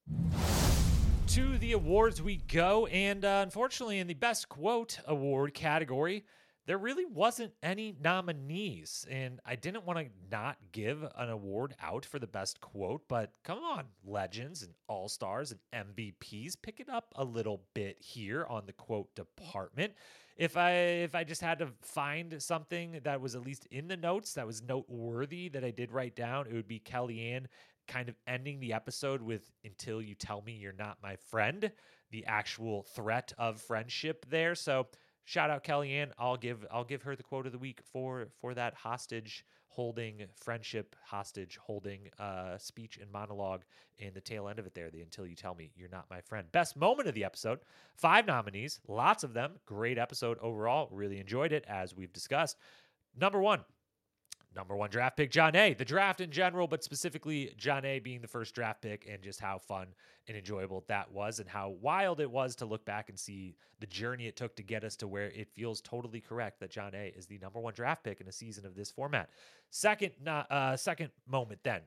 To 1.28 1.58
the 1.58 1.74
awards 1.74 2.22
we 2.22 2.38
go 2.38 2.88
and 2.88 3.24
uh, 3.24 3.42
unfortunately 3.44 4.00
in 4.00 4.08
the 4.08 4.14
best 4.14 4.50
quote 4.50 5.00
award 5.08 5.54
category 5.54 6.26
there 6.68 6.78
really 6.78 7.06
wasn't 7.06 7.54
any 7.64 7.96
nominees. 8.02 9.06
And 9.10 9.40
I 9.46 9.56
didn't 9.56 9.86
want 9.86 10.00
to 10.00 10.06
not 10.32 10.58
give 10.72 11.04
an 11.16 11.30
award 11.30 11.76
out 11.82 12.06
for 12.06 12.20
the 12.20 12.28
best 12.28 12.62
quote, 12.62 13.02
but 13.08 13.34
come 13.44 13.60
on, 13.60 13.86
legends 14.06 14.62
and 14.62 14.74
all 14.88 15.10
stars 15.10 15.54
and 15.74 15.96
MVPs, 15.96 16.56
pick 16.62 16.80
it 16.80 16.90
up 16.90 17.14
a 17.16 17.24
little 17.24 17.64
bit 17.74 17.98
here 18.00 18.46
on 18.48 18.66
the 18.66 18.74
quote 18.74 19.14
department. 19.16 19.94
If 20.38 20.56
I 20.58 20.72
if 20.72 21.14
I 21.14 21.24
just 21.24 21.42
had 21.42 21.60
to 21.60 21.68
find 21.82 22.42
something 22.42 23.00
that 23.04 23.20
was 23.20 23.36
at 23.36 23.46
least 23.46 23.68
in 23.72 23.88
the 23.88 23.98
notes 23.98 24.34
that 24.34 24.48
was 24.48 24.62
noteworthy 24.62 25.50
that 25.50 25.64
I 25.64 25.72
did 25.72 25.92
write 25.92 26.16
down, 26.16 26.48
it 26.48 26.54
would 26.54 26.68
be 26.68 26.80
Kellyanne 26.80 27.48
kind 27.88 28.08
of 28.08 28.16
ending 28.28 28.60
the 28.60 28.74
episode 28.74 29.22
with 29.22 29.52
until 29.66 30.02
you 30.02 30.16
tell 30.16 30.42
me 30.42 30.54
you're 30.54 30.74
not 30.74 30.98
my 31.04 31.16
friend, 31.16 31.72
the 32.12 32.26
actual 32.26 32.84
threat 32.84 33.34
of 33.38 33.60
friendship 33.60 34.26
there. 34.30 34.56
So 34.56 34.88
shout 35.32 35.50
out 35.50 35.64
Kellyanne. 35.64 36.12
I'll 36.20 36.36
give 36.36 36.66
I'll 36.70 36.84
give 36.84 37.04
her 37.04 37.16
the 37.16 37.24
quote 37.24 37.46
of 37.46 37.54
the 37.54 37.58
week 37.58 37.80
for 37.94 38.28
for 38.42 38.54
that 38.54 38.74
hostage 38.74 39.46
holding 39.68 40.26
friendship 40.36 40.98
hostage 41.06 41.58
holding 41.58 42.10
uh, 42.20 42.58
speech 42.58 43.00
and 43.02 43.10
monologue 43.10 43.62
in 44.00 44.14
the 44.14 44.20
tail 44.20 44.50
end 44.50 44.60
of 44.60 44.66
it 44.66 44.74
there. 44.74 44.90
The 44.90 45.02
until 45.02 45.26
you 45.26 45.36
tell 45.36 45.56
me 45.56 45.72
you're 45.76 45.90
not 45.90 46.10
my 46.10 46.20
friend. 46.20 46.52
Best 46.52 46.76
moment 46.76 47.08
of 47.08 47.16
the 47.16 47.24
episode. 47.24 47.60
Five 47.96 48.28
nominees, 48.28 48.82
lots 48.90 49.24
of 49.24 49.34
them. 49.34 49.54
Great 49.66 49.98
episode 49.98 50.38
overall. 50.42 50.90
Really 50.92 51.20
enjoyed 51.20 51.54
it 51.54 51.64
as 51.68 51.96
we've 51.96 52.12
discussed. 52.12 52.58
Number 53.18 53.40
one, 53.40 53.62
number 54.56 54.76
one 54.76 54.90
draft 54.90 55.18
pick, 55.18 55.32
Jonna. 55.32 55.78
The 55.78 55.86
draft 55.86 56.22
in 56.22 56.32
general, 56.32 56.68
but 56.68 56.84
specifically 56.84 57.54
Jonna 57.58 58.02
being 58.04 58.22
the 58.22 58.28
first 58.28 58.54
draft 58.56 58.82
pick 58.82 59.08
and 59.10 59.22
just 59.22 59.40
how 59.40 59.58
fun 59.58 59.88
and 60.28 60.38
enjoyable 60.38 60.84
that 60.88 61.12
was 61.12 61.40
and 61.40 61.50
how 61.50 61.70
wild 61.82 62.20
it 62.20 62.30
was 62.30 62.56
to 62.58 62.66
look 62.66 62.86
back 62.86 63.10
and 63.10 63.18
see 63.18 63.56
the 63.80 63.88
journey 63.88 64.28
it 64.28 64.36
took 64.36 64.56
to 64.56 64.64
get 64.64 64.84
us 64.84 64.96
to 64.98 65.08
where 65.08 65.28
it 65.28 65.48
feels 65.54 65.82
totally 65.82 66.22
correct 66.22 66.60
that 66.60 66.72
Jonna 66.72 67.18
is 67.18 67.26
the 67.26 67.40
number 67.40 67.60
one 67.60 67.74
draft 67.74 68.04
pick 68.04 68.22
in 68.22 68.28
a 68.28 68.32
season 68.32 68.66
of 68.66 68.76
this 68.76 68.92
format. 68.92 69.30
Second, 69.70 70.12
uh, 70.28 70.76
second 70.76 71.10
moment 71.28 71.62
then. 71.64 71.82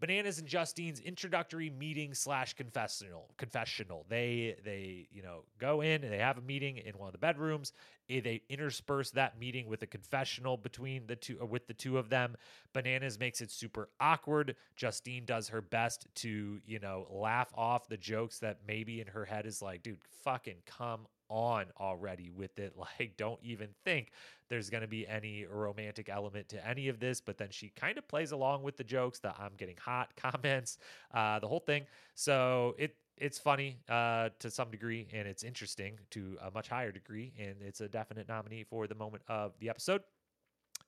Bananas 0.00 0.38
and 0.38 0.48
Justine's 0.48 1.00
introductory 1.00 1.70
meeting 1.70 2.14
slash 2.14 2.54
confessional. 2.54 3.30
Confessional. 3.36 4.04
They 4.08 4.56
they 4.64 5.08
you 5.10 5.22
know 5.22 5.44
go 5.58 5.80
in 5.80 6.02
and 6.04 6.12
they 6.12 6.18
have 6.18 6.38
a 6.38 6.42
meeting 6.42 6.78
in 6.78 6.98
one 6.98 7.08
of 7.08 7.12
the 7.12 7.18
bedrooms. 7.18 7.72
Eh, 8.10 8.20
they 8.22 8.42
intersperse 8.48 9.10
that 9.12 9.38
meeting 9.38 9.66
with 9.66 9.82
a 9.82 9.86
confessional 9.86 10.56
between 10.56 11.06
the 11.06 11.16
two, 11.16 11.38
with 11.48 11.66
the 11.66 11.74
two 11.74 11.96
of 11.96 12.10
them. 12.10 12.36
Bananas 12.72 13.18
makes 13.18 13.40
it 13.40 13.50
super 13.50 13.88
awkward. 14.00 14.56
Justine 14.76 15.24
does 15.24 15.48
her 15.48 15.62
best 15.62 16.06
to 16.16 16.60
you 16.66 16.80
know 16.80 17.06
laugh 17.10 17.52
off 17.54 17.88
the 17.88 17.96
jokes 17.96 18.40
that 18.40 18.58
maybe 18.66 19.00
in 19.00 19.06
her 19.06 19.24
head 19.24 19.46
is 19.46 19.62
like, 19.62 19.82
dude, 19.82 19.98
fucking 20.22 20.56
come 20.66 21.06
on 21.34 21.66
already 21.80 22.30
with 22.30 22.58
it. 22.58 22.74
Like, 22.84 23.16
don't 23.16 23.40
even 23.42 23.70
think 23.84 24.12
there's 24.50 24.68
going 24.68 24.82
to 24.82 24.88
be 24.88 25.06
any 25.08 25.46
romantic 25.46 26.10
element 26.10 26.48
to 26.50 26.66
any 26.66 26.88
of 26.88 27.00
this. 27.00 27.20
But 27.20 27.38
then 27.38 27.48
she 27.50 27.70
kind 27.70 27.96
of 27.96 28.06
plays 28.06 28.32
along 28.32 28.62
with 28.62 28.76
the 28.76 28.84
jokes, 28.84 29.18
the 29.18 29.34
I'm 29.38 29.52
getting 29.56 29.76
hot 29.76 30.14
comments, 30.16 30.78
uh, 31.12 31.38
the 31.38 31.48
whole 31.48 31.60
thing. 31.60 31.86
So 32.14 32.74
it 32.78 32.96
it's 33.16 33.38
funny 33.38 33.78
uh, 33.88 34.30
to 34.40 34.50
some 34.50 34.70
degree, 34.70 35.08
and 35.12 35.26
it's 35.26 35.44
interesting 35.44 35.98
to 36.10 36.36
a 36.42 36.50
much 36.50 36.68
higher 36.68 36.92
degree, 36.92 37.32
and 37.38 37.56
it's 37.60 37.80
a 37.80 37.88
definite 37.88 38.28
nominee 38.28 38.64
for 38.64 38.86
the 38.86 38.94
moment 38.94 39.22
of 39.28 39.52
the 39.60 39.70
episode. 39.70 40.02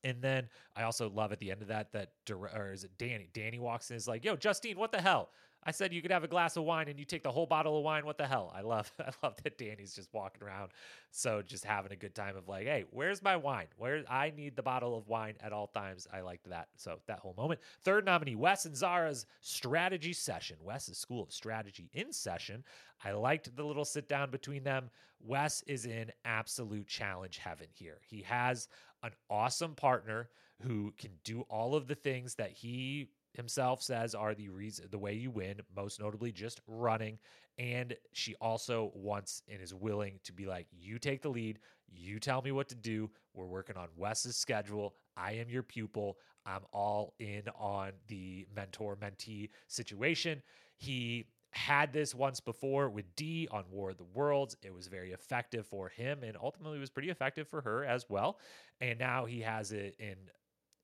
And 0.04 0.20
then 0.20 0.48
I 0.76 0.82
also 0.82 1.09
love 1.09 1.32
at 1.32 1.38
the 1.38 1.50
end 1.50 1.62
of 1.62 1.68
that 1.68 1.92
that 1.92 2.11
or 2.30 2.72
is 2.72 2.85
it 2.85 2.90
Danny? 2.98 3.28
Danny 3.32 3.59
walks 3.59 3.90
in 3.90 3.96
is 3.96 4.06
like, 4.06 4.24
"Yo, 4.24 4.37
Justine, 4.37 4.78
what 4.78 4.92
the 4.92 5.00
hell? 5.00 5.30
I 5.66 5.72
said 5.72 5.92
you 5.92 6.00
could 6.00 6.12
have 6.12 6.22
a 6.22 6.29
glass 6.29 6.57
of 6.57 6.62
wine 6.62 6.87
and 6.88 6.96
you 6.96 7.05
take 7.05 7.24
the 7.24 7.33
whole 7.33 7.44
bottle 7.44 7.76
of 7.76 7.83
wine. 7.83 8.07
What 8.07 8.18
the 8.18 8.26
hell? 8.26 8.52
I 8.57 8.61
love 8.61 8.90
I 9.00 9.11
love 9.22 9.35
that 9.42 9.59
Danny's 9.59 9.94
just 9.94 10.09
walking 10.12 10.42
around, 10.42 10.70
so 11.11 11.42
just 11.42 11.64
having 11.64 11.90
a 11.90 11.96
good 11.96 12.14
time 12.14 12.37
of 12.37 12.48
like, 12.48 12.66
hey, 12.66 12.85
where's 12.90 13.20
my 13.20 13.37
wine? 13.37 13.66
Where 13.76 14.05
I 14.09 14.33
need 14.35 14.55
the 14.55 14.62
bottle 14.62 14.96
of 14.96 15.09
wine 15.09 15.35
at 15.40 15.52
all 15.52 15.66
times. 15.66 16.07
I 16.12 16.20
liked 16.20 16.48
that. 16.48 16.68
So 16.76 17.00
that 17.09 17.18
whole 17.18 17.35
moment. 17.37 17.61
Third 17.83 18.05
nominee, 18.05 18.37
Wes 18.37 18.64
and 18.64 18.76
Zara's 18.76 19.26
strategy 19.40 20.12
session. 20.12 20.57
Wes's 20.62 20.98
School 20.98 21.24
of 21.24 21.33
Strategy 21.33 21.90
in 21.92 22.12
session. 22.12 22.62
I 23.05 23.12
liked 23.12 23.55
the 23.55 23.64
little 23.64 23.85
sit 23.85 24.09
down 24.09 24.31
between 24.31 24.62
them. 24.62 24.90
Wes 25.20 25.62
is 25.66 25.87
in 25.87 26.12
absolute 26.24 26.87
challenge 26.87 27.38
heaven 27.38 27.66
here. 27.72 27.98
He 28.09 28.22
has 28.22 28.68
an 29.02 29.12
awesome 29.29 29.74
partner 29.74 30.29
who 30.62 30.94
can 30.96 31.11
do 31.24 31.42
all 31.42 31.74
of 31.74 31.87
the 31.87 31.94
things 31.94 32.37
that 32.37 32.52
he 32.52 33.09
himself 33.37 33.83
says 33.83 34.14
are 34.14 34.35
the 34.35 34.49
reason 34.49 34.87
the 34.90 34.99
way 34.99 35.12
you 35.12 35.31
win, 35.31 35.61
most 35.75 36.01
notably 36.01 36.33
just 36.33 36.61
running. 36.66 37.18
And 37.59 37.94
she 38.12 38.35
also 38.40 38.92
wants 38.94 39.42
and 39.51 39.62
is 39.62 39.75
willing 39.75 40.18
to 40.25 40.33
be 40.33 40.46
like, 40.46 40.66
you 40.72 40.99
take 40.99 41.22
the 41.22 41.29
lead, 41.29 41.59
you 41.88 42.18
tell 42.18 42.42
me 42.42 42.53
what 42.53 42.68
to 42.68 42.75
do. 42.75 43.11
We're 43.35 43.46
working 43.46 43.77
on 43.77 43.88
Wes's 43.96 44.37
schedule. 44.37 44.94
I 45.16 45.33
am 45.33 45.49
your 45.49 45.62
pupil. 45.62 46.18
I'm 46.44 46.62
all 46.72 47.14
in 47.18 47.42
on 47.59 47.92
the 48.09 48.46
mentor 48.55 48.96
mentee 48.96 49.51
situation. 49.68 50.42
He 50.77 51.27
had 51.51 51.92
this 51.92 52.14
once 52.14 52.38
before 52.38 52.90
with 52.90 53.07
D 53.16 53.49
on 53.51 53.64
War 53.70 53.90
of 53.90 53.96
the 53.96 54.05
Worlds. 54.05 54.57
It 54.62 54.75
was 54.75 54.88
very 54.88 55.12
effective 55.12 55.66
for 55.66 55.88
him 55.88 56.22
and 56.22 56.37
ultimately 56.42 56.79
was 56.79 56.90
pretty 56.90 57.09
effective 57.11 57.49
for 57.49 57.62
her 57.62 57.85
as 57.85 58.05
well. 58.09 58.38
And 58.81 58.99
now 58.99 59.25
he 59.25 59.40
has 59.40 59.72
it 59.72 59.96
in 59.99 60.16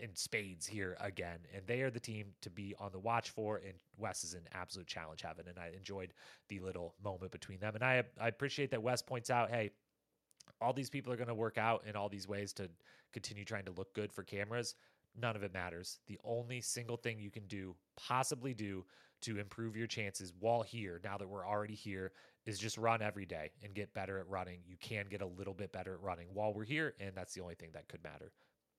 in 0.02 0.14
spades 0.14 0.66
here 0.66 0.96
again, 1.00 1.38
and 1.54 1.66
they 1.66 1.80
are 1.80 1.90
the 1.90 2.00
team 2.00 2.26
to 2.42 2.50
be 2.50 2.74
on 2.78 2.90
the 2.92 2.98
watch 2.98 3.30
for. 3.30 3.58
And 3.58 3.74
Wes 3.96 4.24
is 4.24 4.34
an 4.34 4.48
absolute 4.52 4.88
challenge 4.88 5.22
heaven, 5.22 5.46
and 5.48 5.58
I 5.58 5.70
enjoyed 5.76 6.12
the 6.48 6.58
little 6.58 6.94
moment 7.02 7.30
between 7.30 7.60
them. 7.60 7.74
And 7.74 7.84
I 7.84 8.02
I 8.20 8.28
appreciate 8.28 8.70
that 8.72 8.82
Wes 8.82 9.00
points 9.00 9.30
out, 9.30 9.50
hey, 9.50 9.70
all 10.60 10.72
these 10.72 10.90
people 10.90 11.12
are 11.12 11.16
going 11.16 11.28
to 11.28 11.34
work 11.34 11.56
out 11.56 11.84
in 11.86 11.96
all 11.96 12.08
these 12.08 12.28
ways 12.28 12.52
to 12.54 12.68
continue 13.12 13.44
trying 13.44 13.64
to 13.64 13.72
look 13.72 13.94
good 13.94 14.12
for 14.12 14.22
cameras. 14.24 14.74
None 15.20 15.36
of 15.36 15.42
it 15.42 15.52
matters. 15.52 16.00
The 16.06 16.18
only 16.24 16.60
single 16.60 16.96
thing 16.96 17.18
you 17.18 17.30
can 17.30 17.46
do, 17.46 17.74
possibly 17.96 18.54
do, 18.54 18.84
to 19.20 19.38
improve 19.38 19.76
your 19.76 19.86
chances 19.86 20.32
while 20.40 20.62
here, 20.62 21.00
now 21.04 21.16
that 21.16 21.28
we're 21.28 21.46
already 21.46 21.74
here, 21.74 22.12
is 22.44 22.58
just 22.58 22.76
run 22.76 23.02
every 23.02 23.26
day 23.26 23.52
and 23.62 23.74
get 23.74 23.94
better 23.94 24.18
at 24.18 24.28
running. 24.28 24.58
You 24.66 24.76
can 24.80 25.06
get 25.08 25.22
a 25.22 25.26
little 25.26 25.54
bit 25.54 25.70
better 25.70 25.94
at 25.94 26.00
running 26.00 26.26
while 26.32 26.52
we're 26.52 26.64
here, 26.64 26.94
and 26.98 27.12
that's 27.14 27.34
the 27.34 27.40
only 27.40 27.54
thing 27.54 27.70
that 27.74 27.86
could 27.88 28.02
matter. 28.02 28.32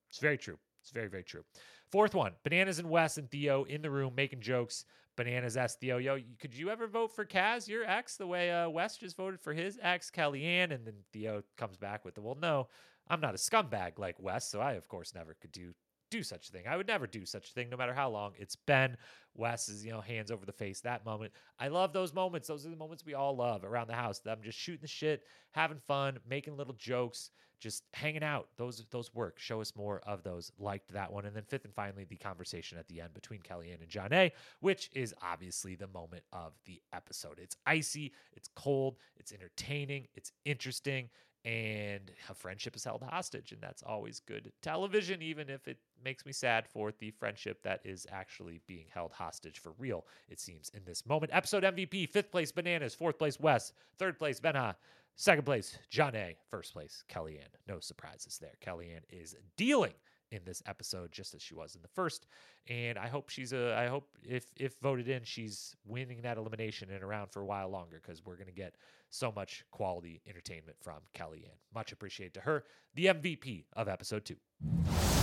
It's 0.10 0.20
very 0.20 0.38
true. 0.38 0.58
It's 0.84 0.92
very, 0.92 1.08
very 1.08 1.24
true. 1.24 1.44
Fourth 1.92 2.14
one 2.14 2.34
Bananas 2.44 2.80
and 2.80 2.90
Wes 2.90 3.18
and 3.18 3.32
Theo 3.32 3.64
in 3.64 3.82
the 3.82 3.90
room 3.90 4.14
making 4.16 4.42
jokes. 4.42 4.86
Bananas 5.16 5.58
asked 5.58 5.80
Theo, 5.80 5.98
Yo, 5.98 6.18
could 6.40 6.56
you 6.56 6.70
ever 6.70 6.88
vote 6.88 7.16
for 7.16 7.24
Kaz, 7.24 7.68
your 7.68 7.86
ex, 7.86 8.18
the 8.18 8.28
way 8.28 8.52
uh, 8.52 8.68
Wes 8.68 8.98
just 8.98 9.16
voted 9.16 9.40
for 9.40 9.54
his 9.54 9.80
ex, 9.82 10.12
KellyAnne? 10.12 10.72
And 10.72 10.86
then 10.86 10.96
Theo 11.14 11.44
comes 11.56 11.78
back 11.78 12.04
with 12.04 12.16
the, 12.16 12.22
Well, 12.22 12.38
no, 12.42 12.68
I'm 13.08 13.22
not 13.22 13.36
a 13.36 13.38
scumbag 13.38 14.00
like 14.00 14.20
Wes, 14.20 14.50
so 14.50 14.60
I, 14.60 14.74
of 14.74 14.88
course, 14.88 15.14
never 15.14 15.36
could 15.40 15.52
do 15.52 15.74
do 16.14 16.24
such 16.24 16.50
a 16.50 16.52
thing. 16.52 16.68
I 16.68 16.78
would 16.78 16.88
never 16.88 17.08
do 17.08 17.26
such 17.26 17.50
a 17.50 17.54
thing, 17.54 17.70
no 17.70 17.78
matter 17.78 17.94
how 17.94 18.10
long 18.10 18.34
it's 18.38 18.56
been. 18.56 18.96
Wes 19.36 19.68
is, 19.68 19.84
you 19.84 19.92
know, 19.92 20.00
hands 20.00 20.30
over 20.30 20.46
the 20.46 20.52
face. 20.52 20.80
That 20.82 21.06
moment, 21.06 21.34
I 21.60 21.70
love 21.70 21.92
those 21.92 22.14
moments. 22.14 22.48
Those 22.48 22.68
are 22.68 22.70
the 22.70 22.76
moments 22.76 23.04
we 23.04 23.16
all 23.16 23.36
love 23.36 23.64
around 23.64 23.88
the 23.88 23.96
house. 23.96 24.20
Them 24.20 24.40
just 24.44 24.58
shooting 24.58 24.84
the 24.84 24.88
shit, 24.88 25.24
having 25.52 25.80
fun, 25.80 26.20
making 26.30 26.56
little 26.56 26.76
jokes, 26.76 27.32
just 27.60 27.84
hanging 27.94 28.24
out. 28.24 28.50
Those 28.58 28.86
those 28.92 29.12
work. 29.16 29.40
Show 29.40 29.60
us 29.60 29.76
more 29.76 30.02
of 30.06 30.22
those. 30.22 30.52
Liked 30.60 30.94
that 30.94 31.12
one. 31.12 31.26
And 31.26 31.36
then 31.36 31.46
fifth 31.48 31.66
and 31.66 31.74
finally, 31.74 32.04
the 32.04 32.16
conversation 32.18 32.78
at 32.78 32.88
the 32.88 33.02
end 33.02 33.16
between 33.16 33.40
KellyAnne 33.40 33.82
and 33.82 33.90
Jonna, 33.90 34.32
which 34.60 34.92
is 34.94 35.16
obviously 35.24 35.74
the 35.74 35.88
moment 35.88 36.24
of 36.32 36.54
the 36.66 36.80
episode. 36.94 37.40
It's 37.42 37.56
icy, 37.66 38.14
it's 38.34 38.50
cold, 38.56 38.98
it's 39.18 39.32
entertaining, 39.32 40.08
it's 40.14 40.32
interesting, 40.46 41.10
and 41.46 42.12
a 42.30 42.34
friendship 42.34 42.76
is 42.76 42.84
held 42.84 43.04
hostage, 43.04 43.52
and 43.52 43.62
that's 43.62 43.84
always 43.84 44.22
good 44.22 44.52
television, 44.62 45.22
even 45.22 45.50
if 45.50 45.68
it 45.68 45.78
makes 46.04 46.26
me 46.26 46.32
sad 46.32 46.68
for 46.68 46.92
the 46.92 47.12
friendship 47.12 47.62
that 47.64 47.82
is 47.84 48.06
actually 48.12 48.62
being 48.68 48.86
held 48.94 49.12
hostage 49.12 49.60
for 49.60 49.74
real. 49.78 50.06
It 50.30 50.40
seems 50.40 50.70
in 50.74 50.84
this 50.86 51.06
moment. 51.06 51.32
Episode 51.34 51.64
MVP: 51.64 52.10
fifth 52.10 52.32
place 52.32 52.52
Bananas, 52.52 52.96
fourth 52.96 53.18
place 53.18 53.40
Wes, 53.40 53.74
third 53.98 54.18
place 54.18 54.40
Benha. 54.40 54.76
Second 55.16 55.46
place, 55.46 55.78
Jonna. 55.92 56.36
First 56.50 56.74
place, 56.74 57.04
KellyAnne. 57.08 57.54
No 57.68 57.80
surprises 57.80 58.40
there. 58.40 58.56
KellyAnne 58.66 59.04
is 59.12 59.36
dealing 59.58 59.94
in 60.32 60.42
this 60.44 60.64
episode 60.66 61.12
just 61.12 61.36
as 61.36 61.42
she 61.42 61.54
was 61.54 61.76
in 61.76 61.82
the 61.82 61.88
first. 61.88 62.26
And 62.68 62.98
I 62.98 63.08
hope 63.08 63.30
she's 63.30 63.54
a 63.54 63.76
I 63.76 63.88
hope 63.88 64.10
if 64.24 64.46
if 64.58 64.80
voted 64.80 65.08
in, 65.08 65.24
she's 65.24 65.76
winning 65.86 66.22
that 66.24 66.38
elimination 66.38 66.90
and 66.92 67.04
around 67.04 67.28
for 67.32 67.42
a 67.42 67.46
while 67.46 67.70
longer 67.70 68.02
because 68.02 68.26
we're 68.26 68.38
gonna 68.38 68.52
get 68.52 68.76
so 69.10 69.32
much 69.32 69.64
quality 69.72 70.22
entertainment 70.28 70.78
from 70.82 71.00
KellyAnne. 71.16 71.60
Much 71.74 71.92
appreciated 71.92 72.34
to 72.34 72.42
her, 72.42 72.64
the 72.96 73.08
MVP 73.08 73.66
of 73.74 73.88
episode 73.88 74.26
two. 74.26 75.23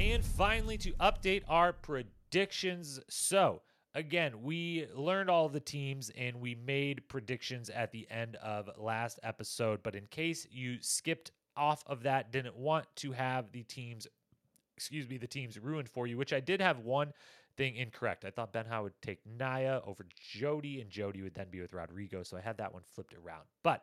And 0.00 0.24
finally, 0.24 0.78
to 0.78 0.92
update 0.92 1.42
our 1.46 1.74
predictions. 1.74 2.98
So 3.10 3.60
again, 3.94 4.42
we 4.42 4.86
learned 4.94 5.28
all 5.28 5.50
the 5.50 5.60
teams 5.60 6.10
and 6.16 6.40
we 6.40 6.54
made 6.54 7.06
predictions 7.10 7.68
at 7.68 7.92
the 7.92 8.10
end 8.10 8.36
of 8.36 8.70
last 8.78 9.20
episode. 9.22 9.82
But 9.82 9.94
in 9.94 10.06
case 10.06 10.46
you 10.50 10.78
skipped 10.80 11.32
off 11.54 11.84
of 11.86 12.04
that, 12.04 12.32
didn't 12.32 12.56
want 12.56 12.86
to 12.96 13.12
have 13.12 13.52
the 13.52 13.62
teams, 13.64 14.06
excuse 14.74 15.06
me, 15.06 15.18
the 15.18 15.26
teams 15.26 15.58
ruined 15.58 15.90
for 15.90 16.06
you, 16.06 16.16
which 16.16 16.32
I 16.32 16.40
did 16.40 16.62
have 16.62 16.78
one 16.78 17.12
thing 17.58 17.76
incorrect. 17.76 18.24
I 18.24 18.30
thought 18.30 18.54
Benha 18.54 18.82
would 18.82 18.94
take 19.02 19.20
Naya 19.26 19.82
over 19.86 20.06
Jody, 20.18 20.80
and 20.80 20.88
Jody 20.88 21.20
would 21.20 21.34
then 21.34 21.50
be 21.50 21.60
with 21.60 21.74
Rodrigo. 21.74 22.22
So 22.22 22.38
I 22.38 22.40
had 22.40 22.56
that 22.56 22.72
one 22.72 22.84
flipped 22.94 23.12
around. 23.12 23.42
But 23.62 23.82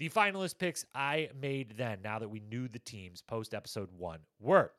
the 0.00 0.08
finalist 0.08 0.58
picks 0.58 0.86
I 0.92 1.28
made 1.40 1.74
then, 1.76 2.00
now 2.02 2.18
that 2.18 2.28
we 2.28 2.40
knew 2.40 2.66
the 2.66 2.80
teams 2.80 3.22
post 3.22 3.54
episode 3.54 3.90
one, 3.96 4.18
were 4.40 4.72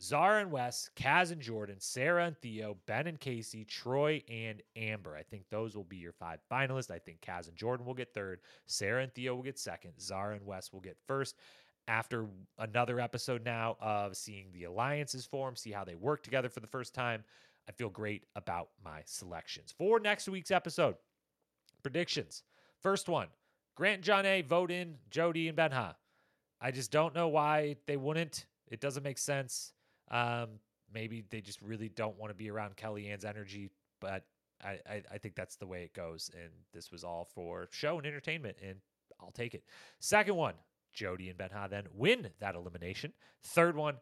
Zara 0.00 0.40
and 0.40 0.52
Wes, 0.52 0.90
Kaz 0.96 1.32
and 1.32 1.40
Jordan, 1.40 1.76
Sarah 1.80 2.26
and 2.26 2.38
Theo, 2.38 2.76
Ben 2.86 3.08
and 3.08 3.18
Casey, 3.18 3.64
Troy 3.64 4.22
and 4.28 4.62
Amber. 4.76 5.16
I 5.16 5.22
think 5.22 5.44
those 5.50 5.74
will 5.76 5.84
be 5.84 5.96
your 5.96 6.12
five 6.12 6.38
finalists. 6.50 6.90
I 6.90 6.98
think 6.98 7.20
Kaz 7.20 7.48
and 7.48 7.56
Jordan 7.56 7.84
will 7.84 7.94
get 7.94 8.14
third. 8.14 8.40
Sarah 8.66 9.02
and 9.02 9.12
Theo 9.12 9.34
will 9.34 9.42
get 9.42 9.58
second. 9.58 9.92
Zara 10.00 10.36
and 10.36 10.46
Wes 10.46 10.72
will 10.72 10.80
get 10.80 10.96
first. 11.06 11.36
After 11.88 12.26
another 12.58 13.00
episode 13.00 13.44
now 13.44 13.76
of 13.80 14.16
seeing 14.16 14.52
the 14.52 14.64
alliances 14.64 15.24
form, 15.26 15.56
see 15.56 15.72
how 15.72 15.84
they 15.84 15.94
work 15.94 16.22
together 16.22 16.48
for 16.48 16.60
the 16.60 16.66
first 16.66 16.94
time, 16.94 17.24
I 17.68 17.72
feel 17.72 17.88
great 17.88 18.24
about 18.36 18.68
my 18.84 19.00
selections. 19.04 19.74
For 19.76 19.98
next 19.98 20.28
week's 20.28 20.50
episode, 20.50 20.96
predictions. 21.82 22.44
First 22.82 23.08
one 23.08 23.28
Grant 23.74 24.08
and 24.08 24.24
Jonna 24.24 24.46
vote 24.46 24.70
in 24.70 24.96
Jody 25.10 25.48
and 25.48 25.56
Ben 25.56 25.72
Ha. 25.72 25.96
I 26.60 26.70
just 26.70 26.92
don't 26.92 27.14
know 27.14 27.28
why 27.28 27.76
they 27.86 27.96
wouldn't. 27.96 28.46
It 28.70 28.80
doesn't 28.80 29.02
make 29.02 29.18
sense. 29.18 29.72
Um, 30.10 30.60
maybe 30.92 31.24
they 31.30 31.40
just 31.40 31.60
really 31.62 31.88
don't 31.88 32.18
want 32.18 32.30
to 32.30 32.34
be 32.34 32.50
around 32.50 32.76
KellyAnne's 32.76 33.24
energy, 33.24 33.70
but 34.00 34.24
I, 34.64 34.78
I, 34.88 35.02
I 35.12 35.18
think 35.18 35.34
that's 35.34 35.56
the 35.56 35.66
way 35.66 35.82
it 35.82 35.94
goes. 35.94 36.30
And 36.34 36.50
this 36.72 36.90
was 36.90 37.04
all 37.04 37.28
for 37.34 37.68
show 37.70 37.98
and 37.98 38.06
entertainment, 38.06 38.56
and 38.62 38.76
I'll 39.20 39.32
take 39.32 39.54
it. 39.54 39.64
Second 40.00 40.36
one, 40.36 40.54
Jody 40.92 41.28
and 41.28 41.38
Ben 41.38 41.50
Ha 41.52 41.68
then 41.68 41.84
win 41.94 42.28
that 42.40 42.54
elimination. 42.54 43.12
Third 43.42 43.76
one, 43.76 43.96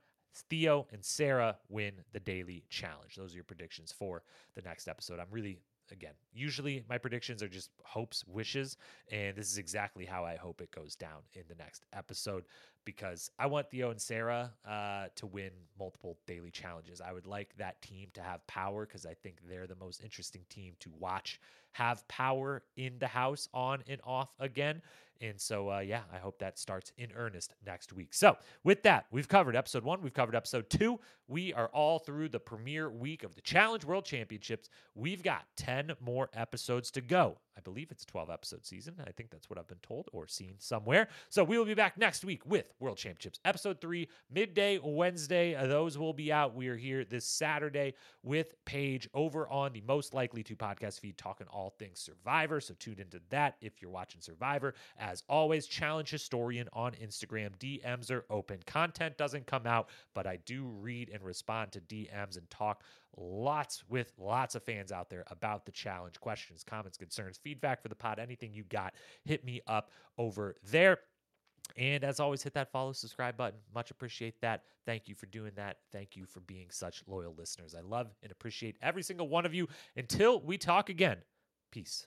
Theo 0.51 0.87
and 0.93 1.05
Sarah 1.05 1.57
win 1.69 1.95
the 2.13 2.21
daily 2.21 2.65
challenge. 2.69 3.17
Those 3.17 3.33
are 3.33 3.37
your 3.37 3.45
predictions 3.45 3.93
for 3.93 4.23
the 4.55 4.63
next 4.63 4.89
episode. 4.89 5.19
I'm 5.19 5.31
really 5.31 5.59
again, 5.93 6.15
usually 6.33 6.85
my 6.89 6.99
predictions 6.99 7.43
are 7.43 7.49
just 7.49 7.71
hopes, 7.85 8.25
wishes, 8.27 8.77
and 9.11 9.37
this 9.37 9.51
is 9.51 9.59
exactly 9.59 10.05
how 10.05 10.25
I 10.25 10.37
hope 10.37 10.61
it 10.61 10.71
goes 10.71 10.97
down 10.97 11.21
in 11.35 11.43
the 11.49 11.55
next 11.55 11.87
episode 11.93 12.45
because 12.87 13.31
I 13.39 13.47
want 13.47 13.71
Theo 13.71 13.91
and 13.91 14.01
Sarah 14.01 14.53
uh, 14.67 15.09
to 15.17 15.27
win 15.27 15.51
multiple 15.79 16.17
daily 16.27 16.51
challenges. 16.51 17.03
I 17.03 17.13
would 17.13 17.27
like 17.27 17.55
that 17.59 17.83
team 17.83 18.09
to 18.15 18.23
have 18.23 18.47
power 18.47 18.87
because 18.87 19.05
I 19.05 19.13
think 19.13 19.41
they're 19.47 19.67
the 19.67 19.77
most 19.77 20.03
interesting 20.03 20.47
team 20.49 20.73
to 20.81 20.91
watch 20.99 21.39
have 21.73 22.09
power 22.09 22.63
in 22.79 22.99
the 22.99 23.07
house 23.07 23.51
on 23.53 23.85
and 23.87 24.01
off 24.05 24.31
again. 24.41 24.81
And 25.21 25.41
so, 25.41 25.71
uh, 25.71 25.79
yeah, 25.79 26.03
I 26.13 26.19
hope 26.19 26.39
that 26.41 26.59
starts 26.59 26.93
in 26.99 27.09
earnest 27.15 27.55
next 27.65 27.93
week. 27.93 28.13
So, 28.13 28.37
with 28.65 28.83
that, 28.83 29.07
we've 29.11 29.29
covered 29.29 29.57
episode 29.57 29.85
one, 29.85 30.03
we've 30.03 30.13
covered 30.13 30.35
episode 30.35 30.69
two. 30.69 31.01
We 31.29 31.53
are 31.55 31.69
all 31.69 31.99
through 31.99 32.29
the 32.29 32.39
premiere 32.39 32.91
week 32.91 33.25
of 33.25 33.35
the 33.35 33.41
Challenge 33.41 33.85
World 33.85 34.05
Championships. 34.05 34.69
We've 34.95 35.23
got 35.23 35.45
10 35.57 35.93
more 36.01 36.29
episodes 36.35 36.91
to 36.93 37.01
go. 37.01 37.39
I 37.57 37.61
believe 37.61 37.91
it's 37.91 38.03
a 38.03 38.07
12 38.07 38.31
episode 38.31 38.67
season. 38.67 38.95
I 39.07 39.11
think 39.11 39.31
that's 39.31 39.49
what 39.49 39.59
I've 39.59 39.67
been 39.67 39.79
told 39.83 40.09
or 40.13 40.27
seen 40.27 40.55
somewhere. 40.59 41.09
So, 41.31 41.45
we 41.45 41.59
will 41.59 41.65
be 41.65 41.75
back 41.75 41.97
next 41.97 42.25
week 42.25 42.45
with 42.45 42.73
World 42.79 42.99
Championships 42.99 43.41
episode 43.45 43.81
three, 43.81 44.09
midday 44.31 44.79
Wednesday. 44.83 45.55
Uh, 45.55 45.67
those 45.67 45.97
will 45.97 46.13
be 46.13 46.33
out. 46.33 46.55
We 46.55 46.69
are 46.69 46.77
here 46.77 47.05
this 47.05 47.25
Saturday 47.25 47.95
with 48.23 48.55
Paige 48.65 49.09
over 49.15 49.49
on 49.49 49.73
the 49.73 49.81
Most 49.83 50.13
Likely 50.13 50.43
to 50.45 50.57
podcast 50.57 51.01
feed, 51.01 51.17
talking 51.17 51.47
all 51.49 51.71
things 51.79 52.01
Survivor. 52.01 52.61
So, 52.61 52.75
tune 52.79 52.99
into 52.99 53.21
that 53.31 53.57
if 53.61 53.81
you're 53.81 53.91
watching 53.91 54.21
Survivor. 54.21 54.75
As 54.99 55.23
always, 55.29 55.67
challenge 55.67 56.11
historian 56.11 56.69
on 56.73 56.93
Instagram. 56.93 57.57
DMs 57.59 58.11
are 58.11 58.25
open. 58.29 58.59
Content 58.67 59.17
doesn't 59.17 59.47
come 59.47 59.67
out, 59.67 59.89
but 60.15 60.27
I 60.27 60.37
do 60.45 60.65
read 60.65 61.11
and 61.13 61.23
respond 61.23 61.73
to 61.73 61.81
DMs 61.81 62.37
and 62.37 62.49
talk 62.51 62.83
lots 63.17 63.83
with 63.89 64.13
lots 64.19 64.55
of 64.55 64.63
fans 64.63 64.93
out 64.93 65.09
there 65.09 65.25
about 65.31 65.65
the 65.65 65.73
challenge. 65.73 66.21
Questions, 66.21 66.63
comments, 66.63 66.99
concerns, 66.99 67.39
feedback 67.43 67.83
for 67.83 67.89
the 67.89 67.95
pod, 67.95 68.19
anything 68.19 68.53
you 68.53 68.65
got, 68.65 68.95
hit 69.25 69.45
me 69.45 69.61
up 69.67 69.91
over 70.19 70.57
there. 70.63 70.99
And 71.77 72.05
as 72.05 72.21
always, 72.21 72.43
hit 72.43 72.55
that 72.55 72.71
follow, 72.73 72.93
subscribe 72.93 73.37
button. 73.37 73.59
Much 73.75 73.91
appreciate 73.91 74.41
that. 74.41 74.63
Thank 74.87 75.09
you 75.09 75.15
for 75.15 75.27
doing 75.27 75.53
that. 75.57 75.79
Thank 75.93 76.17
you 76.17 76.25
for 76.25 76.41
being 76.41 76.69
such 76.71 77.03
loyal 77.07 77.35
listeners. 77.37 77.75
I 77.75 77.81
love 77.81 78.09
and 78.23 78.33
appreciate 78.33 78.77
every 78.81 79.03
single 79.03 79.29
one 79.29 79.45
of 79.45 79.53
you. 79.53 79.69
Until 79.97 80.41
we 80.41 80.59
talk 80.59 80.89
again, 80.89 81.19
peace. 81.71 82.07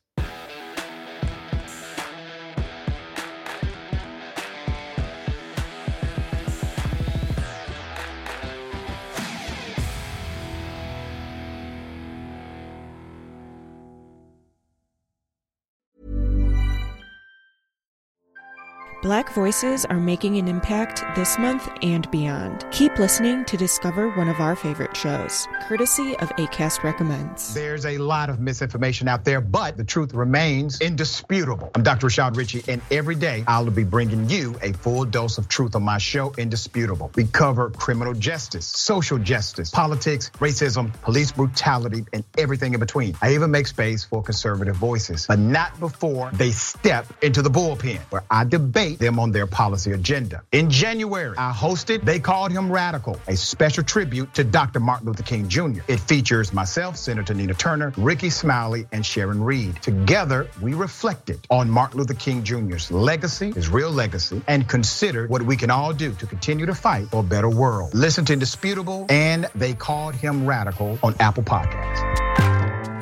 Black 19.01 19.33
voices 19.33 19.85
are 19.85 19.97
making 19.97 20.35
an 20.39 20.49
impact 20.49 21.05
this 21.15 21.39
month 21.39 21.69
and 21.81 22.11
beyond. 22.11 22.65
Keep 22.71 22.99
listening 22.99 23.45
to 23.45 23.55
discover 23.55 24.09
one 24.09 24.27
of 24.27 24.41
our 24.41 24.57
favorite 24.57 24.93
shows, 24.93 25.47
courtesy 25.69 26.17
of 26.17 26.27
ACAST 26.31 26.83
Recommends. 26.83 27.53
There's 27.53 27.85
a 27.85 27.97
lot 27.97 28.29
of 28.29 28.41
misinformation 28.41 29.07
out 29.07 29.23
there, 29.23 29.39
but 29.39 29.77
the 29.77 29.85
truth 29.85 30.13
remains 30.13 30.81
indisputable. 30.81 31.71
I'm 31.75 31.83
Dr. 31.83 32.07
Rashad 32.07 32.35
Richey, 32.35 32.61
and 32.67 32.81
every 32.91 33.15
day 33.15 33.45
I'll 33.47 33.71
be 33.71 33.85
bringing 33.85 34.29
you 34.29 34.57
a 34.61 34.73
full 34.73 35.05
dose 35.05 35.37
of 35.37 35.47
truth 35.47 35.77
on 35.77 35.83
my 35.83 35.97
show, 35.97 36.33
Indisputable. 36.37 37.09
We 37.15 37.23
cover 37.23 37.69
criminal 37.69 38.13
justice, 38.13 38.65
social 38.65 39.17
justice, 39.17 39.69
politics, 39.69 40.29
racism, 40.39 40.91
police 41.03 41.31
brutality, 41.31 42.03
and 42.11 42.25
everything 42.37 42.73
in 42.73 42.81
between. 42.81 43.15
I 43.21 43.33
even 43.33 43.49
make 43.49 43.67
space 43.67 44.03
for 44.03 44.21
conservative 44.21 44.75
voices, 44.75 45.25
but 45.25 45.39
not 45.39 45.79
before 45.79 46.31
they 46.33 46.51
step 46.51 47.05
into 47.23 47.41
the 47.41 47.49
bullpen, 47.49 47.99
where 48.09 48.25
I 48.29 48.43
debate 48.43 48.88
them 48.95 49.19
on 49.19 49.31
their 49.31 49.47
policy 49.47 49.91
agenda. 49.91 50.41
In 50.51 50.69
January, 50.69 51.35
I 51.37 51.51
hosted 51.51 52.03
They 52.03 52.19
Called 52.19 52.51
Him 52.51 52.71
Radical, 52.71 53.19
a 53.27 53.35
special 53.35 53.83
tribute 53.83 54.33
to 54.33 54.43
Dr. 54.43 54.79
Martin 54.79 55.07
Luther 55.07 55.23
King 55.23 55.47
Jr. 55.47 55.81
It 55.87 55.99
features 55.99 56.53
myself, 56.53 56.97
Senator 56.97 57.33
Nina 57.33 57.53
Turner, 57.53 57.93
Rickey 57.97 58.29
Smiley, 58.29 58.87
and 58.91 59.05
Sharon 59.05 59.43
Reed. 59.43 59.81
Together, 59.81 60.49
we 60.61 60.73
reflected 60.73 61.39
on 61.49 61.69
Martin 61.69 61.99
Luther 61.99 62.13
King 62.13 62.43
Jr.'s 62.43 62.91
legacy, 62.91 63.51
his 63.51 63.69
real 63.69 63.91
legacy, 63.91 64.41
and 64.47 64.67
considered 64.67 65.29
what 65.29 65.41
we 65.41 65.55
can 65.55 65.69
all 65.69 65.93
do 65.93 66.13
to 66.13 66.25
continue 66.25 66.65
to 66.65 66.75
fight 66.75 67.07
for 67.09 67.19
a 67.19 67.23
better 67.23 67.49
world. 67.49 67.93
Listen 67.93 68.25
to 68.25 68.33
Indisputable 68.33 69.05
and 69.09 69.47
They 69.55 69.73
Called 69.73 70.15
Him 70.15 70.45
Radical 70.45 70.97
on 71.03 71.15
Apple 71.19 71.43
Podcasts. 71.43 72.29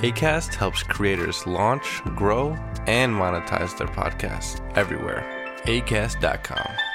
ACAST 0.02 0.54
helps 0.54 0.84
creators 0.84 1.48
launch, 1.48 2.04
grow, 2.16 2.52
and 2.86 3.12
monetize 3.12 3.76
their 3.78 3.88
podcasts 3.88 4.62
everywhere. 4.78 5.37
ACAST.com. 5.68 6.87